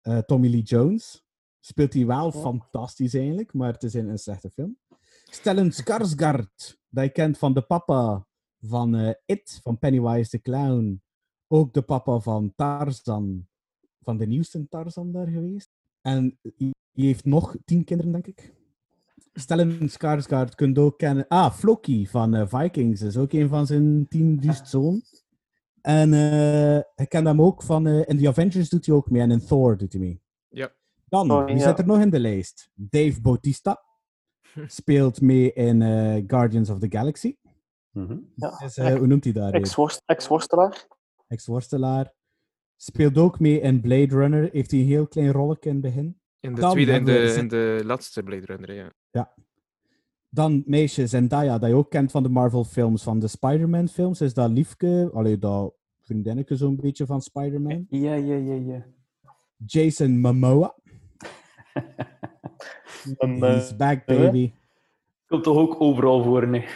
eh, 0.00 0.18
Tommy 0.18 0.48
Lee 0.50 0.62
Jones. 0.62 1.24
Speelt 1.60 1.92
hij 1.92 2.06
wel 2.06 2.32
fantastisch 2.32 3.14
eigenlijk, 3.14 3.52
maar 3.52 3.72
het 3.72 3.82
is 3.82 3.94
in 3.94 4.08
een 4.08 4.18
slechte 4.18 4.50
film. 4.50 4.78
Stellan 5.24 5.70
Skarsgård, 5.72 6.78
dat 6.88 7.04
je 7.04 7.10
kent 7.12 7.38
van 7.38 7.54
de 7.54 7.62
papa 7.62 8.26
van 8.60 8.94
eh, 8.94 9.14
It, 9.24 9.60
van 9.62 9.78
Pennywise 9.78 10.30
the 10.30 10.40
Clown. 10.40 11.02
Ook 11.52 11.72
de 11.72 11.82
papa 11.82 12.18
van 12.18 12.52
Tarzan, 12.56 13.46
van 14.02 14.16
de 14.16 14.26
nieuwste 14.26 14.68
Tarzan 14.68 15.12
daar 15.12 15.26
geweest. 15.26 15.70
En 16.00 16.38
die 16.92 17.06
heeft 17.06 17.24
nog 17.24 17.56
tien 17.64 17.84
kinderen, 17.84 18.12
denk 18.12 18.26
ik. 18.26 18.54
Stellan 19.32 19.88
Skarsgård 19.88 20.54
kunt 20.54 20.78
ook 20.78 20.98
kennen. 20.98 21.28
Ah, 21.28 21.52
Floki 21.52 22.06
van 22.06 22.34
eh, 22.34 22.46
Vikings 22.46 23.00
is 23.00 23.16
ook 23.16 23.32
een 23.32 23.48
van 23.48 23.66
zijn 23.66 24.08
tien 24.08 24.36
duizend 24.40 24.68
zoon. 24.68 25.02
En 25.80 26.12
eh 26.14 26.76
ik 26.76 27.08
ken 27.08 27.26
hem 27.26 27.42
ook 27.42 27.62
van... 27.62 27.86
eh, 27.86 28.02
in 28.08 28.18
The 28.18 28.28
Avengers 28.28 28.68
doet 28.68 28.86
hij 28.86 28.94
ook 28.94 29.10
mee 29.10 29.22
en 29.22 29.30
in 29.30 29.46
Thor 29.46 29.76
doet 29.76 29.92
hij 29.92 30.00
mee. 30.00 30.22
Ja. 30.48 30.72
Dan, 31.08 31.30
Oh, 31.30 31.44
wie 31.44 31.54
ja. 31.56 31.60
zit 31.68 31.78
er 31.78 31.86
nog 31.86 32.00
in 32.00 32.10
de 32.10 32.20
lijst? 32.20 32.70
Dave 32.74 33.20
Bautista 33.20 33.82
speelt 34.66 35.20
mee 35.20 35.52
in 35.52 35.82
eh, 35.82 36.24
Guardians 36.26 36.70
of 36.70 36.78
the 36.78 36.86
Galaxy. 36.90 37.36
Mhm. 37.90 38.18
Ja. 38.34 38.58
Eh, 38.74 38.94
hoe 38.96 39.06
noemt 39.06 39.24
hij 39.24 39.32
daar? 39.32 39.52
Ex-worstelaar. 40.06 40.86
Ex-worstelaar. 41.30 42.12
Speelt 42.76 43.18
ook 43.18 43.40
mee 43.40 43.60
in 43.60 43.80
Blade 43.80 44.14
Runner. 44.16 44.48
Heeft 44.52 44.70
hij 44.70 44.80
een 44.80 44.86
heel 44.86 45.06
klein 45.06 45.32
rolletje 45.32 45.68
in 45.70 45.74
het 45.76 45.84
begin. 45.84 46.20
In 46.40 46.54
de 46.54 46.60
Dan 46.60 46.70
tweede, 46.70 46.92
in 46.92 47.04
de, 47.04 47.28
ze- 47.32 47.38
in 47.38 47.48
de 47.48 47.80
laatste 47.84 48.22
Blade 48.22 48.46
Runner, 48.46 48.72
ja. 48.74 48.92
Dan 50.32 50.62
meisje 50.66 51.06
Zendaya, 51.06 51.58
dat 51.58 51.68
je 51.70 51.74
ook 51.76 51.90
kent 51.90 52.10
van 52.10 52.22
de 52.22 52.28
Marvel-films, 52.28 53.02
van 53.02 53.18
de 53.18 53.28
Spider-Man-films. 53.28 54.20
Is 54.20 54.34
dat 54.34 54.50
liefke, 54.50 55.10
allee, 55.14 55.38
dat 55.38 55.74
vriendinnetje 56.00 56.56
zo'n 56.56 56.76
beetje 56.76 57.06
van 57.06 57.20
Spider-Man. 57.22 57.86
Ja, 57.88 58.14
ja, 58.14 58.34
ja, 58.34 58.54
ja. 58.54 58.86
Jason 59.66 60.20
Momoa. 60.20 60.74
He's 63.18 63.76
back, 63.76 64.06
baby. 64.06 64.52
Komt 65.26 65.42
toch 65.44 65.56
ook 65.56 65.80
overal 65.80 66.22
voor, 66.22 66.48
nee. 66.48 66.66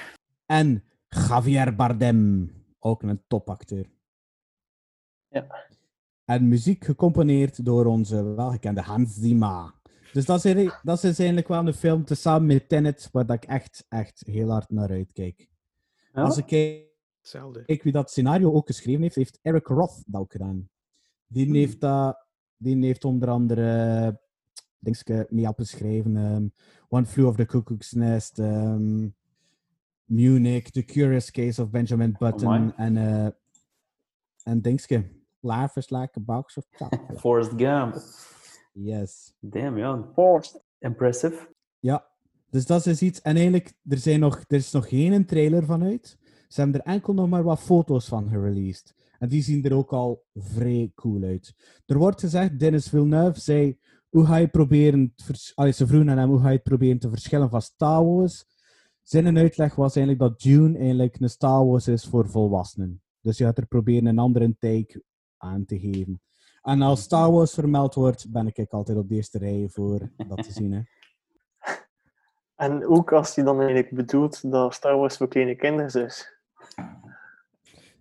En 0.47 0.85
Javier 1.09 1.75
Bardem. 1.75 2.51
Ook 2.79 3.03
een 3.03 3.23
topacteur. 3.27 3.87
Ja. 5.35 5.47
En 6.25 6.49
muziek 6.49 6.85
gecomponeerd 6.85 7.65
door 7.65 7.87
onze 7.87 8.35
welgekende 8.35 8.81
Hans 8.81 9.15
Zimmer. 9.15 9.73
Dus 10.13 10.25
dat 10.27 10.37
is, 10.39 10.45
eigenlijk- 10.45 10.81
dat 10.83 10.97
is 11.05 11.19
eigenlijk 11.19 11.49
wel 11.49 11.67
een 11.67 11.75
film, 11.75 12.05
tezamen 12.05 12.47
met 12.47 12.69
Tenet, 12.69 13.09
waar 13.13 13.27
dat 13.27 13.37
ik 13.37 13.45
echt, 13.45 13.87
echt 13.89 14.23
heel 14.27 14.51
hard 14.51 14.71
naar 14.71 14.91
uitkijk. 14.91 15.49
Ja? 16.13 16.23
Als 16.23 16.37
ik 16.39 16.47
kijk 16.47 16.87
Hetzelfde. 17.21 17.65
kijk 17.65 17.83
wie 17.83 17.93
dat 17.93 18.11
scenario 18.11 18.53
ook 18.53 18.67
geschreven 18.67 19.03
heeft, 19.03 19.15
heeft 19.15 19.39
Eric 19.43 19.67
Roth 19.67 20.03
dat 20.07 20.21
ook 20.21 20.33
gedaan. 20.33 20.69
Die 21.27 21.57
heeft, 21.57 21.81
dat, 21.81 22.27
die 22.57 22.85
heeft 22.85 23.05
onder 23.05 23.29
andere 23.31 24.21
dingske 24.79 25.27
mee 25.31 25.49
opgeschreven. 25.49 26.17
ehm 26.17 26.47
One 26.89 27.07
Flew 27.07 27.27
of 27.27 27.37
the 27.37 27.47
Cuckoo's 27.47 27.93
Nest, 27.93 28.39
ehm, 28.39 29.09
Munich, 30.05 30.71
The 30.71 30.83
Curious 30.85 31.31
Case 31.31 31.63
of 31.63 31.71
Benjamin 31.71 32.17
Button 32.19 32.49
Amai. 32.49 32.73
en, 32.77 32.97
eh 32.97 33.29
en 34.43 34.61
dingske. 34.61 35.23
Life 35.45 35.79
is 35.79 35.91
like 35.91 36.11
a 36.17 36.21
box 36.21 36.57
of 36.57 36.65
chocolate. 36.71 37.19
Forrest 37.23 37.53
Gump. 37.57 37.95
yes. 38.73 39.33
Damn, 39.41 39.79
ja. 39.79 40.11
Forst. 40.15 40.63
Impressive. 40.79 41.49
Ja, 41.79 42.07
dus 42.51 42.67
dat 42.67 42.87
is 42.87 43.03
iets. 43.03 43.21
En 43.23 43.35
eigenlijk, 43.35 43.73
er, 43.89 43.99
zijn 43.99 44.21
nog, 44.21 44.45
er 44.49 44.57
is 44.57 44.73
nog 44.73 44.89
geen 44.89 45.27
trailer 45.27 45.65
van 45.65 45.83
uit. 45.83 46.19
Ze 46.49 46.61
hebben 46.61 46.81
er 46.81 46.93
enkel 46.93 47.15
nog 47.15 47.29
maar 47.29 47.43
wat 47.43 47.61
foto's 47.61 48.09
van 48.09 48.29
gereleased. 48.29 48.95
En 49.19 49.29
die 49.29 49.43
zien 49.43 49.65
er 49.65 49.75
ook 49.75 49.93
al 49.93 50.25
vrij 50.35 50.93
cool 50.95 51.23
uit. 51.23 51.55
Er 51.87 51.99
wordt 51.99 52.21
gezegd, 52.21 52.59
Dennis 52.59 52.89
Villeneuve 52.89 53.41
zei, 53.41 53.79
hoe 54.09 54.27
ga 54.27 54.37
je 54.37 54.49
proberen, 54.49 55.15
Allee, 55.55 55.73
ze 55.73 55.87
vroegen 55.87 56.11
aan 56.11 56.19
hem, 56.19 56.29
hoe 56.29 56.41
ga 56.41 56.49
je 56.49 56.55
het 56.55 56.63
proberen 56.63 56.99
te 56.99 57.09
verschillen 57.09 57.51
van 57.51 57.63
Star 57.63 58.05
Wars? 58.05 58.45
Zijn 59.03 59.39
uitleg 59.39 59.75
was 59.75 59.97
eigenlijk 59.97 60.19
dat 60.19 60.41
Dune 60.41 60.79
eigenlijk 60.79 61.21
een 61.21 61.31
Star 61.31 61.67
Wars 61.67 61.89
is 61.89 62.05
voor 62.05 62.29
volwassenen. 62.29 63.03
Dus 63.21 63.39
je 63.39 63.45
gaat 63.45 63.59
er 63.59 63.67
proberen 63.67 64.07
een 64.07 64.19
andere 64.19 64.57
take 64.59 65.03
aan 65.45 65.65
te 65.65 65.79
geven. 65.79 66.21
En 66.63 66.83
als 66.83 67.03
Star 67.03 67.33
Wars 67.33 67.55
vermeld 67.55 67.95
wordt, 67.95 68.33
ben 68.33 68.47
ik 68.47 68.73
altijd 68.73 68.99
op 68.99 69.09
de 69.09 69.15
eerste 69.15 69.39
rij 69.39 69.67
voor 69.71 70.11
dat 70.29 70.43
te 70.43 70.53
zien. 70.53 70.73
Hè. 70.73 70.81
En 72.55 72.87
ook 72.87 73.13
als 73.13 73.35
hij 73.35 73.45
dan 73.45 73.57
eigenlijk 73.61 73.91
bedoelt 73.91 74.51
dat 74.51 74.75
Star 74.75 74.97
Wars 74.97 75.17
voor 75.17 75.29
kleine 75.29 75.57
kinderen 75.57 76.07
is. 76.07 76.33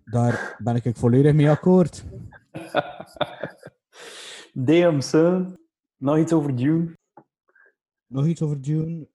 Daar 0.04 0.56
ben 0.58 0.76
ik 0.76 0.96
volledig 0.96 1.34
mee 1.34 1.50
akkoord. 1.50 2.04
Damn, 4.52 5.00
son. 5.00 5.58
Nog 5.96 6.18
iets 6.18 6.32
over 6.32 6.56
Dune? 6.56 6.96
Nog 8.06 8.26
iets 8.26 8.42
over 8.42 8.60
Dune. 8.60 9.08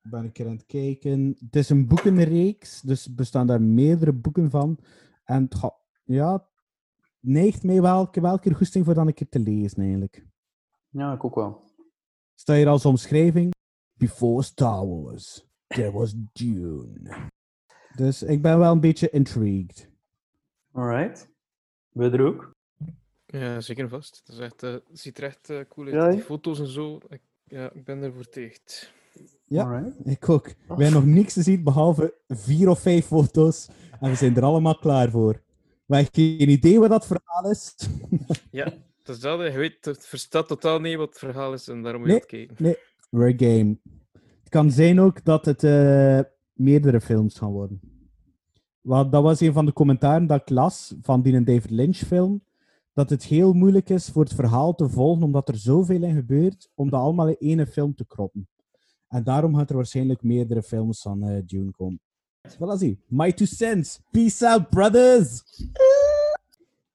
Ben 0.00 0.24
ik 0.24 0.38
er 0.38 0.46
aan 0.46 0.52
het 0.52 0.66
kijken. 0.66 1.36
Het 1.38 1.56
is 1.56 1.68
een 1.68 1.88
boekenreeks, 1.88 2.80
dus 2.80 3.06
er 3.06 3.14
bestaan 3.14 3.46
daar 3.46 3.62
meerdere 3.62 4.12
boeken 4.12 4.50
van. 4.50 4.78
En 5.24 5.42
het 5.42 5.54
gaat- 5.54 5.80
ja, 6.04 6.32
het 6.32 6.42
neigt 7.20 7.62
mij 7.62 7.82
wel, 7.82 8.02
ik 8.02 8.14
heb 8.14 8.24
wel 8.24 8.32
een 8.32 8.40
keer 8.40 8.54
goesting 8.54 8.84
voor 8.84 8.94
dan 8.94 9.06
een 9.06 9.14
keer 9.14 9.28
te 9.28 9.38
lezen, 9.38 9.82
eigenlijk. 9.82 10.26
Ja, 10.88 11.12
ik 11.12 11.24
ook 11.24 11.34
wel. 11.34 11.62
Sta 12.34 12.54
hier 12.54 12.68
als 12.68 12.84
omschrijving? 12.84 13.52
Before 13.92 14.42
Star 14.42 14.86
Wars, 14.86 15.46
there 15.66 15.92
was 15.92 16.14
Dune. 16.32 17.28
Dus 17.96 18.22
ik 18.22 18.42
ben 18.42 18.58
wel 18.58 18.72
een 18.72 18.80
beetje 18.80 19.10
intrigued. 19.10 19.90
Alright. 20.72 21.28
Wil 21.92 22.10
je 22.10 22.18
er 22.18 22.24
ook? 22.26 22.50
Ja, 23.26 23.60
zeker 23.60 23.88
vast. 23.88 24.16
Het, 24.24 24.28
is 24.28 24.38
echt, 24.38 24.62
eh, 24.62 24.72
het 24.72 24.82
ziet 24.92 25.18
er 25.18 25.24
echt 25.24 25.50
eh, 25.50 25.60
cool 25.68 25.86
uit. 25.86 25.94
Ja, 25.94 26.10
Die 26.10 26.20
foto's 26.20 26.58
en 26.58 26.66
zo. 26.66 27.00
Ik, 27.08 27.20
ja, 27.44 27.72
ik 27.72 27.84
ben 27.84 28.02
ervoor 28.02 28.28
tegen. 28.28 28.60
Ja. 29.44 29.62
Alright. 29.64 30.06
Ik 30.06 30.28
ook. 30.28 30.46
We 30.46 30.54
hebben 30.66 30.92
nog 30.92 31.04
niks 31.04 31.32
gezien 31.32 31.64
behalve 31.64 32.14
vier 32.28 32.68
of 32.68 32.80
vijf 32.80 33.06
foto's. 33.06 33.68
En 34.00 34.10
we 34.10 34.16
zijn 34.16 34.36
er 34.36 34.42
allemaal 34.42 34.78
klaar 34.78 35.10
voor. 35.10 35.42
We 35.90 35.96
hebben 35.96 36.14
geen 36.14 36.48
idee 36.48 36.78
wat 36.78 36.90
dat 36.90 37.06
verhaal 37.06 37.50
is. 37.50 37.74
Ja, 38.50 38.64
het 38.98 39.08
is 39.08 39.20
dat. 39.20 39.40
Je 39.40 39.58
weet, 39.58 39.84
het 39.84 40.06
verstaat 40.06 40.48
totaal 40.48 40.80
niet 40.80 40.96
wat 40.96 41.08
het 41.08 41.18
verhaal 41.18 41.52
is 41.52 41.68
en 41.68 41.82
daarom 41.82 42.00
moet 42.00 42.10
je 42.10 42.14
Nee. 42.28 42.46
het 42.46 42.56
kijken. 42.56 42.76
We're 43.10 43.34
game. 43.38 43.78
Het 44.40 44.48
kan 44.48 44.70
zijn 44.70 45.00
ook 45.00 45.24
dat 45.24 45.44
het 45.44 45.64
eh, 45.64 46.20
meerdere 46.52 47.00
films 47.00 47.38
gaan 47.38 47.50
worden. 47.52 47.80
Want 48.80 49.12
dat 49.12 49.22
was 49.22 49.40
een 49.40 49.52
van 49.52 49.66
de 49.66 49.72
commentaren 49.72 50.26
dat 50.26 50.40
ik 50.40 50.48
las 50.48 50.94
van 51.02 51.22
die 51.22 51.42
David 51.42 51.70
Lynch 51.70 51.96
film. 51.96 52.44
Dat 52.92 53.10
het 53.10 53.24
heel 53.24 53.52
moeilijk 53.52 53.88
is 53.88 54.08
voor 54.08 54.22
het 54.24 54.34
verhaal 54.34 54.74
te 54.74 54.88
volgen, 54.88 55.22
omdat 55.22 55.48
er 55.48 55.56
zoveel 55.56 56.02
in 56.02 56.14
gebeurt, 56.14 56.70
om 56.74 56.90
dat 56.90 57.00
allemaal 57.00 57.28
in 57.28 57.36
één 57.58 57.66
film 57.66 57.94
te 57.94 58.06
kroppen. 58.06 58.48
En 59.08 59.24
daarom 59.24 59.54
gaat 59.54 59.70
er 59.70 59.76
waarschijnlijk 59.76 60.22
meerdere 60.22 60.62
films 60.62 61.02
van 61.02 61.22
eh, 61.22 61.42
Dune 61.44 61.70
komen. 61.70 62.00
My 63.08 63.32
two 63.32 63.46
cents. 63.46 64.00
Peace 64.12 64.42
out, 64.42 64.70
brothers! 64.70 65.42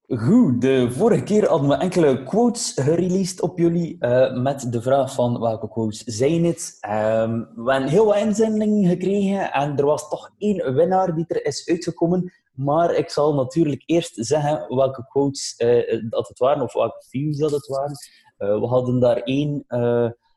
Goed, 0.08 0.62
de 0.62 0.92
vorige 0.92 1.24
keer 1.24 1.48
hadden 1.48 1.70
we 1.70 1.76
enkele 1.76 2.24
quotes 2.24 2.72
gereleased 2.76 3.42
op 3.42 3.60
jullie 3.60 3.96
eh, 4.00 4.42
met 4.42 4.72
de 4.72 4.82
vraag 4.82 5.14
van 5.14 5.40
welke 5.40 5.70
quotes 5.70 6.04
zijn 6.04 6.46
het. 6.46 6.78
Ehm, 6.80 7.44
we 7.56 7.72
hebben 7.72 7.90
heel 7.90 8.06
wat 8.06 8.18
inzendingen 8.18 8.90
gekregen 8.90 9.52
en 9.52 9.78
er 9.78 9.86
was 9.86 10.10
toch 10.10 10.32
één 10.38 10.74
winnaar 10.74 11.16
die 11.16 11.26
er 11.28 11.46
is 11.46 11.68
uitgekomen. 11.70 12.34
Maar 12.54 12.96
ik 12.96 13.10
zal 13.10 13.34
natuurlijk 13.34 13.84
eerst 13.86 14.14
zeggen 14.16 14.76
welke 14.76 15.06
quotes 15.08 15.56
eh, 15.56 16.02
dat 16.10 16.28
het 16.28 16.40
waren 16.40 16.64
of 16.64 16.74
welke 16.74 17.06
views 17.10 17.38
dat 17.38 17.52
het 17.52 17.68
waren. 17.68 17.98
Eh, 18.38 18.60
we 18.60 18.66
hadden 18.68 19.00
daar 19.00 19.18
één 19.18 19.66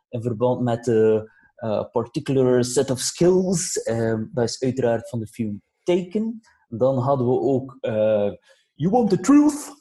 in 0.09 0.23
verband 0.23 0.61
met 0.61 0.85
de 0.85 1.31
eh, 1.59 1.85
particular 1.90 2.64
set 2.64 2.90
of 2.90 3.01
skills. 3.01 3.83
Ehm, 3.83 4.25
dat 4.33 4.44
is 4.44 4.62
uiteraard 4.62 5.09
van 5.09 5.18
de 5.18 5.27
film 5.27 5.62
Taken. 5.83 6.40
Dan 6.68 6.99
hadden 6.99 7.27
we 7.27 7.40
ook 7.40 7.77
eh, 7.81 8.33
You 8.75 8.90
Want 8.90 9.11
the 9.11 9.21
Truth? 9.21 9.77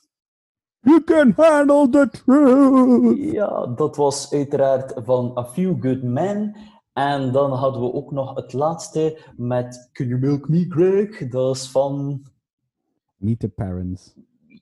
You 0.79 1.03
can 1.03 1.33
handle 1.35 1.89
the 1.89 2.09
truth! 2.09 3.17
Ja, 3.33 3.65
dat 3.65 3.95
was 3.95 4.33
uiteraard 4.33 4.93
van 4.95 5.37
A 5.37 5.45
Few 5.45 5.81
Good 5.81 6.03
Men. 6.03 6.55
En 6.93 7.31
dan 7.31 7.51
hadden 7.51 7.81
we 7.81 7.93
ook 7.93 8.11
nog 8.11 8.35
het 8.35 8.53
laatste 8.53 9.19
met 9.35 9.89
Can 9.91 10.07
You 10.07 10.19
Milk 10.19 10.49
Me, 10.49 10.65
Greg? 10.69 11.29
Dat 11.29 11.55
is 11.55 11.69
van 11.69 12.23
Meet 13.17 13.39
the 13.39 13.49
parents. 13.49 14.13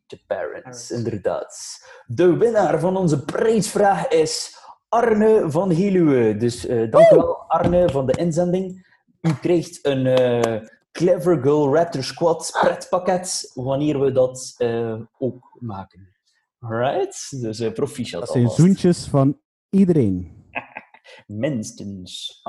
The 0.07 0.19
Parents, 0.27 0.91
inderdaad. 0.91 1.79
De 2.05 2.37
winnaar 2.37 2.79
van 2.79 2.97
onze 2.97 3.23
prijsvraag 3.23 4.07
is 4.07 4.57
Arne 4.89 5.51
van 5.51 5.71
Heluwe. 5.71 6.37
Dus 6.37 6.65
eh 6.65 6.91
dank 6.91 7.11
u 7.11 7.15
wel, 7.15 7.35
Arne, 7.47 7.89
van 7.89 8.05
de 8.05 8.13
inzending. 8.13 8.93
U 9.21 9.33
krijgt 9.33 9.85
een 9.85 10.05
eh, 10.05 10.61
Clever 10.91 11.41
Girl 11.41 11.75
Raptor 11.75 12.03
Squad 12.03 12.57
pretpakket 12.61 13.51
wanneer 13.53 13.99
we 13.99 14.11
dat 14.11 14.53
eh, 14.57 15.01
ook 15.17 15.57
maken. 15.59 16.13
Alright? 16.59 17.41
Dus 17.41 17.71
proficiat 17.73 18.19
Dat 18.21 18.29
zijn 18.29 18.49
zoentjes 18.49 19.07
van 19.07 19.39
iedereen. 19.69 20.45
Minstens. 21.27 22.41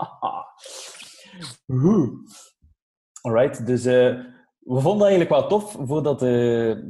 Alright, 3.21 3.67
dus 3.67 3.85
we 4.67 4.81
vonden 4.81 4.99
dat 4.99 5.09
eigenlijk 5.09 5.31
wel 5.31 5.47
tof 5.49 5.77
voor 5.87 6.03
dat 6.03 6.23
eh, 6.23 6.29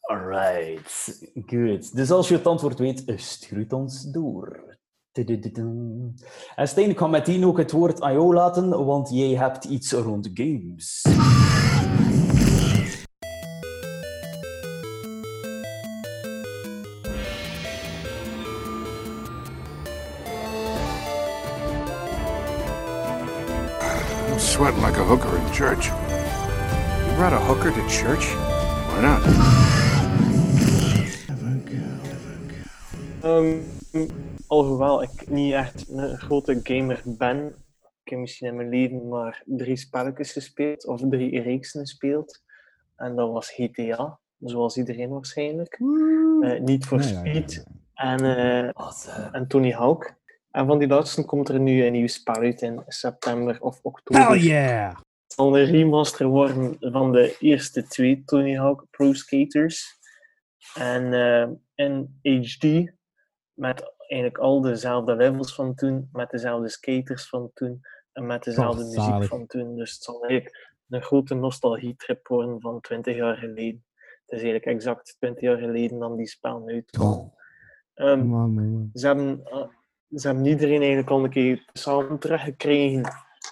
Alright, 0.00 1.18
good. 1.46 1.96
Dus 1.96 2.10
als 2.10 2.28
je 2.28 2.34
het 2.34 2.46
antwoord 2.46 2.78
weet, 2.78 3.12
stuur 3.16 3.58
het 3.58 3.72
ons 3.72 4.02
door. 4.02 4.76
En 6.54 6.68
Stijn, 6.68 6.90
ik 6.90 6.98
ga 6.98 7.06
meteen 7.06 7.44
ook 7.44 7.58
het 7.58 7.72
woord 7.72 8.00
aan 8.00 8.12
jou 8.12 8.34
laten, 8.34 8.84
want 8.84 9.10
jij 9.10 9.36
hebt 9.36 9.64
iets 9.64 9.92
rond 9.92 10.30
games. 10.34 11.04
I'm 24.36 24.42
sweating 24.42 24.82
like 24.82 24.98
a 24.98 25.04
hooker 25.04 25.34
in 25.34 25.50
church. 25.50 25.86
You 25.86 27.16
brought 27.16 27.32
a 27.32 27.38
hooker 27.38 27.70
to 27.70 27.88
church? 27.88 28.24
Why 28.90 29.00
not? 29.00 29.22
Ehm, 33.22 33.60
alhoewel 34.46 35.02
ik 35.02 35.28
niet 35.30 35.52
echt 35.52 35.88
een 35.88 36.18
grote 36.18 36.60
gamer 36.62 37.02
ben, 37.04 37.46
ik 38.04 38.10
heb 38.10 38.18
misschien 38.18 38.48
in 38.48 38.56
mijn 38.56 38.68
leven 38.68 39.08
maar 39.08 39.42
drie 39.44 39.76
spelletjes 39.76 40.32
gespeeld, 40.32 40.86
of 40.86 41.00
drie 41.08 41.40
reeksen 41.40 41.80
gespeeld. 41.80 42.42
En 42.96 43.16
dat 43.16 43.32
was 43.32 43.50
GTA, 43.50 44.18
zoals 44.38 44.76
iedereen 44.76 45.10
waarschijnlijk. 45.10 45.78
Eh, 46.40 46.60
niet 46.60 46.86
voor 46.86 47.02
Ja, 47.02 47.08
ja, 47.08 47.12
ja, 47.12 47.18
Speed 47.20 47.64
en, 47.94 48.36
eh, 48.36 48.68
Awesome. 48.72 49.28
en 49.32 49.46
Tony 49.46 49.72
Hawk. 49.72 50.14
En 50.56 50.66
van 50.66 50.78
die 50.78 50.88
laatste 50.88 51.24
komt 51.24 51.48
er 51.48 51.60
nu 51.60 51.84
een 51.84 51.92
nieuw 51.92 52.06
spel 52.06 52.34
uit 52.34 52.62
in 52.62 52.82
september 52.86 53.60
of 53.60 53.78
oktober. 53.82 54.28
Hell 54.28 54.38
yeah! 54.38 54.96
Het 54.96 55.32
zal 55.32 55.58
een 55.58 55.64
remaster 55.64 56.26
worden 56.26 56.76
van 56.80 57.12
de 57.12 57.36
eerste 57.38 57.86
twee 57.86 58.22
Tony 58.24 58.56
Hawk 58.56 58.86
Pro 58.90 59.12
Skaters. 59.12 59.98
En 60.74 61.12
eh, 61.12 61.48
in 61.74 62.20
HD, 62.22 62.92
met 63.52 63.94
eigenlijk 63.98 64.38
al 64.38 64.60
dezelfde 64.60 65.16
levels 65.16 65.54
van 65.54 65.74
toen, 65.74 66.08
met 66.12 66.30
dezelfde 66.30 66.68
skaters 66.68 67.28
van 67.28 67.50
toen 67.54 67.80
en 68.12 68.26
met 68.26 68.44
dezelfde 68.44 68.84
muziek 68.84 69.24
van 69.24 69.46
toen. 69.46 69.76
Dus 69.76 69.92
het 69.92 70.02
zal 70.02 70.24
eigenlijk 70.24 70.74
een 70.88 71.02
grote 71.02 71.34
nostalgietrip 71.34 72.26
worden 72.26 72.60
van 72.60 72.80
20 72.80 73.16
jaar 73.16 73.36
geleden. 73.36 73.84
Het 73.94 74.38
is 74.38 74.42
eigenlijk 74.42 74.64
exact 74.64 75.16
20 75.18 75.42
jaar 75.42 75.58
geleden 75.58 75.98
dan 75.98 76.16
die 76.16 76.28
spel 76.28 76.68
uitkwam. 76.68 77.34
Ehm, 77.94 78.26
Man, 78.26 78.54
man, 78.54 78.70
man. 78.70 78.90
ze 78.92 79.06
hebben, 79.06 79.40
eh, 79.44 79.66
ze 80.14 80.26
hebben 80.26 80.46
iedereen 80.46 80.78
eigenlijk 80.78 81.10
al 81.10 81.24
een 81.24 81.30
keer 81.30 81.64
samen 81.72 82.18
teruggekregen 82.18 83.02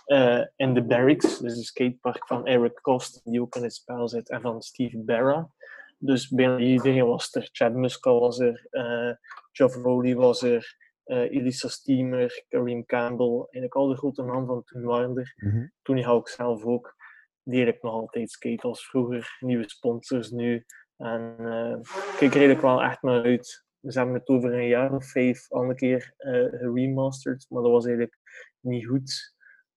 eh, 0.05 0.41
in 0.57 0.75
de 0.75 0.83
barracks, 0.83 1.39
dus 1.39 1.57
de 1.57 1.65
skatepark 1.65 2.27
van 2.27 2.47
Eric 2.47 2.79
Kost, 2.81 3.21
die 3.25 3.41
ook 3.41 3.55
in 3.55 3.63
het 3.63 3.75
spel 3.75 4.09
zit, 4.09 4.31
en 4.31 4.41
van 4.41 4.63
Steve 4.63 4.99
Barra. 4.99 5.51
Dus 5.99 6.29
bijna 6.29 6.59
iedereen 6.59 7.07
was 7.07 7.35
er. 7.35 7.49
Chad 7.53 7.75
Muska 7.75 8.13
was 8.13 8.39
er, 8.39 8.67
eh 8.71 9.11
Geoff 9.53 9.75
Rowley 9.75 10.15
was 10.15 10.43
er, 10.43 10.77
eh, 11.05 11.31
Elisa 11.31 11.69
Steamer, 11.69 12.45
Kareem 12.49 12.85
Campbell, 12.85 13.37
eigenlijk 13.37 13.75
al 13.75 13.89
de 13.89 13.97
grote 13.97 14.23
namen 14.23 14.47
van 14.47 14.65
toen 14.65 14.83
waren 14.83 15.17
er. 15.17 15.35
Mhm. 15.37 15.67
Tony 15.83 16.03
Hawk 16.03 16.29
zelf 16.29 16.65
ook, 16.65 16.95
die 17.43 17.55
eigenlijk 17.55 17.83
nog 17.83 17.95
altijd 17.95 18.31
skate 18.31 18.67
als 18.67 18.87
vroeger. 18.87 19.37
Nieuwe 19.41 19.69
sponsors 19.69 20.31
nu. 20.31 20.65
En 20.97 21.37
ik 21.79 22.17
kijk 22.19 22.35
er 22.35 22.41
eigenlijk 22.41 22.61
wel 22.61 22.83
echt 22.83 23.03
naar 23.03 23.23
uit. 23.23 23.64
Ze 23.87 23.99
hebben 23.99 24.17
het 24.17 24.29
over 24.29 24.55
een 24.55 24.67
jaar 24.69 24.93
of 24.93 25.07
vijf 25.07 25.53
al 25.53 25.63
een 25.63 25.77
keer 25.77 26.15
eh 26.17 26.33
geremasterd, 26.33 27.47
maar 27.49 27.63
dat 27.63 27.71
was 27.71 27.85
eigenlijk 27.87 28.19
niet 28.61 28.87
goed. 28.87 29.35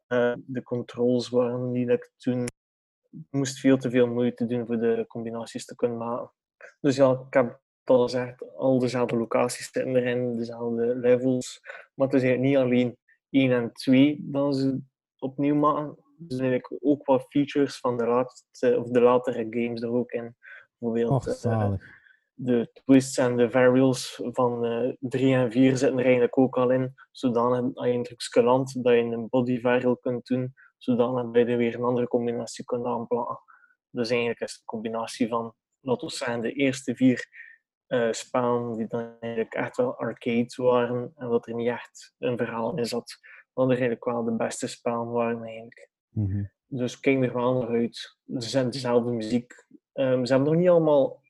Eh, 0.08 0.34
de 0.46 0.64
controls 0.64 1.30
waren 1.30 1.72
niet 1.72 1.88
dat 1.88 1.98
ik 1.98 2.12
toen 2.18 2.46
moest 3.30 3.60
veel 3.60 3.78
te 3.78 3.90
veel 3.90 4.08
moeite 4.08 4.46
doen 4.46 4.66
voor 4.66 4.80
de 4.80 5.06
combinaties 5.08 5.66
te 5.66 5.76
kunnen 5.76 5.98
maken. 5.98 6.32
Dus 6.80 6.96
ja, 6.96 7.12
ik 7.28 7.34
heb 7.34 7.62
al 7.84 8.02
gezegd, 8.04 8.56
al 8.56 8.80
dezelfde 8.80 9.18
locaties 9.18 9.72
zitten 9.72 9.96
erin, 9.96 10.38
dezelfde 10.38 10.96
levels. 10.96 11.60
Maar 11.94 12.08
het 12.08 12.16
is 12.16 12.24
eigenlijk 12.24 12.42
niet 12.42 12.64
alleen 12.64 12.98
1 13.30 13.52
en 13.52 13.74
2 13.74 14.18
dat 14.22 14.56
ze 14.56 14.80
opnieuw 15.20 15.56
maken. 15.56 15.98
Er 16.30 16.36
zijn 16.36 16.50
eigenlijk 16.50 16.84
ook 16.86 17.06
wat 17.06 17.26
features 17.30 17.80
van 17.80 17.98
de, 17.98 18.06
laatste, 18.06 18.80
of 18.80 18.88
de 18.88 19.02
latere 19.02 19.48
games 19.50 19.82
er 19.82 19.92
ook 19.92 20.12
in. 20.12 20.36
Bijvoorbeeld 20.78 21.28
Och, 21.28 21.44
eh. 21.44 21.74
De 22.40 22.70
twists 22.74 23.18
en 23.18 23.38
de 23.38 23.52
varials 23.52 24.22
van 24.24 24.66
eh 24.66 24.94
3 25.00 25.34
en 25.36 25.52
4 25.52 25.78
zitten 25.78 25.98
er 25.98 26.04
eigenlijk 26.04 26.38
ook 26.38 26.58
al 26.58 26.70
in. 26.70 26.94
Zodanig 27.12 27.76
als 27.76 27.88
je 27.88 27.94
een 27.94 28.04
trucje 28.04 28.44
landt, 28.44 28.84
dat 28.84 28.94
je 28.94 29.00
een 29.00 29.30
body 29.30 29.62
varial 29.62 29.98
kunt 29.98 30.26
doen, 30.26 30.54
zodanig 30.78 31.24
dat 31.24 31.36
je 31.36 31.52
er 31.52 31.58
weer 31.58 31.76
een 31.76 31.84
andere 31.84 32.08
combinatie 32.08 32.66
kunt 32.66 32.86
aanplakken. 32.86 33.40
Dus 33.90 34.10
eigenlijk 34.10 34.40
is 34.40 34.52
het 34.52 34.60
een 34.60 34.66
combinatie 34.66 35.28
van, 35.28 35.54
laten 35.80 36.08
we 36.08 36.14
zeggen, 36.14 36.42
de 36.42 36.52
eerste 36.52 36.96
vier 36.96 37.28
eh 37.88 38.12
spellen 38.12 38.78
die 38.78 38.88
dan 38.88 39.18
eigenlijk 39.20 39.54
echt 39.54 39.78
wel 39.78 39.98
arcade 39.98 40.54
waren 40.56 41.12
en 41.16 41.30
dat 41.30 41.48
er 41.48 41.54
niet 41.54 41.68
echt 41.68 42.14
een 42.18 42.38
verhaal 42.38 42.78
in 42.78 42.86
zat. 42.86 43.20
Dat 43.54 43.66
er 43.66 43.72
eigenlijk 43.72 44.06
wel 44.06 44.24
de 44.24 44.36
beste 44.36 44.68
spellen 44.68 45.12
waren 45.12 45.44
eigenlijk. 45.44 45.90
Mhm. 46.10 46.44
Dus 46.68 47.00
kijk 47.00 47.24
er 47.24 47.34
wel 47.34 47.54
naar 47.54 47.70
uit. 47.70 48.18
Ze 48.38 48.50
zijn 48.50 48.70
dezelfde 48.70 49.12
muziek. 49.12 49.66
Ehm, 49.94 50.26
ze 50.26 50.34
hebben 50.34 50.52
nog 50.52 50.62
niet 50.62 50.70
allemaal 50.70 51.22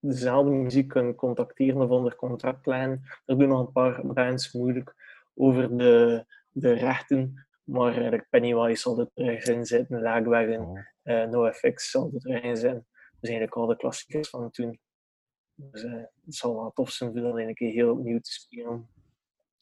dezelfde 0.00 0.50
muziek 0.50 0.88
kunnen 0.88 1.14
contacteren 1.14 1.80
of 1.82 1.90
onder 1.90 2.16
contract 2.16 2.66
leggen. 2.66 3.02
Er 3.26 3.38
doen 3.38 3.48
nog 3.48 3.66
een 3.66 3.72
paar 3.72 4.06
bands 4.06 4.52
moeilijk 4.52 4.94
over 5.34 5.76
de, 5.76 6.24
de 6.52 6.72
rechten. 6.72 7.46
Maar 7.64 7.92
eigenlijk 7.92 8.26
Pennywise 8.30 8.80
zal 8.80 8.98
er 8.98 9.10
terug 9.14 9.44
in 9.44 9.66
zitten, 9.66 10.02
Lagwagon, 10.02 10.66
Oh. 10.66 10.78
eh 11.02 11.28
NoFX 11.28 11.90
zal 11.90 12.10
er 12.14 12.20
terug 12.20 12.42
in 12.42 12.56
zitten. 12.56 12.86
Dus 13.20 13.30
eigenlijk 13.30 13.56
al 13.56 13.66
de 13.66 13.76
klassiekers 13.76 14.30
van 14.30 14.50
toen. 14.50 14.78
Dus 15.54 15.82
eh, 15.84 15.92
het 16.24 16.34
zal 16.34 16.54
wel 16.54 16.70
tof 16.74 16.90
zijn 16.90 17.10
om 17.10 17.22
dat 17.22 17.36
een 17.36 17.54
keer 17.54 17.72
heel 17.72 17.92
opnieuw 17.92 18.18
te 18.18 18.32
spelen. 18.32 18.88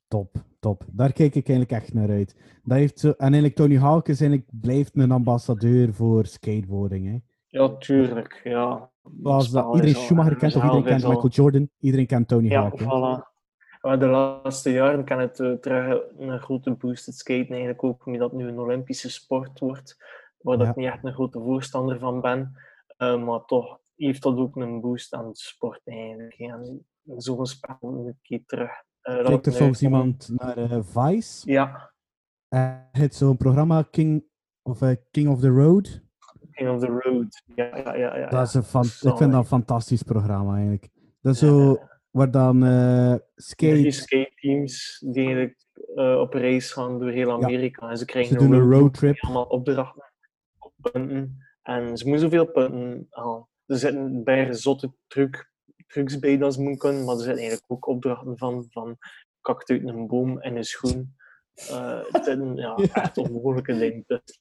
Top, 0.09 0.37
top. 0.61 0.85
Daar 0.93 1.13
kijk 1.13 1.35
ik 1.35 1.49
eigenlijk 1.49 1.83
echt 1.83 1.95
naar 1.95 2.11
uit. 2.11 2.37
Dat 2.65 2.79
heeft 2.79 2.99
zo... 2.99 3.09
En 3.09 3.17
eigenlijk 3.19 3.55
Tony 3.55 3.77
Hawk 3.77 4.09
is 4.09 4.21
eigenlijk, 4.21 4.51
blijft 4.61 4.97
een 4.97 5.11
ambassadeur 5.11 5.95
voor 5.95 6.27
skateboarding. 6.27 7.07
Hè. 7.07 7.19
Ja, 7.47 7.77
tuurlijk. 7.77 8.41
Ja. 8.45 8.91
Het 9.23 9.51
dat 9.53 9.75
iedereen 9.75 9.95
Schumacher 9.95 10.37
kent, 10.37 10.57
of 10.57 10.63
iedereen 10.63 10.85
kent 10.85 11.03
Michael 11.05 11.29
Jordan, 11.29 11.69
iedereen 11.79 12.07
kent 12.07 12.29
Tony 12.29 12.49
Ja, 12.49 12.61
Hawk. 12.63 12.81
voilà. 12.81 13.35
Maar 13.81 13.99
de 13.99 14.07
laatste 14.07 14.71
jaren 14.71 15.05
kan 15.05 15.19
het 15.19 15.41
eh, 15.41 15.53
terug 15.53 16.03
een 16.19 16.41
grote 16.41 16.71
boost. 16.71 17.07
Het 17.07 17.15
skaten 17.15 17.49
eigenlijk 17.49 17.85
ook, 17.85 18.07
omdat 18.07 18.31
het 18.31 18.41
nu 18.41 18.49
een 18.49 18.59
Olympische 18.59 19.11
sport 19.11 19.59
wordt, 19.59 19.97
waar 20.39 20.59
Ja. 20.59 20.69
ik 20.71 20.77
niet 20.77 20.87
echt 20.87 21.05
een 21.05 21.13
grote 21.13 21.39
voorstander 21.39 21.99
van 21.99 22.21
ben. 22.21 22.53
Eh, 22.97 23.25
maar 23.25 23.45
toch 23.45 23.79
heeft 23.97 24.23
dat 24.23 24.37
ook 24.37 24.57
een 24.57 24.81
boost 24.81 25.15
aan 25.15 25.29
de 25.29 25.37
sport 25.37 25.81
eigenlijk. 25.85 26.35
En 26.39 26.87
zo'n 27.17 27.47
spel 27.47 27.77
een 27.83 28.19
keer 28.23 28.43
terug. 28.47 28.71
Kijkt 29.03 29.47
er 29.47 29.53
soms 29.53 29.83
iemand 29.83 30.31
naar 30.35 30.57
eh, 30.59 30.79
Vice? 30.83 31.51
Ja, 31.53 31.93
heeft 32.93 33.15
zo'n 33.15 33.37
programma 33.37 33.83
King 33.91 34.25
of, 34.63 34.81
King 35.11 35.29
of 35.29 35.41
the 35.41 35.49
Road. 35.49 36.01
King 36.57 36.71
of 36.71 36.81
the 36.81 36.87
Road. 36.87 37.43
Ja, 37.55 37.77
ja, 37.77 37.95
ja. 37.97 38.17
ja, 38.17 38.29
Dat 38.29 38.47
is 38.47 38.55
een 38.55 38.63
fan- 38.63 38.85
ik 38.85 39.17
vind 39.17 39.19
dat 39.19 39.35
een 39.35 39.45
fantastisch 39.45 40.03
programma 40.03 40.53
eigenlijk. 40.55 40.89
Dat 41.21 41.35
is 41.35 41.41
zo 41.41 41.79
waar 42.11 42.31
dan 42.31 42.65
eh, 42.65 43.15
skate. 43.35 43.91
skate 43.91 44.33
teams 44.35 45.03
die 45.07 45.25
eigenlijk 45.25 45.57
eh, 45.95 46.19
op 46.21 46.33
reis 46.35 46.73
gaan 46.73 46.99
door 46.99 47.11
heel 47.11 47.33
Amerika. 47.33 47.89
En 47.91 47.97
ze 47.97 48.05
krijgen 48.05 48.33
Ze 48.33 48.39
doen 48.47 48.53
een 48.53 48.61
roadtrip 48.61 48.81
roadtrip. 48.81 49.17
allemaal 49.25 49.45
opdrachten 49.45 50.13
op 50.59 50.73
punten. 50.93 51.39
En 51.63 51.97
ze 51.97 52.09
moeten 52.09 52.31
zoveel 52.31 52.47
punten 52.47 53.07
halen. 53.11 53.49
Er 53.67 53.77
zitten 53.79 54.25
bij 54.25 54.53
zotte 54.55 54.93
truc, 55.07 55.51
trucs 55.87 56.19
bij 56.19 56.39
dat 56.39 56.55
ze 56.55 56.61
moeten 56.61 56.79
kunnen, 56.79 57.05
maar 57.05 57.15
er 57.15 57.21
zitten 57.21 57.39
eigenlijk 57.41 57.73
ook 57.73 57.87
opdrachten 57.87 58.39
van, 58.39 58.67
van 58.71 58.97
kakt 59.41 59.71
uit 59.71 59.89
een 59.89 60.07
boom 60.07 60.39
en 60.41 60.57
een 60.57 60.65
schoen. 60.65 61.15
Eh, 61.71 61.99
het 62.11 62.25
zijn 62.25 62.57
ja, 62.67 62.79
echt 62.93 63.19
onmogelijke 63.19 63.79
dingen. 63.79 64.05
Dus 64.07 64.41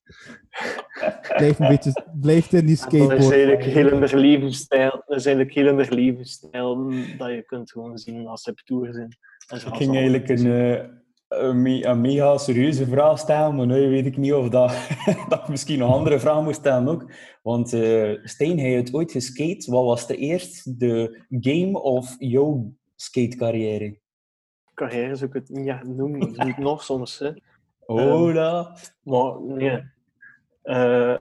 Blijft, 1.35 1.59
een 1.59 1.67
beetje, 1.67 2.05
blijft 2.21 2.53
in 2.53 2.65
die 2.65 2.75
dat 2.81 2.93
is 2.93 2.97
skateboard. 2.99 3.31
eigenlijk 3.31 3.63
heel 3.63 3.87
in 3.91 3.99
de 4.01 4.17
levensstijl. 4.17 5.03
Dat 5.05 5.17
is 5.17 5.25
eigenlijk 5.25 5.55
heel 5.55 5.67
in 5.67 5.77
de 5.77 5.95
levensstijl 5.95 6.91
dat 7.17 7.29
je 7.29 7.43
kunt 7.45 7.71
gewoon 7.71 7.97
zien 7.97 8.27
als 8.27 8.41
ze 8.41 8.49
op 8.49 8.57
tour 8.59 8.93
zijn. 8.93 9.17
En 9.47 9.57
Ik 9.57 9.75
ging 9.75 9.93
eigenlijk 9.95 10.29
een, 10.29 10.45
eh, 10.51 10.83
een, 11.27 11.61
me- 11.61 11.85
een 11.85 12.01
mega 12.01 12.37
serieuze 12.37 12.85
vraag 12.87 13.19
stellen, 13.19 13.55
maar 13.55 13.65
nu 13.65 13.89
weet 13.89 14.05
ik 14.05 14.17
niet 14.17 14.33
of 14.33 14.49
dat, 14.49 14.69
dat 15.29 15.39
ik 15.41 15.47
misschien 15.47 15.79
nog 15.79 15.93
andere 15.93 16.19
vragen 16.19 16.43
moet 16.43 16.55
stellen 16.55 16.87
ook. 16.87 17.11
Want 17.41 17.73
eh 17.73 18.11
Stijn, 18.23 18.59
hij 18.59 18.71
het 18.71 18.93
ooit 18.93 19.11
geskate. 19.11 19.71
Wat 19.71 19.83
was 19.85 20.07
de 20.07 20.15
eerst 20.17 20.79
de 20.79 21.23
game 21.29 21.81
of 21.81 22.15
jouw 22.19 22.73
skatecarrière? 22.95 23.99
Carrière 24.75 25.15
zou 25.15 25.29
ik 25.29 25.35
het 25.35 25.49
niet 25.49 25.67
echt 25.67 25.83
noemen. 25.83 26.21
Ik 26.21 26.35
doe 26.35 26.47
het 26.47 26.57
nog 26.57 26.83
soms. 26.83 27.19
Hè. 27.19 27.31
Hola. 27.79 28.77
Maar 29.03 29.41
nee. 29.41 29.83
Eh, 30.61 31.15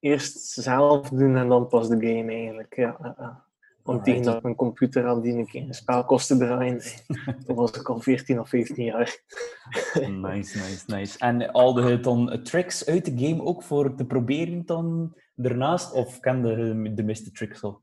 eerst 0.00 0.48
zelf 0.48 1.08
doen 1.08 1.36
en 1.36 1.48
dan 1.48 1.68
pas 1.68 1.88
de 1.88 1.94
game 1.94 2.32
eigenlijk. 2.32 2.76
Ja, 2.76 2.96
ja, 3.02 3.14
ja. 3.18 3.46
Want 3.82 4.04
tegen 4.04 4.22
dat 4.22 4.36
ik 4.36 4.42
mijn 4.42 4.54
computer 4.54 5.04
had 5.04 5.22
die 5.22 5.38
ik 5.38 5.52
een 5.52 5.74
spel 5.74 6.04
kostte 6.04 6.36
draaien, 6.36 6.80
toen 7.46 7.56
was 7.62 7.70
ik 7.70 7.88
al 7.88 8.00
14 8.00 8.40
of 8.40 8.48
15 8.48 8.84
jaar. 8.84 9.18
Nice, 10.10 10.58
nice, 10.58 10.82
nice. 10.86 11.18
En 11.18 11.50
al 11.50 11.88
je 11.88 12.00
dan 12.00 12.40
tricks 12.42 12.86
uit 12.86 13.04
de 13.04 13.26
game 13.26 13.44
ook 13.44 13.62
voor 13.62 13.94
te 13.94 14.04
proberen 14.04 14.66
dan 14.66 15.14
daarnaast? 15.34 15.92
Of 15.92 16.20
kende 16.20 16.48
je 16.48 16.94
de 16.94 17.02
meeste 17.02 17.30
tricks 17.30 17.62
al? 17.62 17.80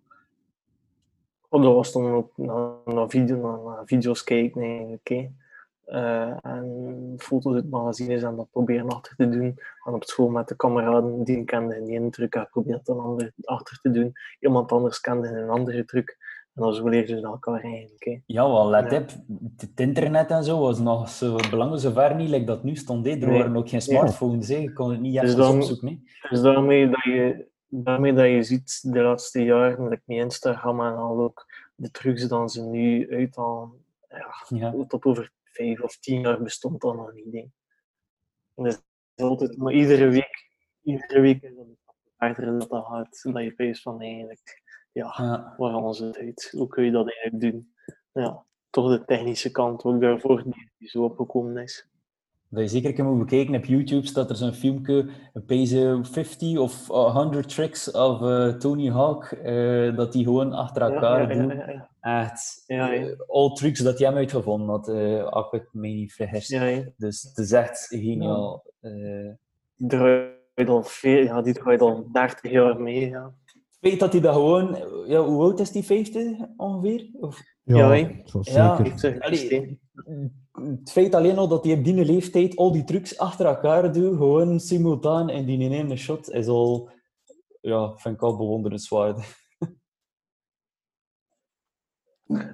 Oh, 1.56 1.64
dat 1.64 1.74
was 1.74 1.92
dan 1.92 2.12
ook 2.12 2.32
naar, 2.36 2.70
naar, 2.86 3.10
video, 3.10 3.36
naar, 3.38 3.76
naar 3.76 3.86
video's 3.86 4.24
kijken 4.24 4.62
eigenlijk. 4.62 5.08
hè. 5.08 5.28
Eh, 5.86 6.38
en 6.42 7.14
foto's 7.18 7.54
uit 7.56 7.70
magazines 7.70 8.24
en 8.24 8.36
dat 8.36 8.48
proberen 8.52 8.90
achter 8.90 9.16
te 9.16 9.30
doen. 9.30 9.58
En 9.84 9.94
op 9.94 10.04
school 10.04 10.28
met 10.30 10.48
de 10.48 10.56
kameraden 10.56 11.24
die 11.24 11.38
ik 11.38 11.46
kende 11.46 11.84
die 11.84 11.94
ene 12.00 12.10
truc, 12.10 12.36
ik 12.36 12.50
probeerde 12.52 12.82
een 12.92 13.00
ander 13.00 13.32
achter 13.44 13.80
te 13.82 13.92
doen. 13.92 14.14
Iemand 14.40 14.72
anders 14.72 15.00
kende 15.00 15.28
een 15.28 15.50
andere 15.50 15.86
truc. 15.86 16.18
En 16.54 16.62
dan 16.62 16.74
zo 16.74 16.90
leerden 16.90 17.20
ze 17.20 17.26
elkaar 17.26 17.62
eigenlijk. 17.62 18.04
hè. 18.04 18.18
Ja, 18.26 18.48
wel, 18.48 18.70
let 18.70 18.92
Ja. 18.92 18.98
op. 18.98 19.10
Het 19.58 19.80
internet 19.80 20.30
en 20.32 20.44
zo 20.44 20.60
was 20.60 20.80
nog 20.80 21.10
zo 21.10 21.36
belangrijk 21.50 21.82
zover 21.82 22.16
niet 22.16 22.30
like 22.30 22.46
dat 22.46 22.64
nu 22.64 22.76
stond. 22.76 23.06
hè. 23.06 23.12
Er 23.12 23.28
Nee. 23.28 23.38
waren 23.38 23.56
ook 23.58 23.70
geen 23.70 23.82
smartphones. 23.82 24.48
hè. 24.48 24.56
Je 24.58 24.74
kon 24.74 24.92
het 24.92 25.00
niet 25.00 25.14
Dus 25.20 25.24
echt 25.30 25.38
dan- 25.38 25.56
opzoeken. 25.56 25.88
hè. 25.88 26.30
Dus 26.30 26.42
daarmee 26.42 26.90
dat 26.90 27.04
je, 27.04 27.46
daarmee 27.68 28.14
dat 28.14 28.26
je 28.26 28.44
ziet 28.44 28.94
de 28.94 29.02
laatste 29.02 29.44
jaren, 29.44 29.90
met 29.90 30.02
Instagram 30.06 30.82
en 30.82 30.96
al 30.96 31.20
ook, 31.20 31.46
de 31.76 31.92
trucs 31.92 32.28
dan 32.28 32.50
ze 32.50 32.62
nu 32.62 33.12
uithalen, 33.12 33.86
ja, 34.10 34.34
Ja. 34.50 34.86
tot 34.88 35.06
over 35.06 35.32
vijf 35.44 35.82
of 35.82 35.98
tien 35.98 36.22
jaar 36.22 36.42
bestond 36.42 36.82
dat 36.82 36.96
nog 36.96 37.14
niet. 37.14 37.48
Is 38.56 38.82
altijd, 39.16 39.58
maar 39.58 39.74
iedere 39.74 40.10
week, 40.10 40.50
iedere 40.82 41.20
week 41.20 41.42
is 41.42 41.56
dat 41.56 42.36
verder 42.36 42.60
dat 42.60 42.70
dat 42.70 42.86
gaat. 42.86 43.22
Dat 43.34 43.44
je 43.44 43.54
pees 43.54 43.82
van 43.82 44.02
eigenlijk, 44.02 44.62
ja, 44.92 45.14
Ja. 45.18 45.54
waar 45.58 45.72
halen 45.72 45.94
ze 45.94 46.06
het 46.06 46.18
uit? 46.18 46.50
Hoe 46.52 46.68
kun 46.68 46.84
je 46.84 46.92
dat 46.92 47.12
eigenlijk 47.14 47.52
doen? 47.54 47.74
Ja, 48.12 48.46
toch 48.70 48.90
de 48.98 49.06
technische 49.06 49.52
kant 49.52 49.84
ook 49.84 50.02
daarvoor 50.02 50.44
die, 50.44 50.72
die 50.78 50.90
zo 50.90 51.04
opgekomen 51.04 51.58
is. 51.64 51.88
Dat 52.56 52.64
je 52.64 52.70
zeker 52.70 52.94
kan 52.94 53.20
bekijken 53.20 53.56
op 53.56 53.66
YouTube, 53.66 54.08
staat 54.08 54.30
er 54.30 54.36
zo'n 54.36 54.54
filmpje, 54.54 55.10
deze 55.46 56.00
50 56.02 56.58
of 56.58 56.88
100 56.88 57.50
tricks 57.50 57.92
of 57.92 58.22
eh, 58.22 58.48
Tony 58.48 58.90
Hawk, 58.90 59.24
eh, 59.24 59.96
dat 59.96 60.14
hij 60.14 60.24
gewoon 60.24 60.54
achter 60.54 60.82
elkaar 60.82 61.22
ja, 61.22 61.42
ja, 61.42 61.42
doet. 61.42 61.54
ja. 61.54 61.90
Echt, 62.24 62.64
eh, 62.68 63.06
all 63.28 63.54
trucs 63.54 63.80
dat 63.80 64.00
hij 64.00 64.08
hem 64.08 64.18
uitgevonden 64.18 64.70
had, 64.70 64.90
als 65.32 65.52
ik 65.52 65.70
me 65.72 65.88
niet 65.88 66.14
vergis. 66.14 66.48
Dus 66.98 67.22
het 67.22 67.38
is 67.38 67.52
echt 67.52 67.88
geniaal. 67.90 68.64
Die 69.76 69.88
draait 69.88 70.68
al, 70.70 70.84
veel, 70.84 71.24
ja, 71.24 71.42
die 71.42 71.54
draait 71.54 71.82
al 71.82 72.10
30 72.12 72.52
jaar 72.52 72.82
mee. 72.82 73.10
Ja. 73.10 73.34
feit 73.80 74.00
dat 74.00 74.12
hij 74.12 74.22
dat 74.22 74.34
gewoon... 74.34 74.78
Ja, 75.08 75.24
hoe 75.24 75.44
oud 75.44 75.60
is 75.60 75.72
die? 75.72 75.84
50 75.84 76.38
ongeveer? 76.58 77.10
Of, 77.20 77.42
Ja, 77.66 77.78
Ja, 77.78 77.90
hè? 77.90 78.22
zo 78.26 78.40
Ja, 78.44 78.76
zeker. 78.76 78.92
Ik 78.92 79.00
zeg, 79.00 79.20
Allee, 79.20 79.80
het 80.52 80.92
feit 80.92 81.16
alleen 81.16 81.38
al 81.38 81.48
dat 81.48 81.64
hij 81.64 81.74
op 81.74 81.84
die 81.84 82.06
leeftijd 82.06 82.56
al 82.56 82.72
die 82.72 82.84
trucs 82.84 83.18
achter 83.18 83.46
elkaar 83.46 83.94
doet, 83.94 84.18
gewoon 84.18 84.60
simultaan 84.60 85.30
in 85.30 85.46
die 85.46 85.70
ene 85.70 85.96
shot, 85.96 86.30
is 86.30 86.48
al... 86.48 86.90
Ja, 87.62 87.98
vind 87.98 88.16
ik 88.16 88.22
al 88.22 88.38
bewonderenswaardig. 88.38 89.34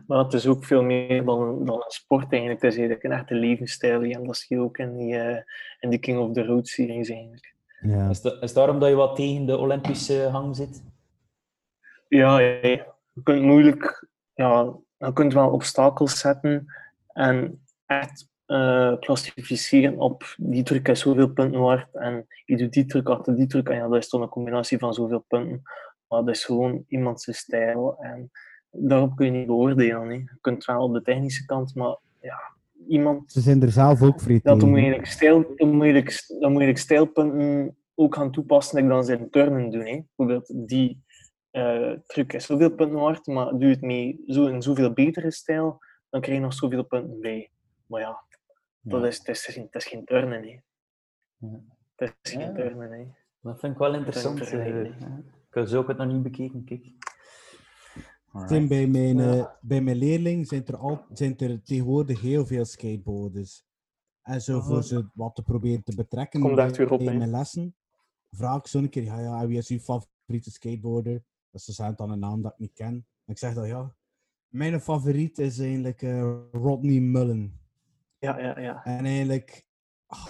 Maar 0.07 0.23
het 0.23 0.33
is 0.33 0.47
ook 0.47 0.65
veel 0.65 0.83
meer 0.83 1.25
dan, 1.25 1.65
dan 1.65 1.75
een 1.75 1.91
sport 1.91 2.31
eigenlijk. 2.31 2.61
Het 2.61 2.71
is 2.71 2.77
eigenlijk 2.77 3.03
een 3.03 3.19
echte 3.19 3.33
levensstijl. 3.33 4.01
En 4.01 4.23
dat 4.23 4.37
zie 4.37 4.57
je 4.57 4.63
ook 4.63 4.77
in 4.77 4.97
die, 4.97 5.17
eh, 5.17 5.43
in 5.79 5.89
die 5.89 5.99
King 5.99 6.19
of 6.19 6.33
the 6.33 6.45
Road 6.45 6.67
series 6.67 7.09
eigenlijk. 7.09 7.55
Ja. 7.81 8.09
Is, 8.09 8.21
is 8.21 8.53
daarom 8.53 8.79
dat 8.79 8.89
je 8.89 8.95
wat 8.95 9.15
tegen 9.15 9.45
de 9.45 9.57
Olympische 9.57 10.27
hang 10.31 10.55
zit? 10.55 10.83
Ja. 12.07 12.39
je 12.39 12.85
kunt 13.23 13.41
moeilijk... 13.41 14.09
Ja, 14.33 14.79
je 15.05 15.13
kunt 15.13 15.33
wel 15.33 15.49
obstakels 15.49 16.19
zetten 16.19 16.65
en 17.07 17.63
echt 17.85 18.29
eh, 18.45 18.99
klassificeren 18.99 19.97
op 19.97 20.35
die 20.37 20.63
truc 20.63 20.87
is 20.87 20.99
zoveel 20.99 21.29
punten 21.29 21.59
waard 21.59 21.95
en 21.95 22.25
je 22.45 22.57
doet 22.57 22.73
die 22.73 22.85
truc 22.85 23.09
achter 23.09 23.35
die 23.35 23.47
truc 23.47 23.69
en 23.69 23.75
ja, 23.75 23.87
dat 23.87 24.03
is 24.03 24.09
dan 24.09 24.21
een 24.21 24.29
combinatie 24.29 24.77
van 24.77 24.93
zoveel 24.93 25.25
punten. 25.27 25.61
Maar 26.07 26.23
dat 26.23 26.35
is 26.35 26.45
gewoon 26.45 26.83
iemands 26.87 27.37
stijl 27.37 27.97
en 27.99 28.31
daarop 28.71 29.15
kun 29.15 29.25
je 29.25 29.31
niet 29.31 29.47
beoordelen. 29.47 30.11
Je 30.11 30.37
kunt 30.41 30.65
wel 30.65 30.83
op 30.83 30.93
de 30.93 31.01
technische 31.01 31.45
kant, 31.45 31.75
maar 31.75 31.97
ja, 32.21 32.39
iemand 32.87 33.31
Ze 33.31 33.41
zijn 33.41 33.61
er 33.61 33.71
zelf 33.71 34.01
ook 34.01 34.21
vrij 34.21 34.39
dat 34.43 34.53
tegen. 34.53 34.69
moet 34.69 34.77
je 34.77 34.83
eigenlijk 34.83 35.11
stijl, 35.11 35.53
dan 36.39 36.57
dan 36.57 36.77
stijlpunten 36.77 37.75
ook 37.95 38.15
gaan 38.15 38.31
toepassen 38.31 38.75
like 38.75 38.89
dan 38.89 39.03
ze 39.03 39.17
in 39.17 39.29
turnen 39.29 39.69
doen. 39.69 39.85
Hè. 39.85 40.01
Bijvoorbeeld 40.15 40.67
die 40.67 41.03
eh, 41.51 41.91
truc 42.05 42.33
is 42.33 42.45
zoveel 42.45 42.71
punten 42.75 42.99
waard, 42.99 43.25
maar 43.27 43.49
doe 43.49 43.59
je 43.65 43.73
het 43.73 43.81
mee 43.81 44.23
zo 44.27 44.45
in 44.47 44.61
zoveel 44.61 44.93
betere 44.93 45.31
stijl, 45.31 45.79
dan 46.09 46.21
krijg 46.21 46.37
je 46.37 46.43
nog 46.43 46.53
zoveel 46.53 46.83
punten 46.83 47.19
bij. 47.19 47.51
Maar 47.85 48.01
ja, 48.01 48.23
dat 48.81 49.05
is, 49.05 49.17
het, 49.17 49.27
is, 49.27 49.55
het 49.55 49.75
is 49.75 49.85
geen 49.85 50.05
turnen. 50.05 50.43
Hè. 50.43 50.59
Ja. 51.37 51.59
Het 51.95 52.15
is 52.21 52.31
Ja. 52.31 52.39
geen 52.39 52.53
turnen. 52.53 52.91
Hè. 52.91 53.05
Dat 53.41 53.59
vind 53.59 53.73
ik 53.73 53.79
wel 53.79 53.93
interessant. 53.95 54.41
Ik 54.41 54.47
eh. 54.47 54.85
Ik 54.85 55.57
heb 55.57 55.67
zo 55.67 55.77
ook 55.79 55.87
het 55.87 55.97
nog 55.97 56.07
niet 56.07 56.23
bekeken, 56.23 56.63
kijk. 56.63 56.85
Tim, 58.47 58.67
bij 58.67 58.87
mijn, 58.87 59.17
Ja. 59.17 59.33
eh, 59.37 59.45
bij 59.61 59.81
mijn 59.81 59.97
leerling 59.97 60.47
zijn 60.47 60.65
er, 60.65 60.77
al, 60.77 61.05
zijn 61.13 61.37
er 61.37 61.61
tegenwoordig 61.63 62.21
heel 62.21 62.45
veel 62.45 62.65
skateboarders. 62.65 63.63
En 64.21 64.41
zo 64.41 64.59
voor 64.61 64.83
ze 64.83 65.09
wat 65.13 65.35
te 65.35 65.43
proberen 65.43 65.83
te 65.83 65.95
betrekken 65.95 66.41
Komt 66.41 66.55
bij, 66.55 66.65
echt 66.65 66.77
weer 66.77 66.91
op, 66.91 66.97
bij 66.99 67.07
hè. 67.11 67.17
mijn 67.17 67.29
lessen, 67.29 67.75
vraag 68.31 68.57
ik 68.57 68.67
zo'n 68.67 68.89
keer, 68.89 69.03
ja, 69.03 69.19
ja, 69.19 69.47
wie 69.47 69.57
is 69.57 69.69
uw 69.69 69.79
favoriete 69.79 70.51
skateboarder? 70.51 71.23
Dat 71.51 71.61
ze 71.61 71.71
zeggen 71.71 71.95
dan 71.95 72.11
een 72.11 72.19
naam 72.19 72.41
dat 72.41 72.51
ik 72.51 72.59
niet 72.59 72.73
ken. 72.73 72.93
En 73.25 73.33
ik 73.33 73.37
zeg 73.37 73.53
dan, 73.53 73.67
ja, 73.67 73.95
mijn 74.47 74.81
favoriet 74.81 75.39
is 75.39 75.59
eigenlijk 75.59 76.01
eh, 76.01 76.37
Rodney 76.51 76.99
Mullen. 76.99 77.59
Ja, 78.19 78.39
ja, 78.39 78.59
ja. 78.59 78.85
En 78.85 79.05
eigenlijk, 79.05 79.67
ah, 80.07 80.27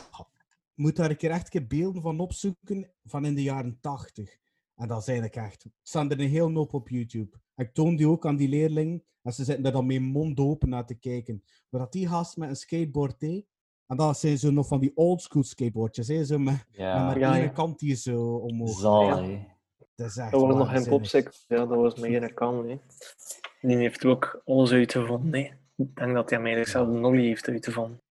moet 0.74 0.95
daar 0.95 1.09
een 1.09 1.17
keer 1.17 1.32
echt 1.32 1.43
een 1.43 1.49
keer 1.49 1.67
beelden 1.80 2.01
van 2.01 2.19
opzoeken 2.19 2.91
van 3.03 3.26
in 3.26 3.36
de 3.36 3.43
jaren 3.43 3.78
tachtig. 3.82 4.38
En 4.76 4.88
dat 4.88 5.01
is 5.01 5.07
eigenlijk 5.07 5.38
echt, 5.38 5.63
het 5.63 5.74
staan 5.84 6.11
er 6.11 6.19
een 6.19 6.30
heel 6.30 6.51
hoop 6.53 6.74
op 6.74 6.89
YouTube. 6.89 7.38
Ik 7.55 7.74
toon 7.74 7.95
die 7.95 8.07
ook 8.07 8.26
aan 8.26 8.36
die 8.36 8.47
leerling 8.49 9.03
en 9.22 9.34
ze 9.34 9.43
zitten 9.43 9.65
er 9.65 9.72
dan 9.72 9.86
met 9.86 10.01
mond 10.01 10.39
open 10.39 10.69
naar 10.69 10.86
te 10.86 10.95
kijken. 10.95 11.43
Maar 11.69 11.82
dat 11.82 11.91
die 11.91 12.07
gast 12.07 12.38
met 12.38 12.49
een 12.49 12.55
skateboard 12.55 13.19
deed, 13.19 13.45
en 13.88 13.97
dat 13.97 14.19
zijn 14.19 14.38
zo 14.38 14.51
nog 14.51 14.67
van 14.67 14.80
die 14.80 14.91
oldschool 14.95 15.43
skateboardjes, 15.43 16.07
hè, 16.07 16.26
zo 16.26 16.38
met, 16.39 16.53
met 16.53 16.65
Ja, 16.72 17.05
maar 17.05 17.19
Ja, 17.19 17.34
één 17.34 17.43
ja. 17.43 17.49
kant 17.49 17.80
die 17.80 17.95
zo 17.95 18.36
omhoog. 18.36 18.80
zal. 18.80 19.39
Dat 20.02 20.10
is 20.10 20.18
echt 20.18 20.32
Dat 20.32 20.41
was 20.41 20.56
nog 20.56 20.70
geen 20.70 20.88
popsec. 20.88 21.32
Ja, 21.47 21.58
dat 21.66 21.78
was 21.78 21.95
meer 21.95 22.34
kan. 22.34 22.70
Hè. 22.70 22.80
Die 23.62 23.78
heeft 23.78 24.06
ook 24.06 24.41
alles 24.45 24.72
uitgevonden. 24.72 25.34
Hè. 25.34 25.49
Ik 25.76 25.95
denk 25.95 26.14
dat 26.14 26.30
hij 26.30 26.39
mij 26.39 26.54
eigenlijk 26.54 26.68
zelf 26.68 26.88
de 26.95 26.99
nollie 26.99 27.28
heeft 27.28 27.47
uitgevonden. 27.47 28.02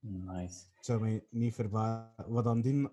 Nice. 0.00 0.64
Ik 0.78 0.84
zou 0.84 1.00
mij 1.00 1.22
niet 1.30 1.54
verbazen. 1.54 2.24
Wat 2.26 2.44
dan 2.44 2.60
die... 2.60 2.88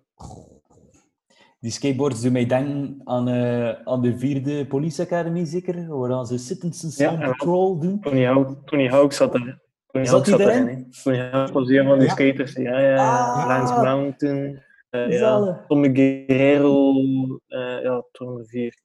Die 1.60 1.72
skateboards 1.72 2.22
doen 2.22 2.32
mij 2.32 2.46
denken 2.46 3.02
aan, 3.04 3.28
eh, 3.28 3.70
aan 3.70 4.02
de 4.02 4.18
vierde 4.18 4.68
Police 4.68 5.02
Academy, 5.02 5.46
zeker? 5.46 5.98
Waar 5.98 6.26
ze 6.26 6.38
Citizens 6.38 6.98
Ja, 6.98 7.16
Patrol 7.16 7.80
doen. 7.80 8.00
Tony 8.00 8.26
Hawk, 8.26 8.68
Tony 8.68 8.88
Hawk 8.88 9.14
zat 9.14 9.34
er. 9.34 9.62
Tony 9.88 10.06
Zat 10.06 10.28
Hawk 10.28 10.40
hij 10.40 10.48
zat 10.48 10.56
erin? 10.56 10.92
Tony 11.04 11.18
Hawk 11.18 11.54
was 11.54 11.70
een 11.70 11.86
van 11.86 12.00
die 12.00 12.08
Ja. 12.08 12.14
skaters. 12.14 12.54
Ja, 12.54 12.80
ja, 12.80 12.90
ja. 12.90 13.18
Ah. 13.18 13.48
Lance 13.48 13.74
Brown 13.74 14.14
toen. 14.18 14.62
Eh, 14.94 15.20
ja. 15.20 15.66
Tommy 15.68 15.96
Guerrero. 15.96 16.94
eh 17.48 17.82
ja, 17.84 18.04
toen 18.12 18.46
vier. 18.46 18.82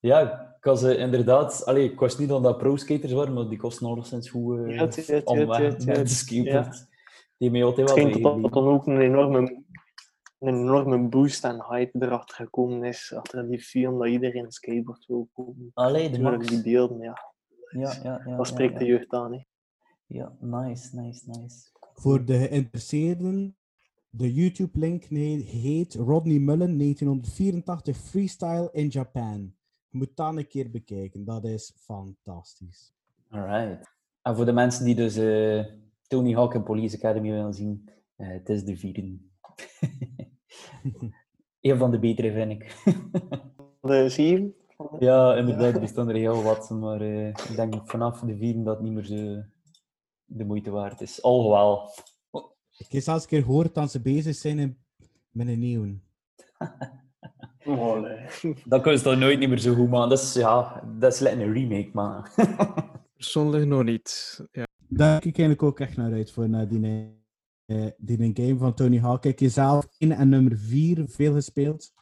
Ja, 0.00 0.20
ik 0.56 0.64
was 0.64 0.82
eh, 0.82 0.98
inderdaad... 0.98 1.64
Allee, 1.66 1.84
ik 1.92 2.00
wist 2.00 2.18
niet 2.18 2.28
dat 2.28 2.42
dat 2.42 2.58
pro-skaters 2.58 3.12
waren, 3.12 3.32
maar 3.34 3.48
die 3.48 3.58
kosten 3.58 3.86
alleszins 3.86 4.30
goed 4.30 4.58
eh 4.58 4.74
Ja, 4.74 4.82
het- 4.82 4.96
het- 4.96 5.06
het- 5.06 5.24
onderweg 5.26 5.58
het- 5.58 5.86
met 5.86 5.96
het- 5.96 6.06
de 6.08 6.12
skateboard. 6.14 6.86
Die 7.38 7.50
mij 7.50 7.64
altijd 7.64 7.88
Het 7.88 7.98
wel 7.98 8.08
schijnt 8.10 8.42
dat 8.42 8.52
dan 8.52 8.66
ook 8.68 8.86
een 8.86 9.00
enorme, 9.00 9.38
een 10.38 10.54
enorme 10.54 11.08
boost 11.08 11.44
en 11.44 11.64
hype 11.68 11.98
erachter 12.04 12.36
gekomen 12.36 12.84
is. 12.84 13.12
Achter 13.16 13.48
die 13.48 13.60
film 13.60 13.98
dat 13.98 14.08
iedereen 14.08 14.50
skateboard 14.50 15.06
wil 15.06 15.28
kopen. 15.32 15.70
Allee, 15.74 16.02
de 16.10 16.18
Natuurlijk, 16.18 16.36
max. 16.36 16.48
die 16.48 16.62
beelden, 16.62 16.98
ja. 17.00 17.18
Ja, 17.70 17.92
ja, 18.02 18.22
ja. 18.26 18.36
Dat 18.36 18.46
spreekt 18.46 18.72
ja, 18.72 18.78
de 18.78 18.84
ja. 18.84 18.90
jeugd 18.90 19.12
aan. 19.12 19.32
Hè. 19.32 19.40
Ja, 20.06 20.32
nice, 20.40 21.00
nice, 21.00 21.22
nice. 21.30 21.70
Voor 21.94 22.24
de 22.24 22.38
geïnteresseerden, 22.38 23.56
de 24.16 24.32
YouTube-link 24.32 25.04
heet 25.44 25.94
Rodney 25.94 26.38
Mullen 26.38 26.78
1984 26.78 27.96
Freestyle 27.96 28.68
in 28.72 28.88
Japan. 28.88 29.54
Je 29.88 29.98
moet 29.98 30.16
dat 30.16 30.36
een 30.36 30.46
keer 30.46 30.70
bekijken, 30.70 31.24
dat 31.24 31.44
is 31.44 31.72
fantastisch. 31.76 32.94
Alright. 33.28 33.94
En 34.22 34.36
voor 34.36 34.44
de 34.44 34.52
mensen 34.52 34.84
die 34.84 34.94
dus 34.94 35.16
eh, 35.16 35.64
Tony 36.06 36.34
Hawk 36.34 36.54
en 36.54 36.62
Police 36.62 36.96
Academy 36.96 37.30
willen 37.30 37.54
zien, 37.54 37.90
eh, 38.16 38.28
het 38.28 38.48
is 38.48 38.64
de 38.64 38.76
vierde. 38.76 39.00
Een 41.60 41.76
van 41.76 41.90
de 41.90 41.98
betere, 41.98 42.32
vind 42.32 42.50
ik. 42.50 42.76
De 43.80 44.08
zeven? 44.08 44.54
ja, 44.98 45.36
inderdaad, 45.36 45.76
er 45.76 45.88
staan 45.88 46.08
er 46.08 46.14
heel 46.14 46.42
wat, 46.42 46.70
maar 46.70 47.00
eh, 47.00 47.28
ik 47.28 47.52
denk 47.56 47.90
vanaf 47.90 48.20
de 48.20 48.36
vierde 48.36 48.62
dat 48.62 48.74
het 48.74 48.84
niet 48.84 48.92
meer 48.92 49.04
zo, 49.04 49.42
de 50.24 50.44
moeite 50.44 50.70
waard 50.70 51.00
is. 51.00 51.22
Alhoewel. 51.22 51.90
Ik 52.78 52.92
heb 52.92 53.02
zelfs 53.02 53.22
een 53.22 53.28
keer 53.28 53.42
gehoord 53.42 53.74
dat 53.74 53.90
ze 53.90 54.00
bezig 54.00 54.34
zijn 54.34 54.58
in- 54.58 54.78
met 55.30 55.48
een 55.48 55.58
nieuwe. 55.58 55.98
Oh, 57.64 58.00
nee. 58.00 58.54
Dat 58.64 58.82
kun 58.82 58.92
je 58.92 59.00
toch 59.00 59.18
nooit 59.18 59.38
niet 59.38 59.48
meer 59.48 59.58
zo 59.58 59.74
goed 59.74 59.88
maken. 59.88 60.08
Dat 60.08 60.18
is, 60.18 60.32
ja, 60.34 60.82
dat 60.98 61.12
is 61.12 61.20
een 61.20 61.52
remake, 61.52 61.90
maar... 61.92 62.32
Persoonlijk 63.16 63.66
nog 63.66 63.84
niet. 63.84 64.40
Ja. 64.52 64.64
Daar 64.88 65.20
kijk 65.20 65.24
ik 65.24 65.38
eigenlijk 65.38 65.62
ook 65.62 65.80
echt 65.80 65.96
naar 65.96 66.12
uit 66.12 66.32
voor 66.32 66.48
naar 66.48 66.68
die, 66.68 67.14
eh, 67.64 67.86
die 67.96 68.30
game 68.34 68.58
van 68.58 68.74
Tony 68.74 68.98
Hawk. 68.98 69.22
Kijk 69.22 69.40
je 69.40 69.48
zelf 69.48 69.86
1 69.98 70.12
en 70.12 70.28
nummer 70.28 70.58
4 70.58 71.04
veel 71.08 71.32
gespeeld? 71.34 71.92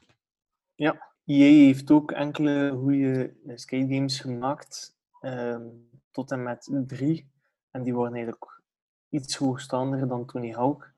Ja, 0.75 1.13
EA 1.25 1.65
heeft 1.65 1.91
ook 1.91 2.13
enkele 2.13 2.71
goede 2.81 3.35
skate 3.55 3.95
games 3.95 4.21
gemaakt, 4.21 4.97
ehm, 5.21 5.63
tot 6.11 6.31
en 6.31 6.43
met 6.43 6.85
3. 6.87 7.31
En 7.71 7.83
die 7.83 7.95
worden 7.95 8.15
eigenlijk 8.15 8.54
iets 9.15 9.37
hoogstander 9.37 10.09
dan 10.09 10.27
Tony 10.27 10.53
Hawk. 10.53 10.93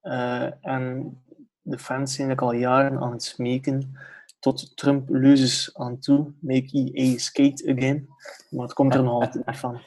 Eh, 0.00 0.66
en 0.66 1.16
de 1.62 1.78
fans 1.78 2.14
zijn 2.14 2.28
eigenlijk 2.28 2.40
al 2.40 2.52
jaren 2.52 3.00
aan 3.00 3.12
het 3.12 3.22
smeken 3.22 3.98
tot 4.38 4.76
Trump 4.76 5.08
leuses 5.08 5.76
aan 5.76 5.98
toe. 5.98 6.32
Make 6.40 6.90
EA 6.92 7.18
skate 7.18 7.74
again. 7.76 8.08
Maar 8.50 8.62
het 8.64 8.72
komt 8.72 8.94
er 8.94 9.02
nog 9.02 9.12
altijd 9.12 9.46
niet 9.46 9.56
van. 9.56 9.80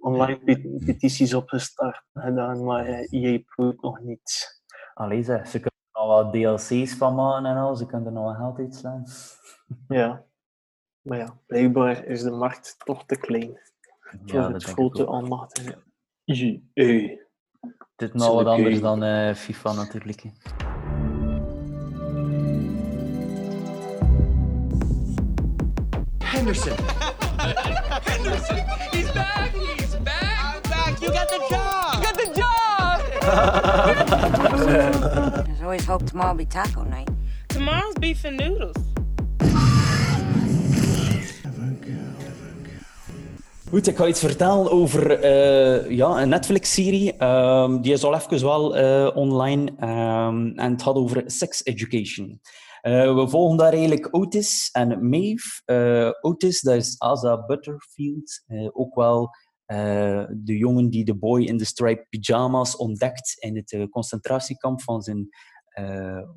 Online 0.00 0.38
pet- 0.38 0.84
petities 0.84 1.34
opgestart 1.34 2.02
gedaan, 2.14 2.64
maar 2.64 2.86
eh, 2.86 3.12
EA 3.12 3.38
proeft 3.46 3.82
nog 3.82 4.00
niet. 4.00 4.60
Allee, 4.94 5.22
zeg, 5.22 5.46
ze 5.46 5.60
kunnen 5.60 5.80
er 5.92 6.00
nog 6.00 6.06
wat 6.06 6.32
DLC's 6.32 6.94
van 6.94 7.14
maken 7.14 7.46
en 7.46 7.56
al. 7.56 7.76
Ze 7.76 7.86
kunnen 7.86 8.06
er 8.06 8.12
nog 8.12 8.24
wat 8.24 8.36
geld 8.36 8.58
uitslaan. 8.58 9.04
Ja. 9.88 10.24
Maar 11.00 11.18
ja, 11.18 11.38
blijkbaar 11.46 12.04
is 12.04 12.22
de 12.22 12.30
markt 12.30 12.76
toch 12.84 13.04
te 13.04 13.16
klein 13.16 13.60
voor 14.00 14.20
Ja, 14.24 14.42
dat 14.42 14.52
het 14.52 14.62
ik 14.62 14.68
grote 14.68 15.06
ook. 15.06 15.14
EA. 16.26 16.58
Het 17.96 17.96
is 17.96 18.10
nog 18.12 18.34
wat 18.34 18.46
anders 18.46 18.80
dan 18.80 19.02
eh, 19.02 19.34
FIFA 19.34 19.72
natuurlijk. 19.72 20.22
hè. 20.22 20.30
Henderson. 26.18 26.76
Henderson, 28.04 28.56
he's 28.90 29.10
back! 29.12 29.50
He's 29.76 29.94
back! 30.02 30.38
I'm 30.42 30.60
back! 30.62 31.00
You 31.00 31.08
got 31.10 31.28
the 31.28 31.38
job! 31.48 31.94
You 31.94 32.02
got 32.02 32.16
the 32.16 32.30
job! 32.34 33.00
There's 35.46 35.62
always 35.62 35.84
hope 35.84 36.06
tomorrow 36.06 36.30
will 36.32 36.38
be 36.38 36.46
taco 36.46 36.82
night. 36.84 37.08
Tomorrow's 37.48 37.94
beef 38.00 38.24
and 38.24 38.36
noodles. 38.36 38.76
Goed, 43.70 43.86
ik 43.86 43.96
ga 43.96 44.06
iets 44.06 44.20
vertellen 44.20 44.70
over 44.70 45.20
eh, 45.20 45.90
ja, 45.90 46.22
een 46.22 46.28
Netflix-serie. 46.28 47.16
Ehm, 47.16 47.80
die 47.80 47.92
is 47.92 48.04
al 48.04 48.14
even 48.14 48.42
wel 48.42 48.76
eh, 48.76 49.16
online. 49.16 49.72
ehm, 49.78 50.46
en 50.46 50.72
het 50.72 50.82
gaat 50.82 50.94
over 50.94 51.22
sex 51.26 51.64
education. 51.64 52.40
Eh, 52.80 53.14
we 53.14 53.28
volgen 53.28 53.56
daar 53.56 53.72
eigenlijk 53.72 54.08
Otis 54.10 54.68
en 54.72 55.08
Maeve. 55.08 56.16
Otis, 56.20 56.60
dat 56.60 56.74
is 56.74 56.98
Asa 56.98 57.44
Butterfield. 57.46 58.44
ook 58.72 58.94
wel 58.94 59.30
de 60.28 60.56
jongen 60.56 60.90
die 60.90 61.04
de 61.04 61.16
boy 61.18 61.42
in 61.42 61.56
de 61.56 61.64
striped 61.64 62.06
pyjama's 62.08 62.76
ontdekt 62.76 63.36
in 63.38 63.56
het 63.56 63.86
concentratiekamp 63.90 64.82
van 64.82 65.02
zijn 65.02 65.28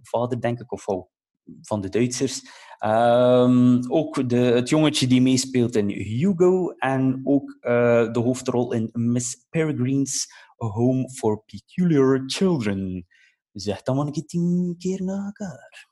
vader, 0.02 0.42
denk 0.42 0.60
ik, 0.60 0.72
of 0.72 0.86
van 1.62 1.82
de 1.82 1.90
Duitsers. 1.90 2.42
Ehm, 2.80 3.80
ook 3.88 4.30
de, 4.30 4.38
het 4.38 4.70
jongetje 4.70 5.08
die 5.08 5.22
meespeelt 5.22 5.76
in 5.76 5.90
Hugo 5.90 6.70
en 6.70 7.22
ook 7.24 7.58
eh, 7.60 8.12
de 8.12 8.20
hoofdrol 8.20 8.74
in 8.74 8.90
Miss 8.94 9.46
Peregrine's 9.50 10.28
Home 10.56 11.10
for 11.10 11.44
Peculiar 11.46 12.24
Children. 12.26 13.08
Zeg 13.52 13.82
dan 13.82 13.96
maar 13.96 14.06
een 14.06 14.12
keer 14.12 14.26
tien 14.26 14.76
keer 14.78 15.04
na 15.04 15.26
elkaar. 15.26 15.88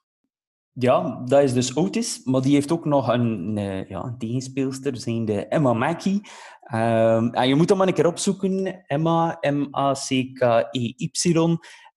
Ja, 0.71 1.21
dat 1.25 1.43
is 1.43 1.53
dus 1.53 1.75
Otis, 1.75 2.21
maar 2.23 2.41
die 2.41 2.53
heeft 2.53 2.71
ook 2.71 2.85
nog 2.85 3.07
een, 3.07 3.57
eh, 3.57 3.89
ja, 3.89 4.03
een 4.03 4.17
tegenspeelster, 4.17 4.97
zijnde 4.97 5.47
Emma 5.47 5.73
Mackey. 5.73 6.21
Ehm, 6.61 7.27
en 7.27 7.47
je 7.47 7.55
moet 7.55 7.67
dat 7.67 7.77
maar 7.77 7.87
een 7.87 7.93
keer 7.93 8.07
opzoeken, 8.07 8.83
Emma, 8.85 9.37
M-A-C-K-E-Y, 9.41 11.09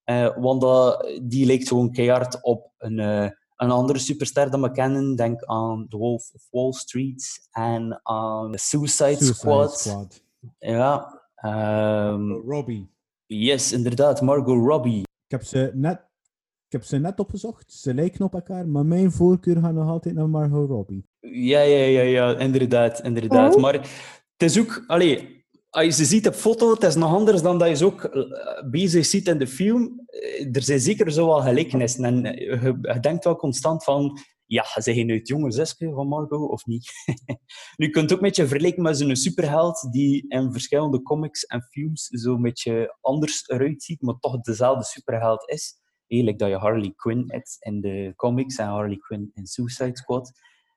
eh, 0.05 0.37
want 0.37 0.61
dat, 0.61 1.11
die 1.23 1.47
lijkt 1.47 1.69
gewoon 1.69 1.93
keihard 1.93 2.43
op 2.43 2.73
een, 2.79 2.99
een 3.61 3.71
andere 3.71 3.99
superster 3.99 4.51
dat 4.51 4.61
we 4.61 4.71
kennen. 4.71 5.17
Denk 5.17 5.45
aan 5.45 5.87
The 5.89 5.97
Wolf 5.97 6.31
of 6.35 6.47
Wall 6.51 6.73
Street 6.73 7.49
en 7.51 8.01
aan 8.03 8.53
The 8.53 8.59
Suicide, 8.59 9.09
Suicide 9.09 9.35
Squad. 9.35 9.79
Squad. 9.79 10.23
Ja. 10.59 11.23
ehm, 11.35 12.31
Robbie. 12.31 12.91
yes, 13.27 13.73
inderdaad, 13.73 14.21
Margot 14.21 14.67
Robbie. 14.67 15.01
Ik 15.01 15.31
heb 15.31 15.43
ze 15.43 15.71
net, 15.75 15.99
ik 16.67 16.73
heb 16.73 16.85
ze 16.85 16.97
net 16.99 17.21
opgezocht. 17.21 17.73
Ze 17.73 17.95
lijken 17.95 18.25
op 18.25 18.35
elkaar, 18.35 18.69
maar 18.69 18.87
mijn 18.87 19.13
voorkeur 19.13 19.61
gaat 19.61 19.75
nog 19.75 19.89
altijd 19.89 20.15
naar 20.15 20.29
Margot 20.29 20.69
Robbie. 20.69 21.05
Ja, 21.21 21.61
ja, 21.61 21.85
ja, 21.85 22.03
ja, 22.03 22.39
inderdaad, 22.39 23.01
inderdaad. 23.03 23.57
Maar 23.57 23.75
het 23.75 24.43
is 24.43 24.59
ook, 24.59 24.85
allee, 24.87 25.40
als 25.71 25.85
je 25.85 25.93
ze 25.93 26.05
ziet 26.05 26.27
op 26.27 26.35
foto, 26.35 26.71
het 26.71 26.83
is 26.83 26.95
nog 26.95 27.15
anders 27.15 27.43
dan 27.43 27.59
dat 27.59 27.69
je 27.69 27.77
ze 27.77 27.85
ook 27.85 28.05
eh, 28.05 28.71
bezig 28.71 29.07
ziet 29.07 29.29
in 29.29 29.39
de 29.39 29.47
film. 29.47 30.03
Eh, 30.07 30.55
Er 30.57 30.63
zijn 30.63 30.81
zeker 30.81 31.13
zo 31.13 31.33
gelijkenissen. 31.33 32.05
En 32.05 32.25
eh, 32.25 32.63
je, 32.63 33.01
denkt 33.01 33.25
wel 33.25 33.37
constant 33.37 33.85
van, 33.85 34.19
ja, 34.47 34.65
zeg 34.75 34.95
je 34.95 35.05
nu 35.05 35.15
het 35.15 35.29
jonge 35.29 35.51
zusje 35.51 35.91
van 35.95 36.09
Margot 36.09 36.51
of 36.51 36.67
niet? 36.67 36.91
nu 37.77 37.87
je 37.87 37.91
kunt 37.91 38.05
het 38.05 38.13
ook 38.13 38.19
een 38.19 38.27
beetje 38.27 38.47
vergelijken 38.47 38.83
met 38.83 38.99
zo'n 38.99 39.17
superheld 39.17 39.89
die 39.93 40.25
in 40.29 40.53
verschillende 40.53 41.03
comics 41.03 41.45
en 41.45 41.63
films 41.63 42.07
zo 42.07 42.35
een 42.35 42.43
beetje 42.43 42.97
anders 43.01 43.49
eruit 43.49 43.83
ziet, 43.83 44.03
maar 44.03 44.19
toch 44.19 44.41
dezelfde 44.41 44.85
superheld 44.85 45.51
is. 45.51 45.79
Eigenlijk 46.07 46.41
dat 46.41 46.49
je 46.49 46.57
Harley 46.57 46.93
Quinn 46.97 47.25
hebt 47.27 47.57
in 47.59 47.81
de 47.81 48.13
comics 48.17 48.57
en 48.57 48.67
Harley 48.67 48.97
Quinn 48.97 49.31
in 49.35 49.47
Suicide 49.47 49.97
Squad. 49.97 50.33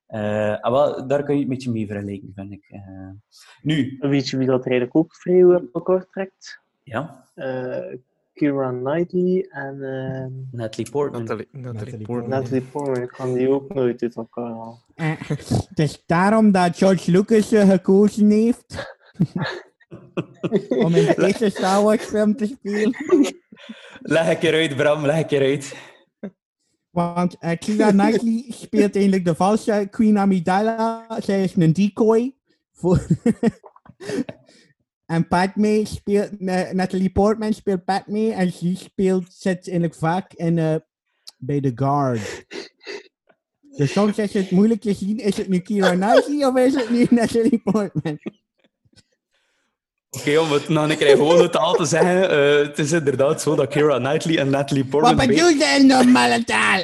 Eh, 0.07 0.65
en 0.65 0.71
wel, 0.71 1.07
daar 1.07 1.23
kan 1.23 1.35
je 1.35 1.41
het 1.41 1.49
een 1.49 1.55
beetje 1.55 1.71
mee 1.71 1.87
vergelijken, 1.87 2.31
vind 2.35 2.51
ik. 2.51 2.65
Eh, 2.67 3.09
nu, 3.61 3.97
Weet 3.99 4.29
je 4.29 4.37
wie 4.37 4.47
dat 4.47 4.65
eigenlijk 4.65 4.95
ook 4.95 5.15
vrij 5.15 5.43
op 5.43 5.69
elkaar 5.73 6.05
trekt? 6.05 6.61
ja, 6.83 7.27
Eh 7.33 7.95
Keira 8.33 8.71
Knightley 8.71 9.47
en 9.49 9.83
ehm, 9.83 10.31
Natalie 10.51 10.91
Portman. 10.91 11.21
Natalie, 11.21 11.47
Natalie, 11.51 11.73
Natalie 11.73 12.05
Portman. 12.05 12.29
Natalie 12.29 12.61
Portman. 12.61 13.01
Ik 13.01 13.09
kan 13.09 13.33
die 13.33 13.49
ook 13.49 13.73
nooit 13.73 14.01
uit 14.01 14.15
elkaar 14.15 14.51
halen. 14.51 14.79
Het 15.69 15.79
is 15.79 16.03
daarom 16.05 16.51
dat 16.51 16.77
George 16.77 17.11
Lucas 17.11 17.49
ze 17.49 17.65
gekozen 17.65 18.29
heeft. 18.29 18.97
om 20.85 20.95
in 20.95 21.05
de 21.05 21.15
eerste 21.17 21.49
Star 21.49 21.83
Wars 21.83 22.03
film 22.03 22.35
te 22.35 22.45
spelen. 22.45 22.95
Leg 24.01 24.29
een 24.29 24.37
keer 24.37 24.53
uit, 24.53 24.75
Bram, 24.75 25.05
leg 25.05 25.17
een 25.17 25.25
keer 25.25 25.41
uit. 25.41 25.75
Want 26.93 27.35
uh, 27.41 27.51
Keira 27.59 27.91
Knightley 27.91 28.45
speelt 28.63 28.95
eigenlijk 28.95 29.25
de 29.25 29.35
valse 29.35 29.87
Queen 29.91 30.17
Amidala. 30.17 31.07
Zij 31.21 31.43
is 31.43 31.55
een 31.55 31.73
decoy. 31.73 32.35
Voor 32.71 33.07
en 35.05 35.27
Padme 35.27 35.85
speelt... 35.85 36.29
eh, 36.37 36.71
Natalie 36.71 37.11
Portman 37.11 37.53
speelt 37.53 37.85
Padme. 37.85 38.31
En 38.31 38.51
ze 38.51 38.75
speelt, 38.75 39.33
zit 39.33 39.67
eigenlijk 39.67 39.95
vaak 39.95 40.33
in, 40.33 40.57
eh, 40.57 40.75
bij 41.37 41.61
The 41.61 41.71
Guard. 41.75 42.45
Dus 43.77 43.91
soms 43.91 44.17
is 44.17 44.33
het 44.33 44.51
moeilijk 44.51 44.81
te 44.81 44.93
zien, 44.93 45.17
is 45.17 45.37
het 45.37 45.47
nu 45.47 45.59
Keira 45.59 45.95
Knightley 45.95 46.45
of 46.45 46.57
is 46.57 46.75
het 46.75 46.89
nu 46.89 47.07
Natalie 47.19 47.61
Portman? 47.63 48.19
Oké, 50.18 50.38
om 50.39 50.51
het 50.51 50.70
nog 50.70 50.89
een 50.89 50.97
keer 50.97 51.49
taal 51.49 51.74
te 51.74 51.86
zeggen, 51.86 52.30
eh, 52.30 52.68
het 52.68 52.80
is 52.80 52.91
inderdaad 52.91 53.41
zo 53.41 53.55
dat 53.55 53.68
Keira 53.68 53.97
Knightley 53.97 54.38
en 54.38 54.49
Natalie 54.49 54.86
Portman 54.86 55.16
Wat 55.16 55.28
be- 55.28 55.34
bedoel 55.34 55.47
je 55.49 55.76
in 55.80 55.88
normale 55.88 56.43
taal? 56.43 56.84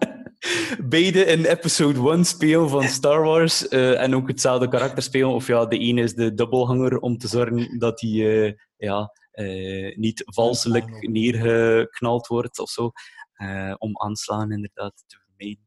beide 0.94 1.24
in 1.24 1.44
episode 1.44 2.10
1 2.10 2.24
spelen 2.24 2.68
van 2.68 2.82
Star 2.88 3.22
Wars 3.22 3.68
eh, 3.68 4.02
en 4.02 4.14
ook 4.14 4.28
hetzelfde 4.28 4.68
karakter 4.68 5.02
spelen. 5.02 5.28
Of 5.28 5.46
ja, 5.46 5.66
de 5.66 5.78
ene 5.78 6.02
is 6.02 6.14
de 6.14 6.34
dubbelhanger 6.34 6.98
om 6.98 7.18
te 7.18 7.28
zorgen 7.28 7.78
dat 7.78 8.00
hij 8.00 8.10
eh, 8.46 8.52
ja, 8.76 9.12
eh, 9.30 9.96
niet 9.96 10.22
valselijk 10.26 11.08
neergeknald 11.08 12.26
wordt 12.26 12.58
of 12.58 12.70
zo. 12.70 12.90
Eh, 13.32 13.74
om 13.78 14.00
aanslaan 14.00 14.52
inderdaad 14.52 15.04
te 15.06 15.16
vermijden. 15.26 15.66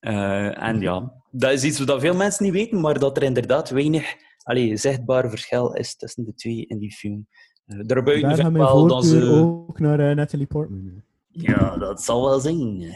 Eh, 0.00 0.62
en 0.68 0.80
ja, 0.80 1.12
dat 1.30 1.52
is 1.52 1.64
iets 1.64 1.78
wat 1.80 2.00
veel 2.00 2.14
mensen 2.14 2.44
niet 2.44 2.52
weten, 2.52 2.80
maar 2.80 2.98
dat 2.98 3.16
er 3.16 3.22
inderdaad 3.22 3.70
weinig 3.70 4.14
allee, 4.44 4.76
zichtbaar 4.76 5.30
verschil 5.30 5.72
is 5.72 5.96
tussen 5.96 6.24
de 6.24 6.34
twee 6.34 6.66
in 6.66 6.78
die 6.78 6.92
film. 6.92 7.26
Eh, 7.66 7.78
daarbuiten 7.82 8.28
Daar 8.28 8.36
vind 8.36 8.46
gaat 8.46 8.56
ik 8.56 8.62
mijn 8.62 8.74
wel 8.74 8.86
dat 8.86 9.04
ze... 9.04 9.30
ook 9.68 9.78
naar 9.78 10.00
eh, 10.00 10.16
Natalie 10.16 10.46
Portman. 10.46 11.02
Ja, 11.28 11.76
dat 11.76 12.02
zal 12.02 12.24
wel 12.24 12.40
zijn. 12.40 12.94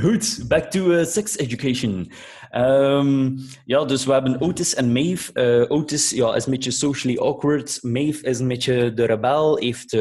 Goed, 0.00 0.44
back 0.48 0.70
to 0.70 0.90
eh, 0.90 1.04
sex 1.04 1.38
education. 1.38 2.12
Ehm, 2.50 3.30
ja, 3.64 3.84
dus 3.84 4.04
we 4.04 4.12
hebben 4.12 4.40
Otis 4.40 4.74
en 4.74 4.92
Maeve. 4.92 5.32
Eh, 5.32 5.70
Otis 5.70 6.10
ja, 6.10 6.34
is 6.34 6.44
een 6.44 6.52
beetje 6.52 6.70
socially 6.70 7.18
awkward. 7.18 7.78
Maeve 7.82 8.26
is 8.26 8.38
een 8.38 8.48
beetje 8.48 8.94
de 8.94 9.04
rebel, 9.04 9.58
heeft 9.58 9.96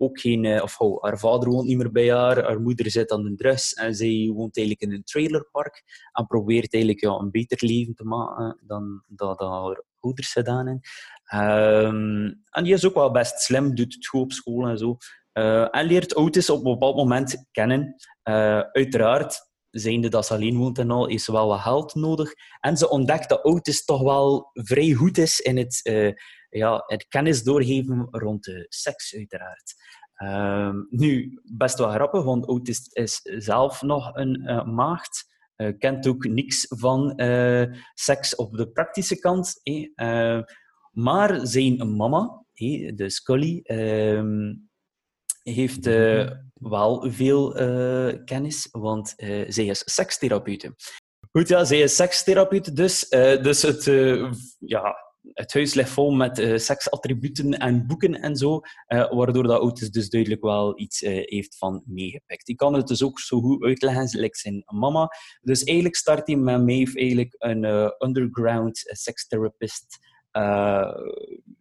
ook 0.00 0.20
geen... 0.20 0.62
of 0.62 0.78
oh, 0.78 1.02
haar 1.02 1.18
vader 1.18 1.48
woont 1.48 1.66
niet 1.66 1.76
meer 1.76 1.92
bij 1.92 2.12
haar, 2.12 2.44
haar 2.44 2.60
moeder 2.60 2.90
zit 2.90 3.10
aan 3.10 3.22
de 3.22 3.34
drugs 3.34 3.72
en 3.72 3.94
zij 3.94 4.30
woont 4.34 4.56
eigenlijk 4.56 4.86
in 4.90 4.96
een 4.96 5.04
trailerpark 5.04 5.82
en 6.12 6.26
probeert 6.26 6.72
eigenlijk 6.72 7.04
ja, 7.04 7.10
een 7.10 7.30
beter 7.30 7.58
leven 7.66 7.94
te 7.94 8.04
maken 8.04 8.58
dan 8.66 9.02
dat 9.06 9.38
dat 9.38 9.48
haar 9.48 9.82
ouders 10.00 10.32
gedaan. 10.32 10.80
Ehm, 11.24 12.32
en 12.50 12.64
die 12.64 12.72
is 12.72 12.86
ook 12.86 12.94
wel 12.94 13.10
best 13.10 13.40
slim, 13.40 13.74
doet 13.74 13.94
het 13.94 14.06
goed 14.06 14.20
op 14.20 14.32
school 14.32 14.66
en 14.66 14.78
zo. 14.78 14.96
Eh, 15.38 15.74
en 15.74 15.86
leert 15.86 16.16
Otis 16.16 16.50
op 16.50 16.64
een 16.64 16.72
bepaald 16.72 16.96
moment 16.96 17.46
kennen. 17.50 17.94
Eh, 18.22 18.60
uiteraard, 18.60 19.40
zijnde 19.70 20.08
dat 20.08 20.26
ze 20.26 20.34
alleen 20.34 20.56
woont 20.56 20.78
en 20.78 20.90
al, 20.90 21.06
heeft 21.06 21.24
ze 21.24 21.32
wel 21.32 21.48
wat 21.48 21.60
geld 21.60 21.94
nodig. 21.94 22.32
En 22.60 22.76
ze 22.76 22.88
ontdekt 22.88 23.28
dat 23.28 23.44
Otis 23.44 23.84
toch 23.84 24.02
wel 24.02 24.50
vrij 24.52 24.92
goed 24.92 25.18
is 25.18 25.40
in 25.40 25.56
het, 25.56 25.80
eh, 25.82 26.12
ja, 26.48 26.82
het 26.86 27.08
kennis 27.08 27.42
doorgeven 27.42 28.08
rond 28.10 28.44
de 28.44 28.66
seks, 28.68 29.14
uiteraard. 29.14 29.74
Ehm, 30.14 30.76
nu, 30.90 31.40
best 31.56 31.78
wel 31.78 31.90
grappig, 31.90 32.24
want 32.24 32.48
Otis 32.48 32.88
is 32.92 33.20
zelf 33.22 33.82
nog 33.82 34.10
een 34.14 34.42
maagd. 34.74 35.26
Eh, 35.58 35.78
kent 35.78 36.06
ook 36.06 36.24
niks 36.24 36.66
van 36.68 37.14
eh, 37.16 37.64
seks 37.94 38.34
op 38.34 38.56
de 38.56 38.68
praktische 38.68 39.18
kant. 39.18 39.60
Eh, 39.94 40.40
maar 40.92 41.46
zijn 41.46 41.96
mama, 41.96 42.44
hè, 42.52 42.92
de 42.94 43.10
Scully, 43.10 43.60
ehm, 43.62 44.54
heeft 45.42 45.86
eh, 45.86 46.30
wel 46.54 47.10
veel 47.10 47.56
eh, 47.56 48.24
kennis, 48.24 48.68
want 48.70 49.12
eh, 49.16 49.44
zij 49.48 49.66
is 49.66 49.82
sekstherapeute. 49.94 50.74
Goed, 51.30 51.48
ja, 51.48 51.64
zij 51.64 51.80
is 51.80 51.96
sekstherapeute 51.96 52.72
dus. 52.72 53.08
eh, 53.08 53.42
dus 53.42 53.62
het, 53.62 53.86
eh, 53.86 54.32
ja, 54.58 54.96
het 55.32 55.52
huis 55.52 55.74
ligt 55.74 55.90
vol 55.90 56.10
met 56.10 56.38
eh, 56.38 56.56
seksattributen 56.56 57.58
en 57.58 57.86
boeken 57.86 58.14
en 58.14 58.36
zo, 58.36 58.60
eh, 58.86 59.10
waardoor 59.10 59.42
dat 59.42 59.60
Otis 59.60 59.90
dus 59.90 60.08
duidelijk 60.08 60.42
wel 60.42 60.80
iets 60.80 61.02
eh, 61.02 61.12
heeft 61.12 61.56
van 61.56 61.82
meegepikt. 61.86 62.48
Ik 62.48 62.56
kan 62.56 62.74
het 62.74 62.86
dus 62.86 63.02
ook 63.02 63.20
zo 63.20 63.40
goed 63.40 63.62
uitleggen, 63.62 64.20
like 64.20 64.38
zijn 64.38 64.62
mama. 64.66 65.08
Dus 65.40 65.62
eigenlijk 65.62 65.96
start 65.96 66.26
hij 66.26 66.36
met 66.36 66.64
Maeve 66.64 66.98
eigenlijk 66.98 67.34
een 67.38 67.92
underground 67.98 68.82
sekstherapist 68.84 69.98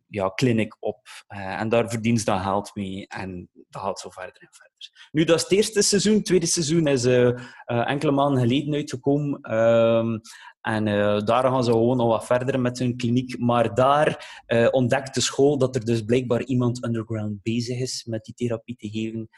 ja, 0.09 0.31
clinic 0.35 0.77
op. 0.79 0.99
Eh, 1.27 1.59
en 1.59 1.69
daar 1.69 1.89
verdient 1.89 2.19
ze 2.19 2.25
dan 2.25 2.41
geld 2.41 2.71
mee. 2.73 3.07
En 3.07 3.49
dat 3.69 3.81
gaat 3.81 3.99
zo 3.99 4.09
verder 4.09 4.41
en 4.41 4.47
verder. 4.51 5.09
Nu, 5.11 5.23
dat 5.23 5.35
is 5.35 5.41
het 5.41 5.51
eerste 5.51 5.81
seizoen. 5.81 6.13
Het 6.13 6.25
tweede 6.25 6.45
seizoen 6.45 6.87
is 6.87 7.05
eh, 7.05 7.27
eh, 7.27 7.89
enkele 7.89 8.11
maanden 8.11 8.41
geleden 8.41 8.73
uitgekomen. 8.73 9.41
Ehm, 9.41 10.17
en 10.61 10.85
daar 11.25 11.43
gaan 11.43 11.63
ze 11.63 11.71
gewoon 11.71 11.97
nog 11.97 12.07
wat 12.07 12.25
verder 12.25 12.59
met 12.59 12.79
hun 12.79 12.97
kliniek. 12.97 13.39
Maar 13.39 13.73
daar 13.73 14.41
ontdekt 14.71 15.13
de 15.13 15.21
school 15.21 15.57
dat 15.57 15.75
er 15.75 15.85
dus 15.85 16.01
blijkbaar 16.01 16.43
iemand 16.43 16.85
underground 16.85 17.41
bezig 17.41 17.79
is 17.79 18.05
met 18.05 18.23
die 18.23 18.33
therapie 18.33 18.75
te 18.75 18.89
geven. 18.89 19.29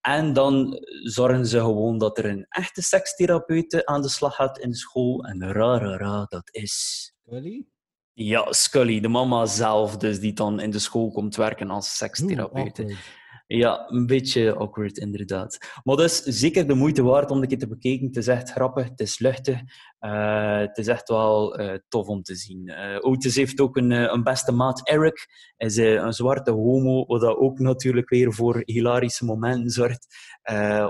En 0.00 0.32
dan 0.32 0.78
zorgen 1.02 1.46
ze 1.46 1.58
gewoon 1.58 1.98
dat 1.98 2.18
er 2.18 2.24
een 2.24 2.46
echte 2.48 2.82
sekstherapeute 2.82 3.86
aan 3.86 4.02
de 4.02 4.08
slag 4.08 4.34
gaat 4.34 4.58
in 4.58 4.70
de 4.70 4.76
school. 4.76 5.24
En 5.24 5.52
ra, 5.52 5.78
ra, 5.78 6.24
dat 6.24 6.48
is... 6.54 7.14
Ja, 8.18 8.52
Scully, 8.52 9.00
de 9.00 9.08
mama 9.08 9.46
zelf, 9.46 9.96
dus 9.96 10.20
die 10.20 10.32
dan 10.32 10.60
in 10.60 10.70
de 10.70 10.78
school 10.78 11.10
komt 11.10 11.36
werken 11.36 11.70
als 11.70 11.96
sekstherapeute. 11.96 12.82
awkward. 12.82 12.98
Ja, 13.46 13.90
een 13.90 14.06
beetje 14.06 14.54
awkward, 14.54 14.98
inderdaad. 14.98 15.58
Maar 15.84 16.00
is 16.00 16.22
zeker 16.22 16.66
de 16.66 16.74
moeite 16.74 17.02
waard 17.02 17.30
om 17.30 17.42
een 17.42 17.48
keer 17.48 17.58
te 17.58 17.68
bekijken. 17.68 18.06
Het 18.06 18.16
is 18.16 18.26
echt 18.26 18.50
grappig, 18.50 18.88
het 18.88 19.00
is 19.00 19.18
luchtig. 19.18 19.60
eh, 19.98 20.58
het 20.58 20.78
is 20.78 20.86
echt 20.86 21.08
wel 21.08 21.56
eh, 21.56 21.78
tof 21.88 22.06
om 22.06 22.22
te 22.22 22.34
zien. 22.34 22.68
Eh 22.68 22.98
Otis 23.00 23.36
heeft 23.36 23.60
ook 23.60 23.76
een, 23.76 23.90
een 23.90 24.22
beste 24.22 24.52
maat, 24.52 24.88
Eric. 24.88 25.26
Hij 25.56 25.68
is 25.68 25.76
een 25.76 26.12
zwarte 26.12 26.50
homo, 26.50 27.06
wat 27.06 27.20
dat 27.20 27.36
ook 27.36 27.58
natuurlijk 27.58 28.08
weer 28.08 28.32
voor 28.34 28.62
hilarische 28.64 29.24
momenten 29.24 29.70
zorgt. 29.70 30.06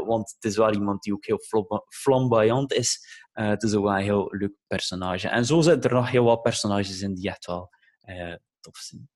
Want 0.06 0.34
het 0.38 0.44
is 0.50 0.56
wel 0.56 0.72
iemand 0.72 1.02
die 1.02 1.12
ook 1.12 1.26
heel 1.26 1.40
flam- 1.40 1.84
flamboyant 1.88 2.72
is. 2.72 3.24
Eh, 3.36 3.48
het 3.48 3.62
is 3.62 3.74
ook 3.74 3.84
wel 3.84 3.94
een 3.96 4.02
heel 4.02 4.28
leuk 4.30 4.52
personage. 4.66 5.28
En 5.28 5.44
zo 5.44 5.60
zitten 5.60 5.90
er 5.90 5.96
nog 5.96 6.10
heel 6.10 6.24
wat 6.24 6.42
personages 6.42 7.00
in 7.00 7.14
die 7.14 7.28
echt 7.28 7.46
wel 7.46 7.70
eh, 8.00 8.34
tof 8.60 8.76
zijn. 8.76 9.08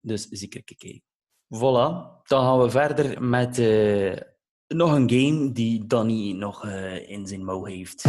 Dus 0.00 0.28
zeker 0.28 0.64
kijken. 0.64 1.02
Voilà, 1.54 2.22
dan 2.22 2.42
gaan 2.42 2.58
we 2.58 2.70
verder 2.70 3.22
met 3.22 3.58
eh, 3.58 4.16
nog 4.66 4.92
een 4.92 5.10
game 5.10 5.52
die 5.52 5.86
Danny 5.86 6.32
nog 6.32 6.66
in 7.06 7.26
zijn 7.26 7.44
mouw 7.44 7.64
heeft. 7.64 8.02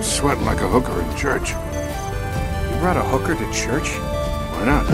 Sweating 0.00 0.48
like 0.48 0.64
a 0.64 0.68
hooker 0.68 1.00
in 1.00 1.16
church. 1.16 1.81
Brought 2.82 2.96
a 2.96 3.02
hooker 3.02 3.36
to 3.36 3.50
church? 3.52 3.88
Why 4.54 4.64
not? 4.64 4.86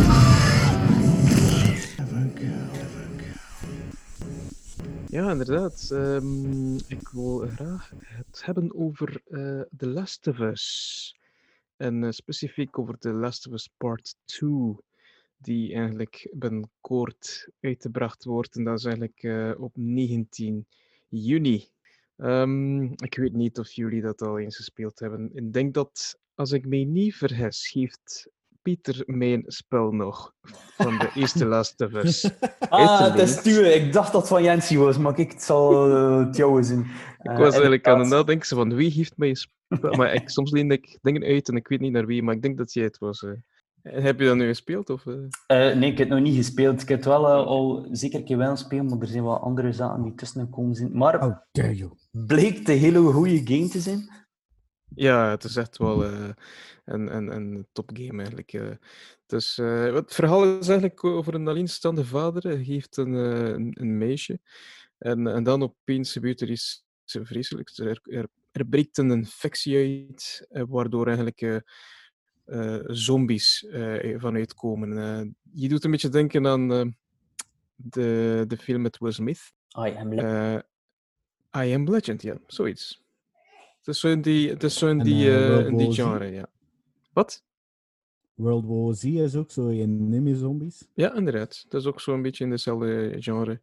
Ja, 5.06 5.30
inderdaad. 5.30 5.90
Ehm, 5.92 6.74
ik 6.76 7.08
wil 7.12 7.38
graag 7.38 7.92
het 8.06 8.44
hebben 8.44 8.74
over 8.74 9.20
eh 9.24 9.60
The 9.76 9.86
Last 9.86 10.26
of 10.26 10.38
Us. 10.38 11.16
En 11.76 12.04
eh, 12.04 12.10
specifiek 12.10 12.78
over 12.78 12.98
The 12.98 13.12
Last 13.12 13.46
of 13.46 13.52
Us 13.52 13.70
Part 13.76 14.16
2, 14.24 14.76
die 15.38 15.74
eigenlijk 15.74 16.28
binnenkort 16.32 17.48
uitgebracht 17.60 18.24
wordt. 18.24 18.56
En 18.56 18.64
dat 18.64 18.78
is 18.78 18.84
eigenlijk 18.84 19.22
eh, 19.22 19.52
op 19.58 19.72
19 19.74 20.66
juni. 21.08 21.68
Ehm, 22.16 22.82
ik 22.82 23.16
weet 23.16 23.32
niet 23.32 23.58
of 23.58 23.70
jullie 23.72 24.00
dat 24.00 24.22
al 24.22 24.38
eens 24.38 24.56
gespeeld 24.56 24.98
hebben. 24.98 25.30
Ik 25.34 25.52
denk 25.52 25.74
dat, 25.74 26.18
als 26.38 26.52
ik 26.52 26.66
mij 26.66 26.84
niet 26.84 27.14
vergis, 27.14 27.70
heeft 27.72 28.30
Pieter 28.62 29.02
mijn 29.06 29.42
spel 29.46 29.90
nog 29.92 30.32
van 30.76 30.98
de 30.98 31.10
eerste 31.14 31.48
of 31.86 31.92
Us. 31.92 32.30
Ah, 32.68 33.14
het 33.14 33.46
is. 33.46 33.58
Ik 33.58 33.92
dacht 33.92 34.12
dat 34.12 34.20
het 34.20 34.30
van 34.30 34.42
Jensie 34.42 34.78
was, 34.78 34.98
maar 34.98 35.18
ik 35.18 35.32
het 35.32 35.42
zal 35.42 35.90
eh, 35.90 36.26
het 36.26 36.36
jouwe 36.36 36.62
zijn. 36.62 36.80
Ik 37.22 37.36
was 37.36 37.52
eigenlijk 37.52 37.86
aan 37.86 37.98
het 37.98 38.08
nadenken 38.08 38.56
van 38.56 38.74
wie 38.74 38.90
heeft 38.90 39.16
mij 39.16 39.34
spel. 39.34 39.94
Maar 39.96 40.14
ik, 40.14 40.28
soms 40.28 40.50
leen 40.50 40.70
ik 40.70 40.98
dingen 41.02 41.22
uit 41.22 41.48
en 41.48 41.56
ik 41.56 41.68
weet 41.68 41.80
niet 41.80 41.92
naar 41.92 42.06
wie, 42.06 42.22
maar 42.22 42.34
ik 42.34 42.42
denk 42.42 42.58
dat 42.58 42.72
jij 42.72 42.84
het 42.84 42.98
was. 42.98 43.22
eh. 43.22 43.30
Heb 43.82 44.20
je 44.20 44.26
dat 44.26 44.36
nu 44.36 44.46
gespeeld? 44.46 44.90
Of, 44.90 45.06
eh? 45.06 45.14
Eh, 45.70 45.76
nee, 45.76 45.90
ik 45.90 45.98
heb 45.98 46.08
het 46.08 46.18
nog 46.18 46.26
niet 46.26 46.36
gespeeld. 46.36 46.82
Ik 46.82 46.88
heb 46.88 46.98
het 46.98 47.06
wel 47.06 47.28
eh, 47.28 47.46
al 47.46 47.88
zeker 47.90 48.18
een 48.18 48.24
keer 48.24 48.38
willen 48.38 48.58
spelen, 48.58 48.86
maar 48.86 48.98
er 48.98 49.06
zijn 49.06 49.24
wel 49.24 49.38
andere 49.38 49.72
zaken 49.72 50.02
die 50.02 50.14
tussen 50.14 50.40
gekomen 50.40 50.74
zijn. 50.74 50.96
Maar 50.96 51.26
Oh, 51.26 51.36
bleek 52.10 52.68
een 52.68 52.78
hele 52.78 52.98
goede 53.12 53.40
game 53.44 53.68
te 53.68 53.80
zijn. 53.80 54.26
Ja, 54.94 55.30
het 55.30 55.44
is 55.44 55.56
echt 55.56 55.76
wel 55.78 56.04
eh, 56.04 56.28
een, 56.84 57.16
een, 57.16 57.32
een 57.36 57.66
topgame 57.72 58.16
eigenlijk. 58.18 58.52
eh. 58.52 58.70
Dus, 59.26 59.58
eh, 59.58 59.94
het 59.94 60.14
verhaal 60.14 60.58
is 60.58 60.68
eigenlijk 60.68 61.04
over 61.04 61.34
een 61.34 61.48
alleenstaande 61.48 62.04
vader. 62.04 62.42
Hij 62.42 62.56
heeft 62.56 62.96
een, 62.96 63.14
eh, 63.14 63.48
een, 63.48 63.76
een 63.80 63.98
meisje. 63.98 64.40
En, 64.98 65.26
en 65.26 65.42
dan 65.42 65.62
opeens 65.62 66.12
gebeurt 66.12 66.40
er 66.40 66.50
iets 66.50 66.84
vreselijks. 67.04 67.78
Er, 67.78 68.00
er, 68.02 68.26
er 68.52 68.66
breekt 68.66 68.98
een 68.98 69.10
infectie 69.10 69.76
uit, 70.08 70.46
eh, 70.50 70.62
waardoor 70.68 71.06
eigenlijk 71.06 71.40
eh, 71.40 71.56
eh, 72.44 72.82
zombies 72.86 73.66
eh, 73.66 74.14
vanuit 74.20 74.54
komen. 74.54 74.98
Eh, 74.98 75.26
je 75.52 75.68
doet 75.68 75.84
een 75.84 75.90
beetje 75.90 76.08
denken 76.08 76.46
aan 76.46 76.72
eh, 76.72 76.86
de, 77.74 78.44
de 78.46 78.56
film 78.56 78.82
met 78.82 78.98
Will 78.98 79.12
Smith. 79.12 79.52
I 79.78 79.94
am 79.96 80.14
Legend. 80.14 80.64
Eh, 81.52 81.66
I 81.66 81.74
Am 81.74 81.90
Legend, 81.90 82.22
ja, 82.22 82.38
zoiets. 82.46 83.06
Het 83.88 83.96
is 83.96 84.02
zo 84.02 84.08
in 84.08 84.22
die, 84.22 84.48
het 84.48 84.62
is 84.62 84.78
zo 84.78 84.88
in 84.88 84.98
En, 84.98 85.04
die, 85.04 85.30
in 85.66 85.76
die 85.76 85.92
Z? 85.92 85.96
genre, 85.96 86.30
ja. 86.30 86.46
Wat? 87.12 87.44
World 88.34 88.64
War 88.66 88.94
Z 88.94 89.04
is 89.04 89.34
ook 89.34 89.50
zo 89.50 89.68
in 89.68 90.08
Nimmy 90.08 90.34
Zombies. 90.34 90.88
Ja, 90.94 91.14
inderdaad. 91.14 91.64
Dat 91.68 91.80
is 91.80 91.86
ook 91.86 92.00
zo'n 92.00 92.22
beetje 92.22 92.44
in 92.44 92.50
dezelfde 92.50 93.16
genre. 93.18 93.60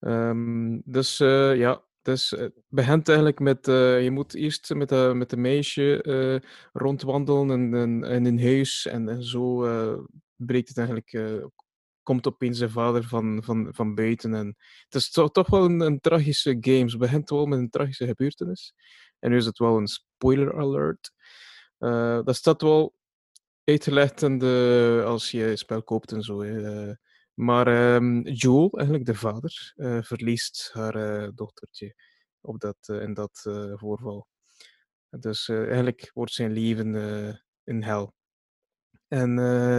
Ehm, 0.00 0.80
dus 0.84 1.20
eh, 1.20 1.56
ja, 1.56 1.82
dus, 2.02 2.30
het 2.30 2.52
begint 2.68 3.08
eigenlijk 3.08 3.40
met, 3.40 3.66
je 4.02 4.08
moet 4.12 4.34
eerst 4.34 4.74
met, 4.74 4.88
de 4.88 5.12
met 5.14 5.30
de 5.30 5.36
meisje 5.36 6.42
rondwandelen 6.72 7.50
en, 7.50 7.74
en, 7.74 8.04
en 8.04 8.26
in 8.26 8.40
huis 8.40 8.86
en, 8.86 9.08
en 9.08 9.22
zo 9.22 9.66
breekt 10.36 10.68
het 10.68 10.78
eigenlijk, 10.78 11.12
komt 12.02 12.26
opeens 12.26 12.58
de 12.58 12.70
vader 12.70 13.04
van, 13.04 13.42
van, 13.44 13.68
van 13.72 13.94
buiten. 13.94 14.34
En 14.34 14.56
het 14.84 14.94
is 14.94 15.10
toch, 15.10 15.30
toch 15.30 15.48
wel 15.48 15.64
een, 15.64 15.80
een 15.80 16.00
tragische 16.00 16.56
game. 16.60 16.84
Het 16.84 16.98
begint 16.98 17.30
wel 17.30 17.46
met 17.46 17.58
een 17.58 17.70
tragische 17.70 18.06
gebeurtenis. 18.06 18.74
En 19.20 19.30
nu 19.30 19.36
is 19.36 19.46
het 19.46 19.58
wel 19.58 19.76
een 19.76 19.86
spoiler 19.86 20.58
alert. 20.58 21.12
Eh, 21.78 22.20
dat 22.24 22.36
staat 22.36 22.62
wel 22.62 22.94
uitgelegd 23.64 24.22
de, 24.40 25.02
als 25.06 25.30
je 25.30 25.56
spel 25.56 25.82
koopt 25.82 26.12
en 26.12 26.22
zo. 26.22 26.40
eh. 26.42 26.94
maar 27.34 27.66
ehm, 27.66 28.20
Joel, 28.20 28.70
eigenlijk 28.72 29.06
de 29.06 29.14
vader, 29.14 29.72
eh, 29.76 30.02
verliest 30.02 30.70
haar 30.72 31.30
dochtertje 31.34 31.94
op 32.40 32.60
dat, 32.60 32.76
eh, 32.80 33.02
in 33.02 33.14
dat 33.14 33.40
voorval. 33.74 34.26
Dus 35.10 35.48
eigenlijk 35.48 36.10
wordt 36.14 36.32
zijn 36.32 36.52
leven 36.52 36.94
in 37.64 37.82
hel. 37.82 38.14
En 39.08 39.30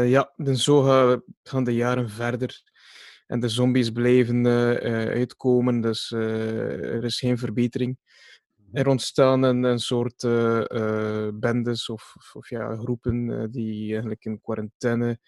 ja, 0.07 0.33
en 0.37 0.57
zo 0.57 0.81
ga- 0.81 1.21
gaan 1.43 1.63
de 1.63 1.73
jaren 1.73 2.09
verder. 2.09 2.61
En 3.27 3.39
de 3.39 3.49
zombies 3.49 3.89
blijven 3.91 4.45
uitkomen, 5.07 5.81
dus 5.81 6.11
er 6.11 7.03
is 7.03 7.19
geen 7.19 7.37
verbetering. 7.37 7.97
Er 8.71 8.87
ontstaan 8.87 9.43
een, 9.43 9.63
een 9.63 9.79
soort 9.79 10.23
eh, 10.23 11.27
bendes 11.33 11.89
of, 11.89 12.15
of, 12.33 12.49
ja, 12.49 12.75
groepen 12.75 13.29
eh, 13.29 13.47
die 13.49 13.91
eigenlijk 13.91 14.25
in 14.25 14.41
quarantaine 14.41 15.19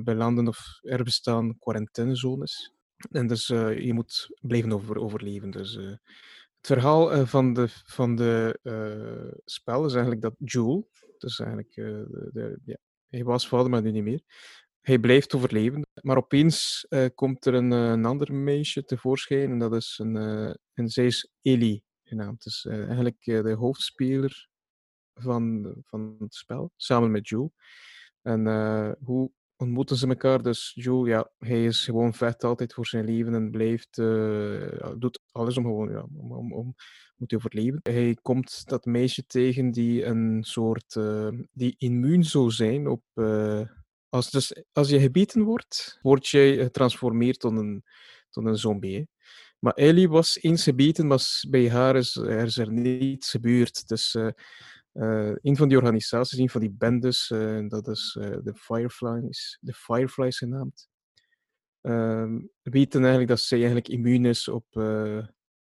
belanden 0.00 0.48
of 0.48 0.78
er 0.82 1.04
bestaan 1.04 1.58
quarantainezones. 1.58 2.74
En 3.10 3.26
dus 3.26 3.46
je 3.46 3.90
moet 3.94 4.38
blijven 4.40 4.72
over, 4.72 4.98
overleven. 4.98 5.50
Dus, 5.50 5.74
het 5.74 6.66
verhaal 6.66 7.26
van 7.26 7.52
de, 7.52 7.66
van 7.68 8.16
de 8.16 8.58
spel 9.44 9.84
is 9.84 9.92
eigenlijk 9.92 10.22
dat 10.22 10.34
Joel, 10.38 10.90
dus 11.18 11.38
eigenlijk, 11.38 11.74
de, 11.74 12.58
ja, 12.64 12.76
hij 13.08 13.24
was 13.24 13.48
vader, 13.48 13.70
maar 13.70 13.82
nu 13.82 13.90
niet 13.90 14.02
meer. 14.02 14.22
Hij 14.80 14.98
blijft 14.98 15.34
overleven, 15.34 15.86
maar 16.02 16.16
opeens 16.16 16.86
komt 17.14 17.46
er 17.46 17.54
een, 17.54 17.70
een 17.70 18.04
ander 18.04 18.34
meisje 18.34 18.84
tevoorschijn 18.84 19.50
en 19.50 19.58
dat 19.58 19.74
is 19.74 19.98
een, 20.02 20.16
eh, 20.16 20.54
en 20.74 20.88
zij 20.88 21.06
is 21.06 21.30
Ellie 21.42 21.84
genaamd. 22.08 22.42
Dus 22.42 22.66
eh, 22.66 22.84
eigenlijk 22.84 23.26
eh, 23.26 23.42
de 23.42 23.52
hoofdspeler 23.52 24.48
van, 25.14 25.74
van 25.86 26.16
het 26.18 26.34
spel, 26.34 26.72
samen 26.76 27.10
met 27.10 27.28
Joel. 27.28 27.52
En 28.22 28.46
eh, 28.46 28.92
hoe 29.00 29.30
ontmoeten 29.56 29.96
ze 29.96 30.06
elkaar? 30.06 30.42
Dus 30.42 30.72
Joel, 30.74 31.06
ja, 31.06 31.30
hij 31.38 31.64
is 31.64 31.84
gewoon 31.84 32.14
vet 32.14 32.44
altijd 32.44 32.74
voor 32.74 32.86
zijn 32.86 33.04
leven 33.04 33.34
en 33.34 33.50
blijft, 33.50 33.96
doet 35.00 35.20
alles 35.30 35.56
om 35.56 35.64
gewoon, 35.64 35.90
ja, 35.90 36.06
om, 36.16 36.32
om, 36.32 36.52
om 36.52 36.74
moet 37.16 37.34
overleven. 37.34 37.80
Hij 37.82 38.18
komt 38.22 38.68
dat 38.68 38.84
meisje 38.84 39.26
tegen 39.26 39.70
die 39.70 40.04
een 40.04 40.44
soort, 40.44 40.96
die 41.52 41.74
immuun 41.78 42.24
zou 42.24 42.50
zijn 42.50 42.88
op, 42.88 43.02
als, 44.08 44.30
dus, 44.30 44.62
als 44.72 44.88
je 44.88 45.00
gebeten 45.00 45.42
wordt, 45.42 45.98
word 46.02 46.28
je 46.28 46.56
getransformeerd 46.62 47.40
tot 47.40 47.56
een, 47.56 47.84
tot 48.30 48.44
een 48.44 48.58
zombie. 48.58 49.08
Maar 49.58 49.72
Ellie 49.72 50.08
was 50.08 50.38
eens 50.42 50.62
gebeten, 50.62 51.06
maar 51.06 51.42
bij 51.48 51.70
haar 51.70 51.96
is 51.96 52.16
er, 52.16 52.60
er 52.60 52.72
niets 52.72 53.30
gebeurd. 53.30 53.88
Dus 53.88 54.14
eh, 54.14 54.30
eh, 54.92 55.36
een 55.42 55.56
van 55.56 55.68
die 55.68 55.76
organisaties, 55.76 56.38
een 56.38 56.50
van 56.50 56.60
die 56.60 56.70
bendes, 56.70 57.30
eh, 57.30 57.68
dat 57.68 57.88
is 57.88 58.16
de 58.20 58.54
Fireflies, 58.54 59.58
de 59.60 59.72
Fireflies 59.72 60.38
genaamd, 60.38 60.88
ehm, 61.80 62.40
weten 62.62 63.00
eigenlijk 63.00 63.28
dat 63.28 63.40
zij 63.40 63.58
eigenlijk 63.58 63.88
immuun 63.88 64.24
is 64.24 64.48
op, 64.48 64.66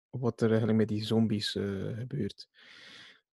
wat 0.10 0.42
er 0.42 0.50
eigenlijk 0.50 0.78
met 0.78 0.88
die 0.88 1.06
zombies 1.06 1.52
gebeurt. 1.52 2.48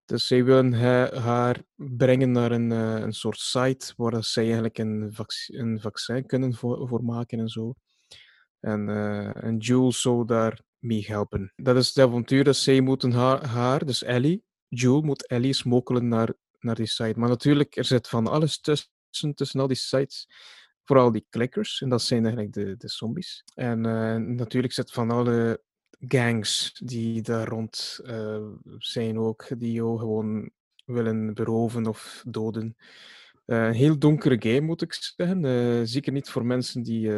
Dus 0.05 0.27
zij 0.27 0.45
willen 0.45 0.73
ha- 0.73 1.15
haar 1.15 1.63
brengen 1.75 2.31
naar 2.33 2.53
een, 2.53 2.71
een 2.71 3.13
soort 3.13 3.39
site 3.39 3.93
waar 3.97 4.25
zij 4.25 4.45
eigenlijk 4.45 4.79
een, 4.79 5.15
een 5.47 5.81
vaccin 5.81 6.27
kunnen 6.27 6.55
voor, 6.55 6.89
voor 6.89 7.05
maken 7.05 7.39
en 7.39 7.49
zo. 7.49 7.75
En, 8.63 8.89
eh 8.89 9.45
en 9.45 9.57
Jules 9.57 10.01
zou 10.01 10.27
daar 10.27 10.61
mee 10.79 11.05
helpen. 11.07 11.53
Dat 11.57 11.77
is 11.77 11.89
het 11.89 11.99
avontuur 11.99 12.45
dat 12.45 12.57
zij 12.57 12.81
moeten 12.81 13.13
haar, 13.13 13.85
dus 13.85 14.03
Ellie, 14.03 14.45
Jules 14.69 15.03
moet 15.03 15.27
Ellie 15.27 15.53
smokkelen 15.53 16.09
naar, 16.09 16.35
naar 16.59 16.75
die 16.75 16.87
site. 16.87 17.19
Maar 17.19 17.29
natuurlijk, 17.29 17.77
er 17.77 17.85
zit 17.85 18.09
van 18.09 18.27
alles 18.27 18.61
tussen, 18.61 19.35
tussen 19.35 19.61
al 19.61 19.67
die 19.67 19.77
sites. 19.77 20.29
Vooral 20.85 21.13
die 21.13 21.27
clickers, 21.31 21.81
en 21.81 21.89
dat 21.89 22.03
zijn 22.03 22.25
eigenlijk 22.25 22.55
de, 22.55 22.77
de 22.77 22.89
zombies. 22.89 23.45
En 23.55 23.87
eh, 23.87 24.17
natuurlijk 24.17 24.73
zit 24.73 24.93
van 24.93 25.11
alle 25.11 25.63
gangs 25.99 26.73
die 26.85 27.23
daar 27.23 27.49
rond 27.49 28.01
eh, 28.05 28.47
zijn 28.79 29.19
ook, 29.19 29.47
die 29.59 29.73
jou 29.73 29.99
gewoon 29.99 30.51
willen 30.85 31.35
beroven 31.35 31.87
of 31.87 32.23
doden. 32.27 32.77
Een 33.47 33.73
heel 33.73 33.99
donkere 33.99 34.37
game, 34.39 34.61
moet 34.61 34.83
ik 34.83 34.93
zeggen. 34.93 35.89
Zeker 35.89 36.13
niet 36.13 36.31
voor 36.31 36.47
mensen 36.47 36.83
die 36.83 37.11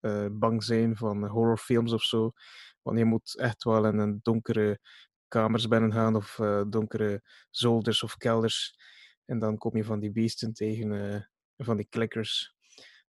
eh, 0.00 0.26
bang 0.30 0.64
zijn 0.64 0.96
van 0.96 1.26
horrorfilms 1.26 1.92
of 1.92 2.02
zo. 2.02 2.32
Want 2.82 2.98
je 2.98 3.04
moet 3.04 3.38
echt 3.38 3.64
wel 3.64 3.86
in 3.86 3.98
een 3.98 4.18
donkere 4.22 4.78
kamers 5.28 5.68
binnen 5.68 5.92
gaan 5.92 6.16
of 6.16 6.38
eh, 6.38 6.62
donkere 6.68 7.22
zolders 7.50 8.02
of 8.02 8.16
kelders. 8.16 8.76
En 9.24 9.38
dan 9.38 9.58
kom 9.58 9.76
je 9.76 9.84
van 9.84 10.00
die 10.00 10.12
beesten 10.12 10.52
tegen, 10.52 11.12
eh, 11.12 11.20
van 11.56 11.76
die 11.76 11.86
klikkers. 11.88 12.56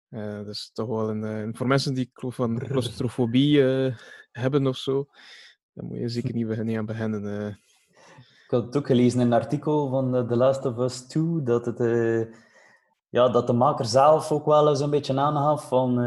Dat 0.10 0.48
is 0.48 0.70
toch 0.74 0.88
wel 0.88 1.10
een, 1.10 1.56
voor 1.56 1.68
mensen 1.68 1.94
die 1.94 2.12
van 2.14 2.60
claustrofobie 2.68 3.62
hebben 4.32 4.68
of 4.68 4.78
zo, 4.78 5.06
dan 5.74 5.86
moet 5.86 5.98
je 5.98 6.10
zeker 6.10 6.34
niet, 6.36 6.48
be- 6.48 6.64
niet 6.64 6.78
aan 6.78 6.86
beginnen. 6.86 7.50
Ik 8.44 8.50
had 8.50 8.66
het 8.66 8.78
ook 8.78 8.88
gelezen 8.88 9.20
in 9.20 9.26
een 9.26 9.34
artikel 9.34 9.90
van 9.90 10.28
The 10.28 10.36
Last 10.36 10.66
of 10.66 10.78
Us 10.78 11.02
2, 11.02 11.44
dat, 11.44 11.66
het, 11.66 11.78
ja, 13.10 13.30
dat 13.30 13.48
de 13.48 13.54
maker 13.54 13.86
zelf 13.86 14.32
ook 14.32 14.46
wel 14.46 14.70
eens 14.70 14.80
een 14.80 14.90
beetje 14.90 15.20
aangaf 15.20 15.68
van... 15.68 15.98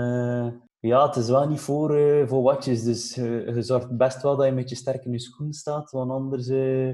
ja, 0.83 1.07
het 1.07 1.16
is 1.16 1.28
wel 1.28 1.49
niet 1.49 1.61
voor, 1.61 1.95
eh, 1.95 2.28
voor 2.28 2.43
watjes, 2.43 2.83
dus 2.83 3.16
eh, 3.16 3.55
je 3.55 3.62
zorgt 3.62 3.97
best 3.97 4.22
wel 4.22 4.37
dat 4.37 4.47
je 4.47 4.53
met 4.53 4.68
je 4.68 4.74
sterk 4.76 5.05
in 5.05 5.12
je 5.12 5.20
schoen 5.20 5.53
staat, 5.53 5.91
want 5.91 6.11
anders 6.11 6.49
eh, 6.49 6.91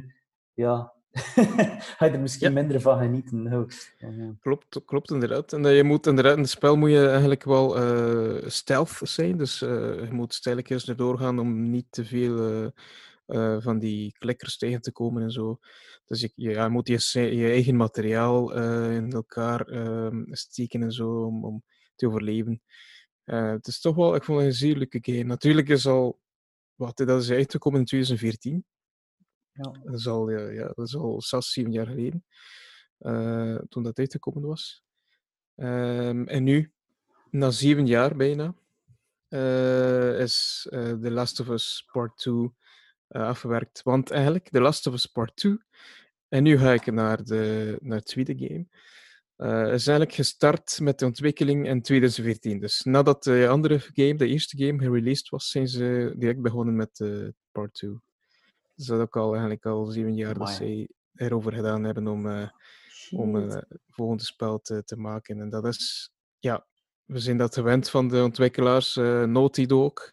ja, 0.53 0.93
ga 1.97 2.05
je 2.05 2.11
er 2.11 2.20
misschien 2.20 2.53
minder 2.53 2.80
van 2.80 2.99
genieten. 2.99 3.66
Ja. 3.99 4.34
Klopt, 4.41 4.84
klopt 4.84 5.11
inderdaad. 5.11 5.53
En 5.53 5.74
je 5.74 5.84
moet 5.84 6.07
inderdaad 6.07 6.36
in 6.36 6.43
het 6.43 6.51
spel 6.51 6.76
moet 6.76 6.91
je 6.91 7.09
eigenlijk 7.09 7.45
wel 7.45 7.76
stealth 8.51 9.01
zijn. 9.03 9.36
Dus 9.36 9.59
je 9.59 10.09
moet 10.11 10.34
stilletjes 10.34 10.89
erdoor 10.89 11.18
gaan 11.18 11.39
om 11.39 11.70
niet 11.70 11.86
te 11.91 12.05
veel 12.05 12.70
van 13.61 13.78
die 13.78 14.16
klikkers 14.18 14.59
tegen 14.59 14.80
te 14.80 14.93
komen 14.93 15.22
en 15.22 15.30
zo. 15.30 15.59
Dus 16.07 16.20
je, 16.20 16.32
je, 16.34 16.51
ja, 16.51 16.68
moet 16.68 16.89
je, 16.89 17.20
je 17.36 17.49
eigen 17.49 17.76
materiaal 17.76 18.53
in 18.91 19.12
elkaar 19.12 19.61
ehm, 19.61 20.22
steken 20.30 20.82
en 20.82 20.93
zo 20.93 21.24
om, 21.24 21.45
om 21.45 21.62
te 21.97 22.07
overleven. 22.07 22.62
Eh, 23.29 23.51
het 23.51 23.66
is 23.66 23.81
toch 23.81 23.97
wel, 23.97 24.14
ik 24.14 24.24
vond 24.24 24.39
het 24.39 24.47
een 24.47 24.55
zeer 24.55 24.76
leuke 24.76 24.99
game. 25.03 25.24
Natuurlijk 25.24 25.68
is 25.68 25.87
al, 25.87 26.20
wat, 26.74 26.97
dat 26.97 27.22
is 27.22 27.31
uitgekomen 27.31 27.81
in 27.81 27.87
2014. 27.87 28.64
Ja. 29.53 29.70
Dat 29.85 29.95
is 29.95 30.07
al, 30.07 30.31
ja, 30.31 30.49
ja, 30.49 30.66
dat 30.74 30.87
is 30.87 30.97
al 30.97 31.22
zes, 31.22 31.53
zeven 31.53 31.72
jaar 31.72 31.87
geleden, 31.87 32.24
eh, 32.99 33.59
toen 33.68 33.83
dat 33.83 33.99
uitgekomen 33.99 34.43
was. 34.43 34.85
Ehm, 35.55 36.22
en 36.22 36.45
nu, 36.45 36.72
na 37.31 37.51
zeven 37.51 37.87
jaar 37.87 38.16
bijna, 38.16 38.55
eh, 39.29 40.20
is 40.20 40.66
The 40.70 41.11
Last 41.11 41.41
of 41.41 41.49
Us 41.49 41.89
Part 41.93 42.16
2 42.18 42.53
eh, 43.09 43.22
afgewerkt. 43.22 43.83
Want 43.83 44.11
eigenlijk, 44.11 44.49
The 44.49 44.61
Last 44.61 44.87
of 44.87 44.95
Us 44.95 45.07
Part 45.07 45.37
2, 45.37 45.59
en 46.29 46.43
nu 46.43 46.59
ga 46.59 46.72
ik 46.72 46.93
naar 46.93 47.24
de, 47.24 47.76
naar 47.81 47.99
de 47.99 48.05
tweede 48.05 48.39
game, 48.39 48.66
eh, 49.39 49.72
is 49.72 49.86
eigenlijk 49.86 50.12
gestart 50.12 50.80
met 50.80 50.99
de 50.99 51.05
ontwikkeling 51.05 51.66
in 51.66 51.82
2014. 51.82 52.61
Dus 52.61 52.82
nadat 52.82 53.22
de 53.22 53.49
andere 53.49 53.78
game, 53.78 54.14
de 54.14 54.26
eerste 54.26 54.64
game, 54.64 54.78
gereleased 54.78 55.28
was, 55.28 55.51
zijn 55.51 55.68
ze 55.68 56.14
direct 56.16 56.41
begonnen 56.41 56.76
met 56.76 57.01
eh, 57.01 57.28
Part 57.53 57.74
2. 57.74 58.01
Dus 58.74 58.86
dat 58.86 59.01
ook 59.01 59.16
al 59.16 59.30
eigenlijk 59.30 59.66
al 59.66 59.86
zeven 59.86 60.14
jaar 60.14 60.34
dat 60.34 60.49
Amai. 60.49 60.57
zij 60.57 60.89
erover 61.14 61.53
gedaan 61.53 61.84
hebben 61.84 62.07
om, 62.07 62.28
eh, 62.28 62.49
om 63.11 63.51
eh, 63.51 63.62
volgende 63.91 64.24
spel 64.24 64.61
te, 64.61 64.84
te 64.84 64.97
maken. 64.97 65.41
En 65.41 65.51
dat 65.51 65.66
is, 65.66 66.11
ja, 66.39 66.66
we 67.05 67.18
zijn 67.18 67.36
dat 67.36 67.55
gewend 67.55 67.91
van 67.91 68.09
de 68.09 68.22
ontwikkelaars, 68.22 68.95
Naughty 69.26 69.66
Dog. 69.66 70.12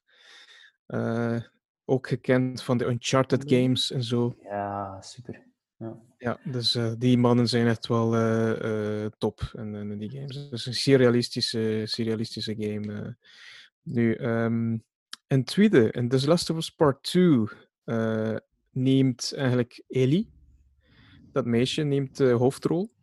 ook 1.85 2.07
gekend 2.07 2.63
van 2.63 2.77
de 2.77 2.85
Uncharted 2.85 3.43
games 3.51 3.91
en 3.91 4.03
zo. 4.03 4.35
Ja, 4.41 5.01
super. 5.01 5.54
Ja. 6.17 6.39
Dus 6.43 6.75
eh, 6.75 6.91
die 6.97 7.17
mannen 7.17 7.47
zijn 7.47 7.67
echt 7.67 7.87
wel 7.87 8.15
eh, 8.15 9.03
eh, 9.03 9.11
top 9.17 9.51
in, 9.53 9.75
in 9.75 9.97
die 9.97 10.09
games. 10.09 10.35
Het 10.35 10.51
is 10.51 10.65
een 10.65 10.73
surrealistische, 10.73 11.83
surrealistische 11.85 12.55
game. 12.57 13.17
Nu, 13.81 14.13
ehm 14.13 14.77
een 15.27 15.43
tweede, 15.43 15.91
in 15.91 16.09
The 16.09 16.27
Last 16.27 16.49
of 16.49 16.57
Us 16.57 16.69
Part 16.69 17.03
2, 17.03 17.47
eh, 17.83 18.35
neemt 18.71 19.33
eigenlijk 19.35 19.83
Ellie, 19.87 20.29
dat 21.31 21.45
meisje, 21.45 21.81
neemt 21.81 22.17
de 22.17 22.29
hoofdrol. 22.29 22.93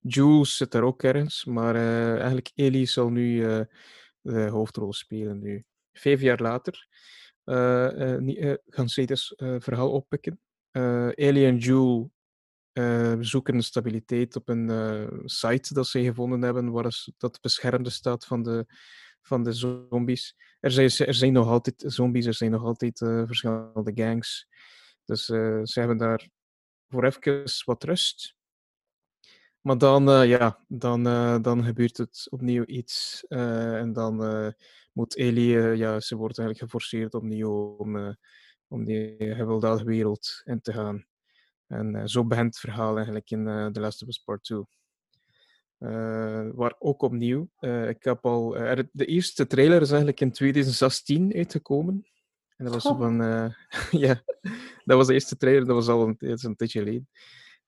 Jules 0.00 0.56
zit 0.56 0.72
daar 0.72 0.82
ook 0.82 1.02
ergens, 1.02 1.44
maar 1.44 1.74
eigenlijk 2.14 2.50
Ellie 2.54 2.86
zal 2.86 3.10
nu 3.10 3.40
de 4.20 4.48
hoofdrol 4.48 4.92
spelen 4.92 5.40
nu. 5.40 5.64
Vijf 5.92 6.20
jaar 6.20 6.40
later 6.40 6.88
gaan 8.66 8.88
zij 8.88 9.06
dus 9.06 9.32
verhaal 9.36 9.90
oppikken. 9.90 10.40
Eh 10.74 11.18
Ellie 11.18 11.46
en 11.46 11.56
Jules 11.58 12.06
eh, 12.72 13.16
zoeken 13.20 13.62
stabiliteit 13.62 14.36
op 14.36 14.48
een 14.48 14.70
eh, 14.70 15.18
site 15.24 15.74
dat 15.74 15.86
ze 15.86 16.02
gevonden 16.02 16.42
hebben, 16.42 16.70
waar 16.70 16.86
is- 16.86 17.12
dat 17.16 17.40
beschermde 17.40 17.90
staat 17.90 18.24
van 18.24 18.42
de, 18.42 18.66
van 19.22 19.42
de 19.44 19.52
zombies. 19.52 20.36
Er 20.60 20.70
zijn, 20.70 20.90
er 21.08 21.14
zijn 21.14 21.32
nog 21.32 21.48
altijd 21.48 21.84
zombies, 21.86 22.26
er 22.26 22.34
zijn 22.34 22.50
nog 22.50 22.62
altijd 22.64 22.98
verschillende 22.98 23.92
gangs. 23.94 24.48
Dus 25.04 25.24
ze 25.24 25.72
hebben 25.72 25.96
daar 25.96 26.28
voor 26.88 27.04
even 27.04 27.42
wat 27.64 27.84
rust. 27.84 28.34
Maar 29.60 29.78
dan, 29.78 30.26
ja, 30.28 30.64
dan, 30.68 31.02
dan 31.42 31.64
gebeurt 31.64 31.96
het 31.96 32.26
opnieuw 32.30 32.64
iets. 32.66 33.24
en 33.28 33.92
dan 33.92 34.16
moet 34.92 35.16
Ellie, 35.16 35.58
ja, 35.58 36.00
ze 36.00 36.16
wordt 36.16 36.38
eigenlijk 36.38 36.70
geforceerd 36.70 37.14
opnieuw 37.14 37.76
om, 37.76 38.16
om 38.74 38.84
die 38.84 39.34
gewelddadige 39.34 39.84
wereld 39.84 40.42
in 40.44 40.60
te 40.60 40.72
gaan. 40.72 41.06
En 41.66 41.94
eh, 41.94 42.02
zo 42.04 42.24
begint 42.24 42.46
het 42.46 42.58
verhaal 42.58 42.96
eigenlijk 42.96 43.30
in 43.30 43.48
eh 43.48 43.66
The 43.66 43.80
Last 43.80 44.02
of 44.02 44.08
Us 44.08 44.18
Part 44.18 44.44
2. 44.44 44.62
Eh, 45.78 46.48
waar 46.52 46.74
ook 46.78 47.02
opnieuw, 47.02 47.48
ik 47.88 48.04
heb 48.04 48.26
al, 48.26 48.50
de 48.92 49.06
eerste 49.06 49.46
trailer 49.46 49.80
is 49.80 49.88
eigenlijk 49.88 50.20
in 50.20 50.32
2016 50.32 51.34
uitgekomen. 51.34 52.06
En 52.56 52.64
dat 52.64 52.74
was 52.74 52.86
Oh. 52.86 52.98
van, 52.98 53.16
ja, 54.06 54.22
dat 54.84 54.96
was 54.96 55.06
de 55.06 55.12
eerste 55.12 55.36
trailer, 55.36 55.66
dat 55.66 55.74
was 55.74 55.88
al 55.88 56.06
een, 56.06 56.16
een 56.18 56.56
tijdje 56.56 56.78
geleden. 56.78 57.08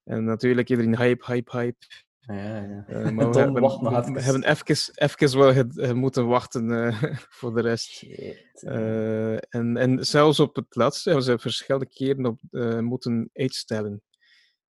En 0.04 0.24
natuurlijk 0.24 0.70
iedereen 0.70 0.96
hype, 0.96 1.24
hype, 1.32 1.59
hype. 1.59 1.86
Ja, 2.27 2.35
ja. 2.57 2.85
Eh, 2.87 3.11
maar 3.11 3.31
we 3.33 3.39
hebben, 3.39 3.62
wacht 3.62 3.81
nog 3.81 3.93
we 3.93 3.99
even. 3.99 4.22
hebben 4.22 4.45
even, 4.45 4.91
even 4.95 5.39
wel 5.39 5.95
moeten 5.95 6.27
wachten 6.27 6.70
eh, 6.87 7.03
voor 7.39 7.55
de 7.55 7.61
rest. 7.61 8.03
Eh, 8.55 9.33
en, 9.55 9.77
en 9.77 10.05
zelfs 10.07 10.41
op 10.41 10.57
het 10.57 10.66
laatste 10.77 11.09
hebben 11.09 11.27
ze 11.27 11.39
verschillende 11.39 11.87
keren 11.89 12.27
op, 12.27 12.41
eh, 12.51 12.79
moeten 12.79 13.31
uitstellen. 13.33 14.03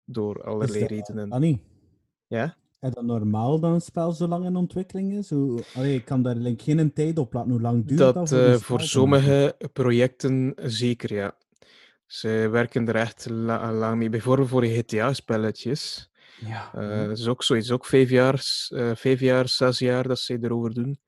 Door 0.05 0.43
allerlei 0.45 0.81
dat- 0.81 0.89
redenen. 0.91 1.31
Annie, 1.31 1.61
Ja? 2.27 2.57
is 2.81 2.91
dat 2.93 3.05
normaal 3.05 3.61
dat 3.61 3.73
een 3.73 3.81
spel 3.81 4.13
zo 4.13 4.27
lang 4.27 4.45
in 4.45 4.57
ontwikkeling 4.57 5.13
is? 5.13 5.31
Hoe, 5.31 5.63
allee, 5.75 5.95
ik 5.95 6.05
kan 6.05 6.23
daar 6.23 6.35
like, 6.35 6.63
geen 6.63 6.93
tijd 6.93 7.19
op 7.19 7.33
laten. 7.33 7.51
Hoe 7.51 7.61
lang 7.61 7.87
duurt 7.87 7.99
dat? 8.01 8.15
Dat 8.15 8.29
voor, 8.29 8.39
eh, 8.39 8.55
voor 8.55 8.81
sommige 8.81 9.57
projecten 9.73 10.53
zeker, 10.57 11.15
ja. 11.15 11.37
Ze 12.07 12.29
werken 12.51 12.89
er 12.89 12.95
echt 12.97 13.29
la- 13.31 13.73
lang 13.73 13.97
mee. 13.99 14.09
Bijvoorbeeld 14.09 14.49
voor 14.49 14.65
GTA-spelletjes. 14.65 16.11
Ja. 16.41 16.73
Eh, 16.75 17.07
dat 17.09 17.19
is 17.19 17.29
ook 17.29 17.43
zoiets, 17.43 17.71
ook 17.71 17.87
vijf 17.87 18.11
jaar, 18.11 18.67
eh, 18.69 18.95
vijf 18.95 19.21
jaar, 19.21 19.49
zes 19.49 19.79
jaar 19.79 20.09
dat 20.09 20.19
ze 20.19 20.39
erover 20.41 20.75
doen. 20.75 21.01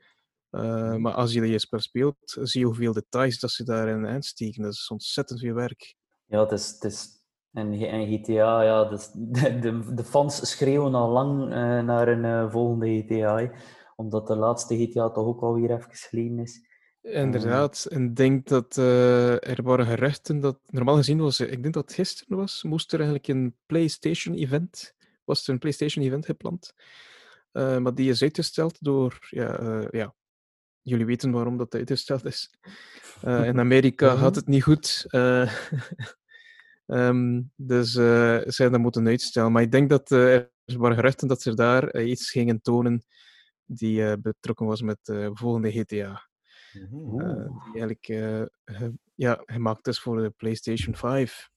Eh, 0.50 0.94
maar 0.94 1.12
als 1.12 1.32
je 1.32 1.46
je 1.46 1.58
spel 1.58 1.80
speelt, 1.80 2.36
zie 2.42 2.60
je 2.60 2.66
hoeveel 2.66 2.92
details 2.92 3.38
dat 3.38 3.50
ze 3.50 3.64
daarin 3.64 4.04
insteken. 4.04 4.62
Dat 4.62 4.72
is 4.72 4.88
ontzettend 4.88 5.40
veel 5.40 5.54
werk. 5.54 5.96
Ja, 6.24 6.40
het 6.40 6.52
is, 6.52 6.68
het 6.68 6.84
is 6.84 7.18
en, 7.52 8.06
GTA, 8.06 8.62
ja, 8.62 8.84
dus 8.84 9.10
de, 9.14 9.58
de, 9.58 9.94
de 9.94 10.04
fans 10.04 10.50
schreeuwen 10.50 10.94
al 10.94 11.10
lang 11.10 11.42
eh, 11.42 11.80
naar 11.80 12.08
een 12.08 12.24
eh, 12.24 12.50
volgende 12.50 13.02
GTA. 13.02 13.36
hè, 13.36 13.48
Omdat 13.96 14.26
de 14.26 14.36
laatste 14.36 14.76
GTA 14.76 15.10
toch 15.10 15.26
ook 15.26 15.42
alweer 15.42 15.70
even 15.70 15.90
geleden 15.90 16.38
is. 16.38 16.66
Inderdaad, 17.02 17.86
en 17.90 18.04
ik 18.04 18.16
denk 18.16 18.48
dat 18.48 18.76
eh, 18.76 19.48
er 19.48 19.62
waren 19.62 19.86
geruchten 19.86 20.40
dat, 20.40 20.58
normaal 20.66 20.96
gezien 20.96 21.18
was, 21.18 21.40
ik 21.40 21.62
denk 21.62 21.74
dat 21.74 21.84
het 21.84 21.94
gisteren 21.94 22.38
was, 22.38 22.62
moest 22.62 22.92
er 22.92 22.98
eigenlijk 22.98 23.28
een 23.28 23.56
PlayStation-event, 23.66 24.94
was 25.28 25.46
er 25.46 25.52
een 25.52 25.58
PlayStation-event 25.58 26.24
gepland. 26.26 26.72
Eh, 27.52 27.78
maar 27.78 27.94
die 27.94 28.10
is 28.10 28.22
uitgesteld 28.22 28.76
door, 28.84 29.18
ja, 29.30 29.58
eh, 29.58 29.86
ja, 29.90 30.14
jullie 30.82 31.06
weten 31.06 31.30
waarom 31.30 31.56
dat 31.56 31.74
uitgesteld 31.74 32.24
is. 32.24 32.50
Eh, 33.22 33.44
in 33.46 33.58
Amerika 33.58 34.16
gaat 34.22 34.34
het 34.34 34.46
niet 34.46 34.62
goed. 34.62 35.04
eh, 35.08 35.52
ehm, 36.86 37.42
dus 37.56 37.92
ze 37.92 38.42
hebben 38.46 38.70
dat 38.72 38.80
moeten 38.80 39.06
uitstellen. 39.06 39.52
Maar 39.52 39.62
ik 39.62 39.70
denk 39.72 39.88
dat 39.90 40.10
er 40.10 40.50
waren 40.64 40.96
geruchten 40.96 41.28
dat 41.28 41.42
ze 41.42 41.54
daar 41.54 42.02
iets 42.02 42.30
gingen 42.30 42.60
tonen 42.60 43.04
die 43.64 44.18
betrokken 44.18 44.66
was 44.66 44.82
met 44.82 44.98
de 45.02 45.30
volgende 45.32 45.70
GTA. 45.70 46.28
Mhm. 46.72 47.16
Die 47.72 47.80
eigenlijk 47.82 48.04
ge- 48.64 48.92
ja, 49.14 49.42
gemaakt 49.46 49.86
is 49.86 50.00
voor 50.00 50.22
de 50.22 50.30
PlayStation 50.30 50.94
5. 50.96 51.50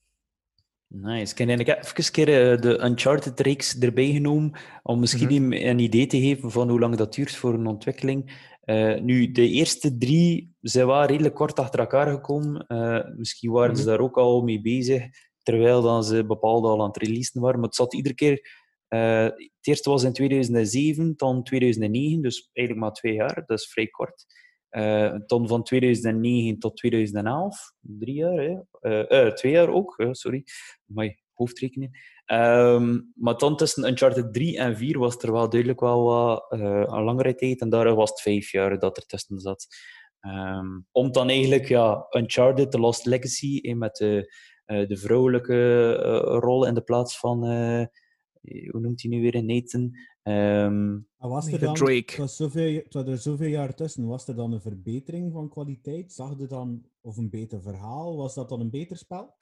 Nice. 0.93 1.35
Ik 1.35 1.67
heb 1.67 1.83
even 1.83 1.93
een 2.05 2.11
keer 2.11 2.51
eh, 2.51 2.61
de 2.61 2.83
Uncharted-reeks 2.83 3.79
erbij 3.79 4.11
genomen 4.11 4.51
om 4.83 4.99
misschien 4.99 5.43
Mhm. 5.43 5.51
een, 5.53 5.67
een 5.67 5.79
idee 5.79 6.07
te 6.07 6.19
geven 6.19 6.51
van 6.51 6.69
hoe 6.69 6.79
lang 6.79 6.95
dat 6.95 7.13
duurt 7.13 7.35
voor 7.35 7.53
een 7.53 7.67
ontwikkeling. 7.67 8.49
Eh, 8.61 8.99
nu, 8.99 9.31
de 9.31 9.47
eerste 9.49 9.97
drie 9.97 10.55
zijn 10.61 10.87
wel 10.87 11.05
redelijk 11.05 11.35
kort 11.35 11.59
achter 11.59 11.79
elkaar 11.79 12.07
gekomen. 12.11 12.67
Eh, 12.67 12.99
misschien 13.17 13.51
waren 13.51 13.75
ze 13.75 13.81
Mhm. 13.81 13.91
daar 13.91 13.99
ook 13.99 14.17
al 14.17 14.41
mee 14.41 14.61
bezig, 14.61 15.03
terwijl 15.43 15.81
dan 15.81 16.03
ze 16.03 16.25
bepaalde 16.25 16.67
al 16.67 16.81
aan 16.81 16.87
het 16.87 16.97
releasen 17.03 17.41
waren. 17.41 17.59
Maar 17.59 17.67
het 17.67 17.77
zat 17.77 17.93
iedere 17.93 18.15
keer... 18.15 18.59
eh, 18.87 19.23
het 19.23 19.67
eerste 19.67 19.89
was 19.89 20.03
in 20.03 20.13
2007, 20.13 21.13
dan 21.17 21.43
2009, 21.43 22.21
dus 22.21 22.49
eigenlijk 22.53 22.85
maar 22.85 22.95
twee 22.95 23.13
jaar. 23.13 23.43
Dat 23.45 23.59
is 23.59 23.67
vrij 23.71 23.87
kort. 23.87 24.25
Dan 25.25 25.47
van 25.47 25.63
2009 25.63 26.59
tot 26.59 26.77
2011, 26.77 27.73
drie 27.79 28.15
jaar, 28.15 28.37
hè? 28.37 28.57
Eh, 28.81 29.25
eh, 29.25 29.33
twee 29.33 29.51
jaar 29.51 29.69
ook, 29.69 30.07
sorry. 30.11 30.43
Mijn 30.85 31.19
hoofdrekenen. 31.33 31.91
Ehm, 32.25 32.99
maar 33.15 33.37
dan 33.37 33.57
tussen 33.57 33.87
Uncharted 33.87 34.33
3 34.33 34.57
en 34.57 34.77
4 34.77 34.99
was 34.99 35.17
er 35.17 35.31
wel 35.31 35.49
duidelijk 35.49 35.79
wel 35.79 36.03
wat, 36.03 36.45
een 36.49 37.03
langere 37.03 37.35
tijd. 37.35 37.61
En 37.61 37.69
daar 37.69 37.95
was 37.95 38.09
het 38.09 38.21
vijf 38.21 38.51
jaar 38.51 38.79
dat 38.79 38.97
er 38.97 39.05
tussen 39.05 39.39
zat. 39.39 39.67
Ehm, 40.19 40.79
om 40.91 41.11
dan 41.11 41.29
eigenlijk 41.29 41.67
ja, 41.67 42.05
Uncharted, 42.09 42.71
The 42.71 42.79
Lost 42.79 43.05
Legacy, 43.05 43.59
eh, 43.61 43.75
met 43.75 43.95
de, 43.95 44.33
de 44.65 44.97
vrouwelijke 44.97 45.93
rol 46.39 46.65
in 46.65 46.73
de 46.73 46.81
plaats 46.81 47.19
van, 47.19 47.43
hoe 48.41 48.79
noemt 48.79 49.01
hij 49.01 49.11
nu 49.11 49.21
weer, 49.21 49.43
Nathan. 49.43 49.95
Ehm, 50.23 50.99
was 51.17 51.47
er 51.47 51.59
dan, 51.59 51.73
Drake. 51.73 52.03
Het 52.05 52.17
was, 52.17 52.35
zoveel, 52.35 52.75
het 52.75 52.93
was 52.93 53.05
er 53.05 53.17
zoveel 53.17 53.47
jaar 53.47 53.73
tussen. 53.73 54.07
Was 54.07 54.27
er 54.27 54.35
dan 54.35 54.51
een 54.51 54.61
verbetering 54.61 55.31
van 55.31 55.49
kwaliteit? 55.49 56.13
Zag 56.13 56.37
je 56.37 56.47
dan, 56.47 56.85
of 57.01 57.17
een 57.17 57.29
beter 57.29 57.61
verhaal? 57.61 58.17
Was 58.17 58.33
dat 58.33 58.49
dan 58.49 58.59
een 58.59 58.69
beter 58.69 58.97
spel? 58.97 59.35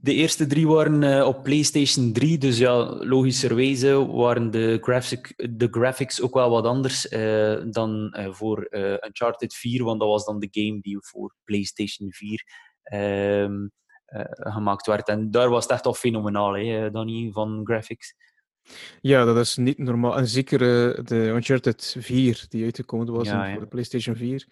De 0.00 0.14
eerste 0.14 0.46
drie 0.46 0.68
waren 0.68 1.02
eh, 1.02 1.26
op 1.26 1.42
PlayStation 1.42 2.12
3, 2.12 2.38
dus 2.38 2.58
ja, 2.58 3.04
logischerwijze 3.04 4.06
waren 4.06 4.50
de, 4.50 4.78
graphic, 4.80 5.48
de 5.58 5.68
graphics 5.70 6.20
ook 6.20 6.34
wel 6.34 6.50
wat 6.50 6.64
anders 6.64 7.08
eh, 7.08 7.62
dan 7.70 8.12
eh, 8.12 8.32
voor 8.32 8.62
eh, 8.62 8.96
Uncharted 9.06 9.54
4, 9.54 9.84
want 9.84 10.00
dat 10.00 10.08
was 10.08 10.24
dan 10.24 10.38
de 10.38 10.48
game 10.50 10.80
die 10.80 10.96
voor 11.00 11.34
PlayStation 11.44 12.12
4 12.12 12.44
ehm, 12.82 13.66
eh, 14.04 14.52
gemaakt 14.52 14.86
werd. 14.86 15.08
En 15.08 15.30
daar 15.30 15.48
was 15.48 15.62
het 15.62 15.72
echt 15.72 15.86
al 15.86 15.94
fenomenaal, 15.94 16.52
hè, 16.56 16.90
Danny, 16.90 17.30
van 17.32 17.60
graphics. 17.64 18.14
Ja, 19.00 19.24
dat 19.24 19.36
is 19.36 19.56
niet 19.56 19.78
normaal. 19.78 20.16
En 20.16 20.26
zeker 20.28 20.60
eh, 20.60 21.04
de 21.04 21.16
Uncharted 21.16 21.96
4, 21.98 22.44
die 22.48 22.64
uitgekomen 22.64 23.12
was 23.12 23.28
Ja, 23.28 23.46
ja. 23.46 23.52
voor 23.52 23.60
de 23.62 23.68
PlayStation 23.68 24.16
4. 24.16 24.46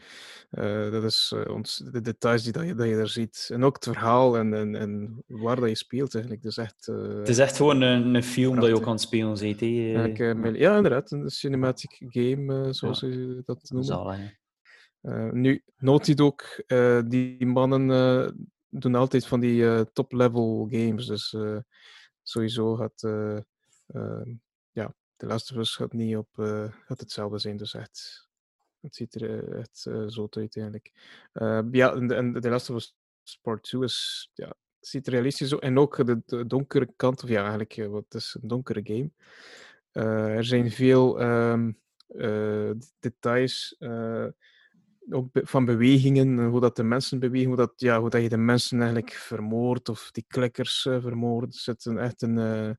eh, 0.50 0.90
dat 0.90 1.04
is 1.04 1.32
eh, 1.36 1.54
ons, 1.54 1.82
de 1.92 2.00
details 2.00 2.42
die 2.42 2.52
dat 2.52 2.66
je, 2.66 2.74
dat 2.74 2.88
je 2.88 2.96
daar 2.96 3.08
ziet. 3.08 3.48
En 3.52 3.64
ook 3.64 3.74
het 3.74 3.84
verhaal 3.84 4.36
en, 4.38 4.54
en, 4.54 4.74
en 4.74 5.22
waar 5.26 5.56
dat 5.56 5.68
je 5.68 5.74
speelt 5.76 6.14
eigenlijk. 6.14 6.42
Dat 6.42 6.52
is 6.52 6.58
echt... 6.58 6.86
Het 7.18 7.28
is 7.28 7.38
echt 7.38 7.56
gewoon 7.56 7.80
een, 7.80 8.14
een 8.14 8.22
film 8.22 8.54
dat 8.54 8.66
je 8.68 8.74
ook 8.74 8.86
aan 8.86 8.92
het 8.92 9.00
spelen 9.00 9.36
mil- 10.36 10.54
ja, 10.54 10.76
inderdaad. 10.76 11.10
Een 11.10 11.30
cinematic 11.30 12.00
game, 12.08 12.72
zoals 12.72 12.98
ze 12.98 13.42
dat 13.44 13.70
hè. 14.18 14.30
Eh, 15.00 15.32
nu, 15.32 15.62
Naughty 15.76 16.14
Dog, 16.14 16.34
die 17.06 17.46
mannen 17.46 18.48
doen 18.68 18.94
altijd 18.94 19.26
van 19.26 19.40
die 19.40 19.92
top-level 19.92 20.68
games. 20.70 21.06
Dus 21.06 21.36
sowieso 22.22 22.74
gaat, 22.76 23.02
ja, 24.72 24.94
The 25.16 25.26
Last 25.26 25.50
of 25.52 25.56
Us 25.56 25.76
gaat 25.76 25.92
niet 25.92 26.16
op 26.16 26.38
eh, 26.38 26.72
gaat 26.86 27.00
hetzelfde 27.00 27.38
zijn. 27.38 27.56
Dus 27.56 27.74
echt, 27.74 28.28
het 28.80 28.94
ziet 28.94 29.14
er 29.14 29.52
eh, 29.52 29.58
echt 29.60 29.86
eh, 29.86 30.06
zo 30.06 30.26
uit 30.30 30.56
eigenlijk. 30.56 30.92
Eh, 31.32 31.60
ja, 31.70 31.94
en, 31.94 32.32
de- 32.32 32.48
Last 32.48 32.70
of 32.70 32.76
Us 32.76 32.96
Part 33.42 33.62
2 33.62 33.82
is, 33.82 34.30
ja, 34.34 34.46
het 34.46 34.88
ziet 34.88 35.08
realistisch. 35.08 35.52
En 35.52 35.78
ook 35.78 36.06
de, 36.06 36.22
de 36.26 36.46
donkere 36.46 36.92
kant, 36.96 37.22
of 37.22 37.28
ja, 37.28 37.40
eigenlijk, 37.40 37.86
wat 37.90 38.14
is 38.14 38.36
een 38.40 38.48
donkere 38.48 38.80
game. 38.84 39.10
Er 40.36 40.44
zijn 40.44 40.70
veel 40.70 41.20
ehm, 41.20 41.72
eh, 42.06 42.70
details. 42.98 43.76
ook 45.10 45.28
van 45.32 45.64
bewegingen, 45.64 46.44
hoe 46.44 46.60
dat 46.60 46.76
de 46.76 46.82
mensen 46.82 47.18
bewegen, 47.18 47.46
hoe 47.48 47.56
dat, 47.56 47.72
ja, 47.76 48.00
hoe 48.00 48.10
dat 48.10 48.22
je 48.22 48.28
de 48.28 48.36
mensen 48.36 48.78
eigenlijk 48.78 49.12
vermoordt 49.12 49.88
of 49.88 50.10
die 50.10 50.24
klikkers 50.28 50.82
vermoordt. 50.82 51.54
Er 51.54 51.60
zit 51.60 51.86
echt 51.86 52.22
een. 52.22 52.78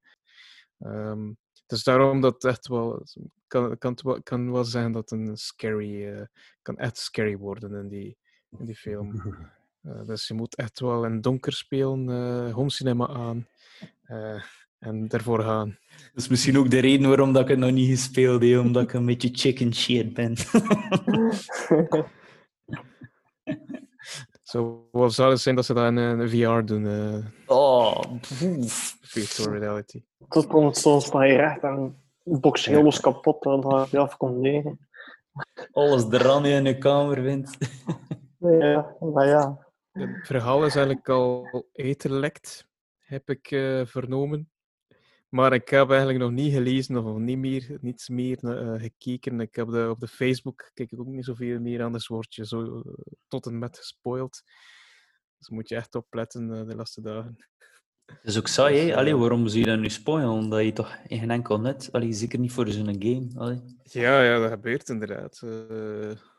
Is 1.74 1.84
daarom 1.84 2.22
dat 2.22 2.44
echt 2.44 2.68
wel. 2.68 3.04
Kan, 3.48 3.78
kan, 3.78 3.96
kan 4.24 4.52
wel 4.52 4.64
zijn 4.64 4.92
dat 4.92 5.12
een 5.12 5.38
scary. 5.38 6.08
eh, 6.08 6.26
kan 6.62 6.78
echt 6.78 6.98
scary 6.98 7.38
worden 7.38 7.74
in 7.74 7.88
die, 7.88 8.18
in 8.60 8.66
die 8.66 8.76
film. 8.76 9.12
Eh, 9.84 10.06
dus 10.06 10.28
je 10.28 10.34
moet 10.34 10.56
echt 10.56 10.80
wel 10.80 11.06
in 11.06 11.22
donker 11.22 11.54
spelen, 11.54 12.10
eh 12.10 12.54
home 12.54 12.70
cinema 12.70 13.08
aan. 13.08 13.48
en 14.80 15.08
daarvoor 15.08 15.42
gaan. 15.42 15.78
Dat 16.14 16.24
is 16.24 16.28
misschien 16.28 16.58
ook 16.58 16.70
de 16.70 16.80
reden 16.80 17.08
waarom 17.08 17.34
dat 17.34 17.42
ik 17.42 17.48
het 17.48 17.60
nog 17.60 17.72
niet 17.72 17.90
gespeeld 17.90 18.44
heb, 18.44 18.60
omdat 18.60 18.84
ik 18.84 18.94
een 18.94 19.06
beetje 19.06 19.30
chicken 19.32 19.74
shit 19.74 20.14
ben. 20.14 20.36
Zo 24.54 24.88
wel 24.92 25.10
zou 25.10 25.30
het 25.32 25.40
zijn 25.40 25.56
dat 25.56 25.66
ze 25.66 25.74
dat 25.74 25.86
in, 25.86 25.98
eh, 25.98 26.10
in 26.10 26.30
VR 26.30 26.66
doen. 26.66 26.86
eh 26.88 27.26
oh, 27.58 28.02
virtual 29.02 29.56
reality. 29.58 30.04
Tot 30.30 30.48
komt 30.48 30.78
soms 30.78 31.06
sta 31.06 31.24
je 31.24 31.36
recht 31.36 31.64
en 31.64 31.96
box 32.24 32.66
heel 32.66 32.84
los 32.84 33.00
kapot 33.00 33.44
dat 33.44 33.90
je 33.90 33.98
af 33.98 34.18
komt 34.18 34.42
liggen. 34.42 34.88
Alles 35.72 36.04
eraan 36.12 36.46
in 36.46 36.64
de 36.64 36.78
kamer 36.78 37.22
vindt. 37.22 37.58
Ja, 38.40 38.96
maar 39.00 39.28
ja. 39.28 39.68
Het 39.92 40.28
verhaal 40.28 40.66
is 40.66 40.76
eigenlijk 40.76 41.10
al 41.10 41.48
uitgelekt, 41.74 42.68
heb 43.00 43.30
ik 43.30 43.52
eh, 43.52 43.86
vernomen. 43.86 44.52
Maar 45.34 45.54
ik 45.54 45.70
heb 45.70 45.90
eigenlijk 45.90 46.20
nog 46.20 46.32
niet 46.32 46.54
gelezen 46.54 46.98
of 46.98 47.18
niet 47.18 47.38
meer, 47.38 47.78
niets 47.82 48.10
meer 48.10 48.38
eh, 48.44 48.82
gekeken. 48.82 49.40
Ik 49.40 49.56
heb 49.56 49.68
de, 49.68 49.90
op 49.90 50.00
de 50.00 50.08
Facebook 50.08 50.72
kijk 50.74 50.92
ik 50.92 51.00
ook 51.00 51.08
niet 51.08 51.26
zoveel 51.26 51.60
meer, 51.60 51.84
anders 51.84 52.08
word 52.08 52.36
je 52.36 52.46
zo 52.46 52.64
eh, 52.64 52.94
tot 53.28 53.46
en 53.46 53.60
met 53.60 53.78
gespoild. 53.78 54.44
Dus 55.38 55.50
moet 55.50 55.70
je 55.70 55.76
echt 55.76 55.96
opletten 55.96 56.54
eh, 56.54 56.68
de 56.68 56.76
laatste 56.76 57.02
dagen. 57.02 57.38
Dat 58.06 58.18
is 58.24 58.38
ook 58.38 58.48
saai, 58.48 58.76
Dus, 58.76 58.86
hè? 58.86 58.96
Allee, 58.96 59.16
waarom 59.16 59.48
zou 59.48 59.60
je 59.60 59.66
dat 59.66 59.80
nu 59.80 59.90
spoilen? 59.90 60.30
Omdat 60.30 60.64
je 60.64 60.74
toch 60.74 60.98
in 61.08 61.20
geen 61.20 61.32
enkel 61.32 61.60
net... 61.60 61.90
Allee, 61.92 62.14
zeker 62.14 62.40
niet 62.40 62.52
voor 62.52 62.68
zo'n 62.68 63.02
game. 63.02 63.28
Allee. 63.36 63.62
Ja, 63.84 64.24
ja, 64.24 64.40
dat 64.40 64.50
gebeurt 64.50 64.90
inderdaad. 64.90 65.42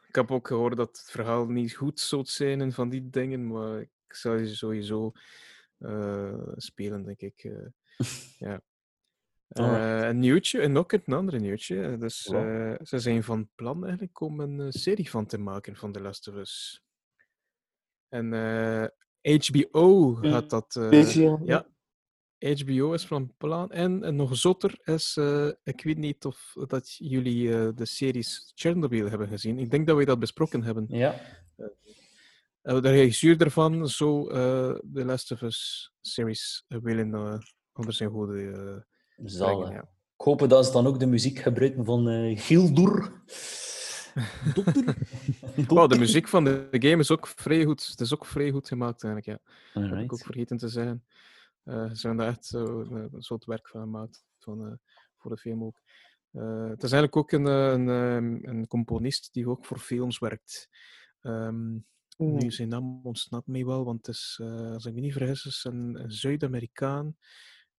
Ik 0.09 0.15
heb 0.15 0.31
ook 0.31 0.47
gehoord 0.47 0.77
dat 0.77 0.89
het 0.89 1.11
verhaal 1.11 1.47
niet 1.47 1.75
goed 1.75 2.01
zou 2.01 2.25
zijn 2.25 2.61
en 2.61 2.73
van 2.73 2.89
die 2.89 3.11
dingen, 3.11 3.47
maar 3.47 3.81
ik 3.81 4.15
zal 4.15 4.35
je 4.35 4.55
sowieso 4.55 5.13
spelen, 6.57 7.05
denk 7.05 7.21
ik. 7.21 7.51
ja. 8.39 8.63
Eh, 9.49 9.65
Alright. 9.65 10.05
een 10.11 10.19
nieuwtje, 10.19 10.61
en 10.61 10.77
ook 10.77 10.93
een 10.93 11.15
ander 11.15 11.41
nieuwtje. 11.41 11.97
Dus 11.99 12.25
Ja. 12.25 12.73
eh, 12.75 12.87
ze 12.87 12.99
zijn 12.99 13.23
van 13.23 13.49
plan 13.55 13.83
eigenlijk 13.85 14.21
om 14.21 14.41
een 14.41 14.61
eh, 14.61 14.67
serie 14.71 15.11
van 15.11 15.27
te 15.27 15.39
maken 15.39 15.77
van 15.77 15.93
The 15.93 16.01
Last 16.01 16.29
of 16.29 16.35
Us. 16.35 16.83
En 18.09 18.33
eh, 18.33 18.87
HBO 19.47 20.15
gaat 20.15 20.51
dat... 20.51 20.77
eh, 20.77 20.91
ja, 21.45 21.67
HBO 22.39 22.93
is 22.93 23.07
van 23.07 23.35
plan. 23.37 23.71
En, 23.71 24.17
nog 24.17 24.37
zotter 24.37 24.79
is, 24.85 25.17
eh, 25.17 25.51
ik 25.63 25.83
weet 25.85 25.99
niet 25.99 26.25
of 26.25 26.53
dat 26.67 26.95
jullie 26.99 27.55
eh, 27.55 27.69
de 27.75 27.85
series 27.85 28.53
Chernobyl 28.55 29.09
hebben 29.09 29.29
gezien. 29.29 29.59
Ik 29.59 29.71
denk 29.71 29.87
dat 29.87 29.97
we 29.97 30.05
dat 30.05 30.19
besproken 30.19 30.63
hebben. 30.63 30.87
Ja. 30.89 31.21
Eh, 32.63 32.81
de 32.81 32.91
regisseur 32.91 33.37
daarvan 33.39 33.89
zou 33.89 34.31
eh, 34.33 34.75
de 34.83 35.05
Last 35.05 35.31
of 35.33 35.41
Us 35.43 35.93
series 36.01 36.65
eh, 36.69 36.79
willen 36.83 37.15
eh, 37.15 37.39
onder 37.73 37.95
zijn 37.95 38.11
goede 38.11 38.51
eh, 38.51 38.77
Zal, 39.25 39.59
brengen. 39.59 39.75
Ja. 39.75 39.89
Ik 40.17 40.25
hoop 40.25 40.49
dat 40.49 40.67
ze 40.67 40.73
dan 40.73 40.87
ook 40.87 41.01
de 41.01 41.07
muziek 41.07 41.39
gebruiken 41.39 41.85
van 41.85 42.09
eh 42.09 42.39
Gildoer. 42.39 43.13
Oh, 45.69 45.89
de 45.89 45.99
muziek 45.99 46.29
van 46.29 46.45
de 46.45 46.67
game 46.71 46.99
is 46.99 47.11
ook 47.11 47.27
vrij 47.27 47.65
goed. 47.65 47.87
Het 47.87 48.01
is 48.01 48.15
ook 48.15 48.27
vrij 48.27 48.51
goed 48.51 48.69
gemaakt 48.69 49.05
eigenlijk, 49.05 49.41
ja. 49.43 49.53
Dat 49.81 49.91
heb 49.91 50.05
ik 50.05 50.13
ook 50.13 50.25
vergeten 50.25 50.57
te 50.57 50.69
zeggen. 50.69 51.05
Eh, 51.65 51.91
ze 51.91 52.07
hebben 52.07 52.17
daar 52.17 52.35
echt 52.35 52.45
zo, 52.45 52.83
eh, 52.83 53.05
een 53.13 53.23
soort 53.23 53.45
werk 53.45 53.69
van 53.69 53.81
gemaakt 53.81 54.25
van, 54.39 54.79
voor 55.17 55.31
de 55.31 55.37
film 55.37 55.65
ook. 55.65 55.81
Eh, 56.35 56.69
het 56.69 56.83
is 56.83 56.93
eigenlijk 56.93 57.17
ook 57.17 57.33
een, 57.33 57.45
een, 57.45 57.89
ehm, 57.89 58.49
een 58.51 58.67
componist 58.67 59.33
die 59.33 59.49
ook 59.49 59.65
voor 59.65 59.79
films 59.79 60.19
werkt. 60.19 60.69
Ehm, 61.21 61.73
nu 62.17 62.51
zijn 62.51 62.69
naam 62.69 63.01
ontsnapt 63.03 63.47
mij 63.47 63.65
wel, 63.65 63.85
want 63.85 64.07
het 64.07 64.15
is, 64.15 64.39
eh, 64.43 64.73
als 64.73 64.85
ik 64.85 64.95
me 64.95 65.01
niet 65.01 65.13
vergis, 65.13 65.45
is 65.45 65.65
een, 65.65 66.03
een 66.03 66.13
Zuid-Amerikaan 66.13 67.17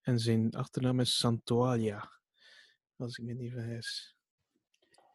en 0.06 0.20
zijn 0.20 0.51
achternaam 0.51 0.99
is 0.99 1.18
Santoalia. 1.18 2.12
Als 2.97 3.18
ik 3.18 3.26
me 3.26 3.34
niet 3.34 3.51
vergis. 3.51 4.16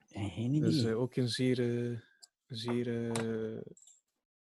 Geen 0.09 0.53
idee. 0.55 0.61
Dus 0.71 0.85
eh, 0.85 1.01
ook 1.01 1.17
een 1.17 1.29
zeer, 1.29 1.89
eh, 1.91 1.99
zeer 2.47 3.11
eh, 3.11 3.61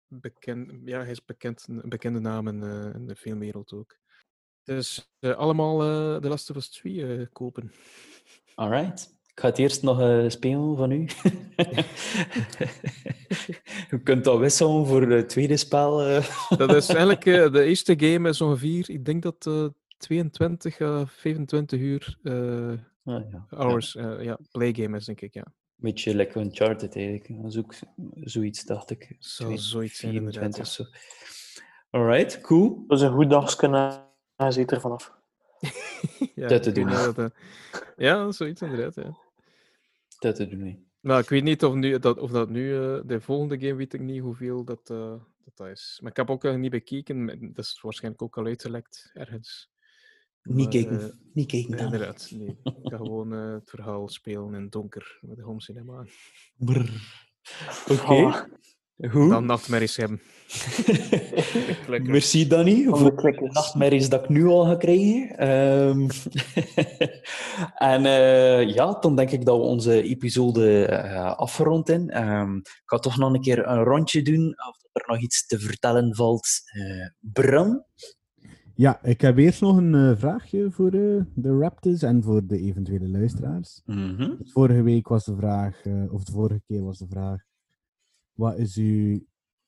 bekend, 0.07 0.71
ja, 0.85 0.99
hij 1.01 1.11
is 1.11 1.25
bekend, 1.25 1.65
een 1.67 1.89
bekende 1.89 2.19
naam 2.19 2.47
in, 2.47 2.63
eh, 2.63 2.93
in 2.93 3.07
de 3.07 3.15
filmwereld 3.15 3.73
ook. 3.73 3.97
Dus 4.63 5.11
eh, 5.19 5.35
allemaal 5.35 5.81
eh 5.81 6.21
The 6.21 6.27
Last 6.27 6.49
of 6.49 6.55
Us 6.55 6.69
2 6.69 7.17
eh, 7.17 7.25
kopen. 7.33 7.71
Alright. 8.55 9.17
Ik 9.31 9.39
ga 9.39 9.47
het 9.47 9.57
eerst 9.57 9.81
nog 9.83 9.99
eh, 10.01 10.29
spelen 10.29 10.77
van 10.77 10.91
u. 10.91 11.05
Je 13.89 14.01
kunt 14.03 14.23
dat 14.23 14.39
wisselen 14.39 14.85
voor 14.87 15.01
het 15.01 15.29
tweede 15.29 15.57
spel. 15.57 16.01
eh. 16.01 16.47
Dat 16.57 16.73
is 16.75 16.89
eigenlijk, 16.99 17.25
eh, 17.25 17.51
de 17.51 17.63
eerste 17.63 17.93
game 17.99 18.29
is 18.29 18.41
ongeveer, 18.41 18.89
ik 18.89 19.05
denk 19.05 19.23
dat 19.23 19.45
eh 19.47 19.67
22 19.99 20.81
à 20.81 21.05
25 21.05 21.79
uur 21.79 22.17
eh, 22.23 22.73
Ah, 23.03 23.31
ja. 23.31 23.45
hours, 23.49 23.93
ja. 23.93 24.19
ja, 24.21 24.39
playgame 24.51 24.97
is, 24.97 25.05
denk 25.05 25.21
ik, 25.21 25.33
ja. 25.33 25.45
Beetje 25.75 26.15
like 26.15 26.39
Uncharted 26.39 26.95
eigenlijk. 26.95 27.41
Dat 27.41 27.51
is 27.51 27.57
ook 27.57 27.73
zoiets, 28.13 28.63
dacht 28.63 28.89
ik. 28.89 29.15
Zal 29.19 29.57
zoiets 29.57 29.99
zijn, 29.99 30.13
inderdaad, 30.13 30.55
24 30.55 30.67
zo. 30.67 30.83
Alright, 31.89 32.41
cool. 32.41 32.83
Dat 32.87 32.97
is 32.97 33.03
een 33.03 33.13
goed 33.13 33.29
dagje 33.29 34.07
hij 34.35 34.51
ziet 34.51 34.71
er 34.71 34.81
vanaf. 34.81 35.17
ja 36.35 36.47
Dat 36.47 36.63
te 36.63 36.71
doen, 36.71 36.85
niet 36.85 36.95
of 36.95 37.13
dat, 37.13 37.31
eh, 37.31 37.37
ja, 37.97 38.31
zoiets 38.31 38.61
inderdaad, 38.61 38.95
ja. 38.95 39.17
Dat 40.19 40.35
te 40.35 40.47
doen. 40.47 40.61
hè. 40.61 40.79
Maar 40.99 41.19
ik 41.19 41.29
weet 41.29 41.43
niet 41.43 41.63
of, 41.63 41.73
nu, 41.73 41.99
dat, 41.99 42.17
of 42.19 42.31
dat 42.31 42.49
nu, 42.49 42.75
eh, 42.75 42.99
de 43.05 43.21
volgende 43.21 43.59
game 43.59 43.75
weet 43.75 43.93
ik 43.93 44.01
niet 44.01 44.21
hoeveel 44.21 44.63
dat, 44.63 44.89
eh, 44.89 45.15
dat, 45.43 45.57
dat 45.57 45.67
is. 45.67 45.99
Maar 46.01 46.11
ik 46.11 46.17
heb 46.17 46.29
ook 46.29 46.43
nog 46.43 46.57
niet 46.57 46.71
bekeken, 46.71 47.25
dat 47.53 47.65
is 47.65 47.79
waarschijnlijk 47.81 48.23
ook 48.23 48.37
al 48.37 48.45
uitgelekt 48.45 49.11
ergens. 49.13 49.69
Niet 50.43 50.69
kijken. 50.69 50.99
eh, 51.01 51.05
Niet 51.33 51.47
kijken. 51.47 51.69
nee, 51.69 51.79
dan. 51.79 51.91
inderdaad, 51.93 52.31
nee. 52.33 52.47
Ik 52.83 52.89
ga 52.91 52.97
gewoon 52.97 53.33
eh, 53.33 53.53
het 53.53 53.69
verhaal 53.69 54.09
spelen 54.09 54.53
in 54.53 54.61
het 54.61 54.71
donker 54.71 55.17
met 55.21 55.35
de 55.37 55.43
home 55.43 55.61
cinema. 55.61 56.05
Oké. 57.89 58.11
Oh. 58.13 58.41
Goed. 59.11 59.29
Dan 59.29 59.45
nachtmerries 59.45 59.95
hebben. 60.01 60.21
Merci, 62.03 62.47
Danny, 62.47 62.83
voor 62.85 63.15
de 63.15 63.49
nachtmerries 63.51 64.09
dat 64.09 64.23
ik 64.23 64.29
nu 64.29 64.45
al 64.45 64.65
ga 64.65 64.75
krijgen. 64.75 65.37
Ehm, 65.37 66.09
en 67.93 68.05
eh, 68.05 68.73
ja, 68.73 68.97
dan 68.99 69.15
denk 69.15 69.31
ik 69.31 69.45
dat 69.45 69.57
we 69.57 69.63
onze 69.63 70.01
episode 70.03 70.85
eh 70.85 71.35
afgerond 71.35 71.87
zijn. 71.87 72.09
Ehm, 72.09 72.55
ik 72.57 72.81
ga 72.85 72.97
toch 72.97 73.17
nog 73.17 73.33
een 73.33 73.41
keer 73.41 73.67
een 73.67 73.83
rondje 73.83 74.21
doen, 74.21 74.47
of 74.69 74.77
er 74.91 75.03
nog 75.07 75.19
iets 75.21 75.45
te 75.47 75.59
vertellen 75.59 76.15
valt. 76.15 76.47
Eh 76.65 77.07
Bram? 77.19 77.85
Ja, 78.79 79.03
ik 79.03 79.21
heb 79.21 79.37
eerst 79.37 79.61
nog 79.61 79.77
een 79.77 79.95
eh, 79.95 80.17
vraagje 80.17 80.71
voor 80.71 80.93
eh, 80.93 81.23
de 81.35 81.57
Raptors 81.57 82.01
en 82.01 82.23
voor 82.23 82.45
de 82.45 82.57
eventuele 82.59 83.09
luisteraars. 83.09 83.81
Mhm. 83.85 84.35
Vorige 84.43 84.81
week 84.81 85.07
was 85.07 85.25
de 85.25 85.35
vraag, 85.35 85.85
eh, 85.85 86.13
of 86.13 86.23
de 86.23 86.31
vorige 86.31 86.61
keer 86.67 86.83
was 86.83 86.97
de 86.97 87.07
vraag, 87.07 87.43
wat, 88.33 88.57
is 88.57 88.77
u, 88.77 89.25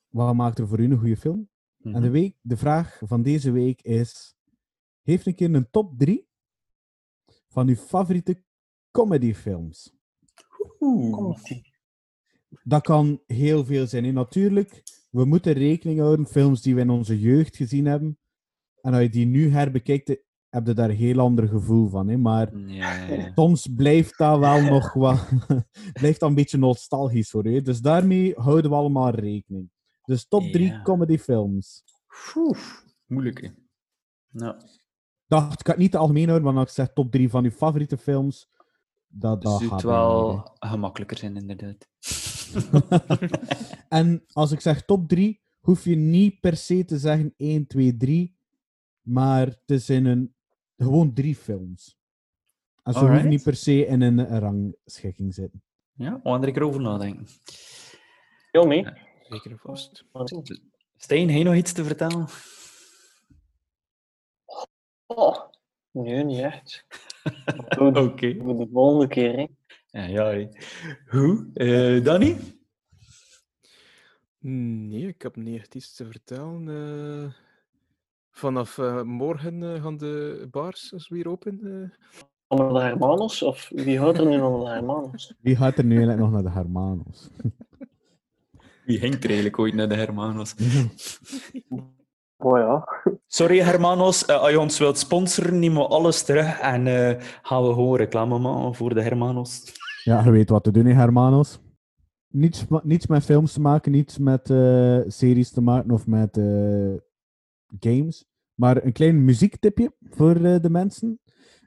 wat 0.08 0.36
maakt 0.36 0.60
er 0.60 0.68
voor 0.68 0.80
u 0.80 0.84
een 0.84 0.98
goede 0.98 1.18
film? 1.18 1.50
En 1.84 1.92
de, 1.92 2.00
Mhm. 2.00 2.12
week, 2.12 2.36
de 2.42 2.58
vraag 2.58 3.02
van 3.06 3.22
deze 3.22 3.52
week 3.52 3.82
is, 3.82 4.36
geef 5.04 5.26
een 5.26 5.36
keer 5.36 5.54
een 5.54 5.70
top 5.70 6.00
3 6.00 6.28
van 7.48 7.68
uw 7.68 7.76
favoriete 7.76 8.44
comedyfilms. 8.92 9.94
Oeh. 10.80 11.38
Dat 12.64 12.84
kan 12.84 13.22
heel 13.26 13.66
veel 13.66 13.88
zijn. 13.88 14.14
Natuurlijk, 14.14 14.84
we 15.10 15.26
moeten 15.26 15.54
rekening 15.54 16.00
houden 16.00 16.28
films 16.28 16.62
die 16.62 16.76
we 16.76 16.82
in 16.82 16.90
onze 16.90 17.20
jeugd 17.20 17.56
gezien 17.56 17.86
hebben. 17.86 18.20
En 18.82 18.94
als 18.94 19.02
je 19.02 19.10
die 19.10 19.26
nu 19.26 19.50
herbekijkt, 19.52 20.18
heb 20.50 20.68
je 20.68 20.74
daar 20.74 20.90
een 20.90 20.96
heel 20.96 21.20
ander 21.20 21.48
gevoel 21.48 21.90
van. 21.90 22.08
Hè? 22.08 22.18
Maar 22.18 22.58
Ja, 22.58 23.06
ja. 23.06 23.32
soms 23.36 23.68
blijft 23.76 24.18
dat 24.18 24.40
wel 24.40 24.62
nog 24.74 24.94
wat... 24.94 25.30
blijft 26.00 26.20
dat 26.20 26.30
een 26.30 26.36
beetje 26.36 26.58
nostalgisch 26.58 27.30
voor 27.30 27.50
je. 27.50 27.62
Dus 27.62 27.82
daarmee 27.82 28.34
houden 28.36 28.72
we 28.72 28.78
allemaal 28.78 29.10
rekening. 29.10 29.70
Dus 30.06 30.28
top 30.28 30.44
3 30.44 30.66
Ja. 30.66 30.82
comedyfilms. 30.82 31.84
Moeilijk, 33.06 33.42
hè. 33.42 33.48
Nou, 34.30 34.56
Dacht, 35.28 35.52
ik 35.52 35.64
kan 35.64 35.74
het 35.74 35.82
niet 35.84 35.92
te 35.92 35.98
algemeen 35.98 36.28
houden, 36.28 36.48
maar 36.48 36.58
als 36.58 36.70
ik 36.70 36.76
zeg 36.76 36.94
top 36.94 37.12
3 37.12 37.30
van 37.30 37.44
uw 37.44 37.52
favoriete 37.52 37.98
films, 37.98 38.50
dat, 39.08 39.42
dat 39.42 39.60
dat 39.60 39.70
gaat 39.70 39.82
wel 39.82 40.52
gemakkelijker 40.60 41.18
zijn, 41.18 41.36
inderdaad. 41.38 41.88
En 43.90 44.24
als 44.32 44.52
ik 44.52 44.60
zeg 44.60 44.86
top 44.86 45.08
3, 45.08 45.42
hoef 45.60 45.84
je 45.84 45.96
niet 45.96 46.40
per 46.40 46.58
se 46.58 46.86
te 46.86 46.98
zeggen 47.00 47.34
1, 47.38 47.68
2, 47.68 47.98
3, 47.98 48.36
maar 49.02 49.48
het 49.66 49.82
zijn 49.84 50.06
een, 50.06 50.34
gewoon 50.78 51.14
drie 51.14 51.36
films. 51.36 52.00
En 52.84 52.94
ze 52.94 53.00
hoeven 53.00 53.28
niet 53.28 53.44
per 53.44 53.56
se 53.56 53.86
in 53.86 54.02
een 54.02 54.40
rangschikking 54.40 55.34
zitten. 55.34 55.64
Ja, 55.94 56.20
we 56.24 56.30
gaan 56.30 56.44
er 56.46 56.52
keer 56.52 56.64
over 56.64 56.82
nadenken. 56.82 57.28
Heel 58.52 58.66
mee. 58.68 58.86
Zeker 59.30 59.58
vast. 59.58 60.06
Stijn, 60.98 61.28
heb 61.30 61.38
je 61.38 61.44
nog 61.44 61.56
iets 61.56 61.72
te 61.74 61.84
vertellen? 61.84 62.28
Oh, 65.06 65.38
nee, 65.92 66.24
niet 66.24 66.40
echt. 66.40 66.86
Oké. 67.80 68.36
Voor 68.40 68.58
de 68.58 68.68
volgende 68.72 69.08
keer, 69.08 69.36
hè. 69.36 69.48
Ja, 70.00 70.06
ja. 70.06 70.26
hè. 70.32 70.48
Goed. 71.06 71.58
Eh 71.58 72.04
Danny? 72.04 72.38
Nee, 74.40 75.08
ik 75.08 75.22
heb 75.22 75.36
niet 75.36 75.58
echt 75.60 75.76
iets 75.76 75.96
te 75.96 76.06
vertellen. 76.06 76.68
eh. 76.68 77.34
Vanaf 78.32 78.78
eh, 78.78 79.02
morgen 79.02 79.64
eh, 79.76 79.82
gaan 79.84 79.98
de 79.98 80.48
bars 80.52 81.08
weer 81.10 81.28
open. 81.30 81.60
eh. 81.64 81.90
Onder 82.48 82.74
de 82.74 82.80
Hermanos? 82.80 83.44
Of 83.44 83.70
wie 83.74 84.00
houdt 84.00 84.18
er 84.18 84.26
nu 84.26 84.42
onder 84.42 84.66
de 84.66 84.72
Hermanos? 84.74 85.34
Wie 85.42 85.56
gaat 85.56 85.78
er 85.78 85.84
nu 85.84 85.96
eigenlijk 85.96 86.20
nog 86.20 86.32
naar 86.32 86.44
de 86.44 86.50
Hermanos? 86.60 87.30
Wie 88.86 89.00
ging 89.00 89.14
er 89.14 89.26
eigenlijk 89.26 89.60
ooit 89.60 89.74
naar 89.74 89.90
de 89.90 89.96
Hermanos? 89.96 90.56
Oh 92.44 92.58
ja. 92.58 92.88
Sorry 93.28 93.60
Hermanos, 93.60 94.28
als 94.28 94.50
je 94.50 94.60
ons 94.60 94.80
wilt 94.80 94.98
sponsoren, 94.98 95.60
nemen 95.60 95.78
we 95.82 95.88
alles 95.88 96.24
terug 96.24 96.60
en 96.60 96.88
eh, 96.88 97.24
gaan 97.42 97.64
we 97.68 97.74
gewoon 97.74 97.96
reclame 97.98 98.40
maken 98.40 98.76
voor 98.76 98.94
de 98.94 99.02
Hermanos. 99.02 99.64
Ja, 100.04 100.24
je 100.24 100.32
weet 100.32 100.50
wat 100.50 100.64
te 100.64 100.72
doen, 100.72 100.86
hè, 100.86 100.94
Hermanos. 100.94 101.60
Niets, 102.28 102.66
niets 102.84 103.08
met 103.08 103.24
films 103.26 103.54
te 103.54 103.62
maken, 103.62 103.92
niets 103.92 104.18
met 104.18 104.50
eh, 104.50 105.00
series 105.08 105.52
te 105.52 105.62
maken 105.62 105.92
of 105.92 106.08
met 106.08 106.38
eh, 106.38 106.94
games. 107.80 108.26
Maar 108.56 108.84
een 108.84 108.92
klein 108.92 109.24
muziektipje 109.24 109.94
voor 110.10 110.36
eh, 110.36 110.60
de 110.62 110.70
mensen. 110.70 111.20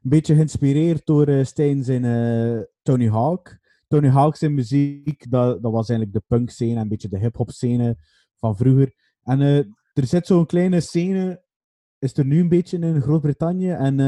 Een 0.03 0.11
beetje 0.11 0.35
geïnspireerd 0.35 1.07
door 1.07 1.27
eh 1.27 1.45
Stijn 1.45 1.85
zijn 1.85 2.05
eh, 2.05 2.63
Tony 2.83 3.09
Hawk. 3.09 3.59
Tony 3.89 4.09
Hawk 4.09 4.37
zijn 4.37 4.55
muziek, 4.55 5.31
dat, 5.31 5.63
dat 5.63 5.73
was 5.73 5.89
eigenlijk 5.89 6.19
de 6.19 6.25
punk 6.27 6.51
scene 6.51 6.75
en 6.75 6.81
een 6.81 6.89
beetje 6.89 7.09
de 7.09 7.19
hip-hop 7.19 7.51
scene 7.51 7.97
van 8.37 8.57
vroeger. 8.57 8.95
En 9.23 9.41
er 9.41 10.07
zit 10.07 10.27
zo'n 10.27 10.47
kleine 10.47 10.81
scène, 10.81 11.43
is 11.99 12.17
er 12.17 12.25
nu 12.25 12.41
een 12.41 12.49
beetje 12.49 12.79
in 12.79 13.01
Groot-Brittannië. 13.01 13.71
En 13.71 13.99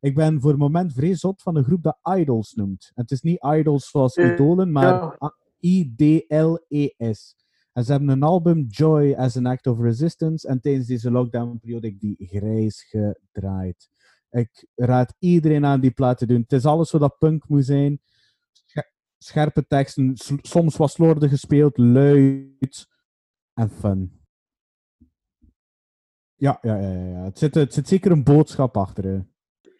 ik 0.00 0.14
ben 0.14 0.40
voor 0.40 0.50
het 0.50 0.58
moment 0.58 0.92
vrij 0.92 1.14
zot 1.14 1.42
van 1.42 1.56
een 1.56 1.64
groep 1.64 1.82
dat 1.82 1.98
Idols 2.18 2.52
noemt. 2.52 2.90
En 2.94 3.02
het 3.02 3.10
is 3.10 3.20
niet 3.20 3.44
Idols 3.44 3.90
zoals 3.90 4.16
idolen, 4.16 4.72
maar 4.72 5.18
I-D-L-E-S. 5.60 7.39
Ze 7.84 7.90
hebben 7.90 8.08
een 8.08 8.22
album, 8.22 8.66
Joy 8.68 9.14
as 9.14 9.36
an 9.36 9.46
Act 9.46 9.66
of 9.66 9.78
Resistance. 9.80 10.48
En 10.48 10.60
tijdens 10.60 10.86
deze 10.86 11.10
lockdown-periode 11.10 11.86
heb 11.86 11.94
ik 11.94 12.00
die 12.00 12.26
grijs 12.28 12.82
gedraaid. 12.82 13.88
Ik 14.30 14.66
raad 14.74 15.14
iedereen 15.18 15.64
aan 15.64 15.80
die 15.80 15.90
plaat 15.90 16.18
te 16.18 16.26
doen. 16.26 16.40
Het 16.40 16.52
is 16.52 16.64
alles 16.64 16.90
wat 16.90 17.00
dat 17.00 17.18
punk 17.18 17.48
moet 17.48 17.64
zijn. 17.64 18.00
Sche- 18.52 18.90
Scherpe 19.18 19.66
teksten, 19.66 20.12
soms 20.42 20.76
wat 20.76 20.90
slordig 20.90 21.30
gespeeld, 21.30 21.78
luid 21.78 22.88
en 23.54 23.70
fun. 23.70 24.20
Ja, 26.34 26.58
ja, 26.62 26.76
ja, 26.76 26.92
ja. 26.92 27.04
ja. 27.04 27.24
Het, 27.24 27.38
zit, 27.38 27.54
het 27.54 27.74
zit 27.74 27.88
zeker 27.88 28.10
een 28.10 28.24
boodschap 28.24 28.76
achter. 28.76 29.04
hè. 29.04 29.18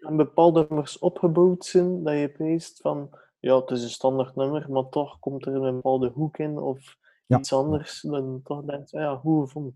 En 0.00 0.16
bepaalde 0.16 0.66
nummers 0.68 0.98
opgebouwd 0.98 1.64
zijn, 1.64 2.02
dat 2.04 2.18
je 2.18 2.28
peest 2.28 2.80
van, 2.80 3.10
ja, 3.38 3.60
het 3.60 3.70
is 3.70 3.82
een 3.82 3.88
standaard 3.88 4.36
nummer, 4.36 4.70
maar 4.70 4.88
toch 4.88 5.18
komt 5.18 5.46
er 5.46 5.54
een 5.54 5.74
bepaalde 5.74 6.08
hoek 6.08 6.38
in 6.38 6.58
of 6.58 6.96
Ja. 7.30 7.38
iets 7.38 7.52
anders. 7.52 8.00
Dan 8.00 8.40
toch 8.44 8.64
denkt, 8.64 8.90
ja, 8.90 9.16
hoe 9.16 9.48
van. 9.48 9.74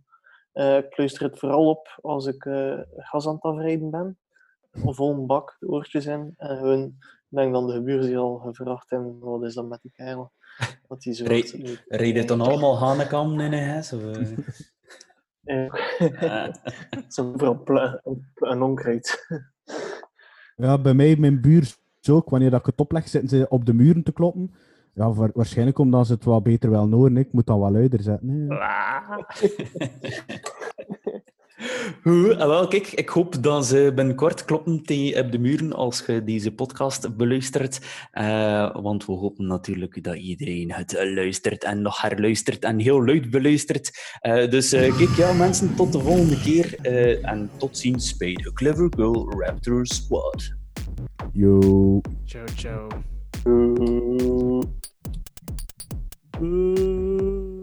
Eh, 0.53 0.77
ik 0.77 0.99
luister 0.99 1.23
het 1.23 1.39
vooral 1.39 1.69
op 1.69 1.99
als 2.03 2.27
ik 2.27 2.45
eh, 2.45 2.79
gas 2.97 3.27
aan 3.27 3.35
het 3.35 3.43
afrijden 3.43 3.91
ben. 3.91 4.19
Of 4.85 4.97
vol 4.97 5.13
een 5.13 5.27
bak, 5.27 5.57
de 5.59 5.69
oortjes 5.69 6.07
in. 6.07 6.35
En 6.37 6.97
ik 7.29 7.37
denk 7.37 7.53
dan 7.53 7.67
de 7.67 7.73
gebuur 7.73 8.03
zich 8.03 8.17
al 8.17 8.37
gevraagd 8.37 8.91
en 8.91 9.19
wat 9.19 9.45
is 9.45 9.55
dat 9.55 9.69
met 9.69 9.83
die 9.83 9.93
kerel? 9.95 10.33
Dat 10.89 11.01
die 11.01 11.15
zo 11.15 11.25
rijd 11.25 11.51
je 11.89 12.25
dan 12.25 12.41
allemaal 12.41 12.79
Hanekam 12.79 13.41
in 13.41 13.53
een 13.53 13.69
huis? 13.69 13.93
Of? 13.93 14.03
Ja. 15.41 15.69
Zo 17.09 17.33
vooral 17.37 18.01
een 18.35 18.63
onkruid. 18.63 19.27
Ja, 20.57 20.79
bij 20.79 20.95
mij, 20.95 21.17
mijn 21.17 21.41
buur 21.41 21.77
ook. 22.11 22.31
Wanneer 22.31 22.51
dat 22.51 22.61
ik 22.61 22.67
het 22.67 22.81
opleg, 22.81 23.09
zitten 23.09 23.39
ze 23.39 23.49
op 23.49 23.67
de 23.67 23.75
muren 23.75 24.03
te 24.03 24.13
kloppen. 24.13 24.55
Ja, 24.95 25.13
wa- 25.13 25.31
waarschijnlijk 25.35 25.79
omdat 25.79 26.07
ze 26.07 26.13
het 26.13 26.25
wat 26.25 26.43
beter 26.43 26.71
wel 26.71 26.91
horen. 26.91 27.17
Ik 27.17 27.33
moet 27.33 27.47
dat 27.47 27.59
wel 27.59 27.71
luider 27.71 28.01
zetten. 28.03 28.29
hè. 28.49 28.57
Goed, 32.03 32.31
ah, 32.39 32.47
wel, 32.49 32.69
kijk, 32.69 32.87
ik 32.93 33.09
hoop 33.09 33.43
dat 33.43 33.67
ze 33.67 33.93
binnenkort 33.95 34.45
kloppen 34.45 34.83
tegen 34.83 35.25
op 35.25 35.33
de 35.33 35.39
muren 35.39 35.73
als 35.73 36.05
je 36.07 36.25
deze 36.25 36.53
podcast 36.55 37.17
beluistert. 37.17 37.81
Eh, 38.11 38.83
want 38.83 39.07
we 39.07 39.13
hopen 39.13 39.47
natuurlijk 39.47 40.05
dat 40.05 40.17
iedereen 40.17 40.73
het 40.73 40.95
eh, 40.95 41.15
luistert 41.15 41.65
en 41.65 41.83
nog 41.83 42.01
herluistert 42.01 42.65
en 42.65 42.79
heel 42.79 43.05
luid 43.05 43.31
beluistert. 43.31 43.91
Eh, 44.21 44.51
dus 44.51 44.73
eh, 44.73 44.97
kijk, 44.97 45.09
ja, 45.17 45.33
mensen, 45.33 45.75
tot 45.75 45.93
de 45.93 46.01
volgende 46.01 46.41
keer. 46.41 46.75
eh, 46.83 47.31
en 47.31 47.51
tot 47.57 47.79
ziens 47.79 48.17
bij 48.17 48.33
de 48.35 48.53
Clever 48.53 48.93
Girl 48.97 49.33
Raptor 49.41 49.87
Squad. 49.87 50.53
Yo. 51.33 52.01
Ciao, 52.25 52.45
ciao. 52.57 52.87
Adrian! 56.37 57.61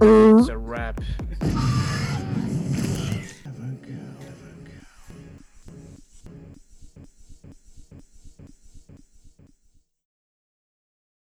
it's 0.00 0.48
a 0.48 0.56
wrap. 0.56 1.00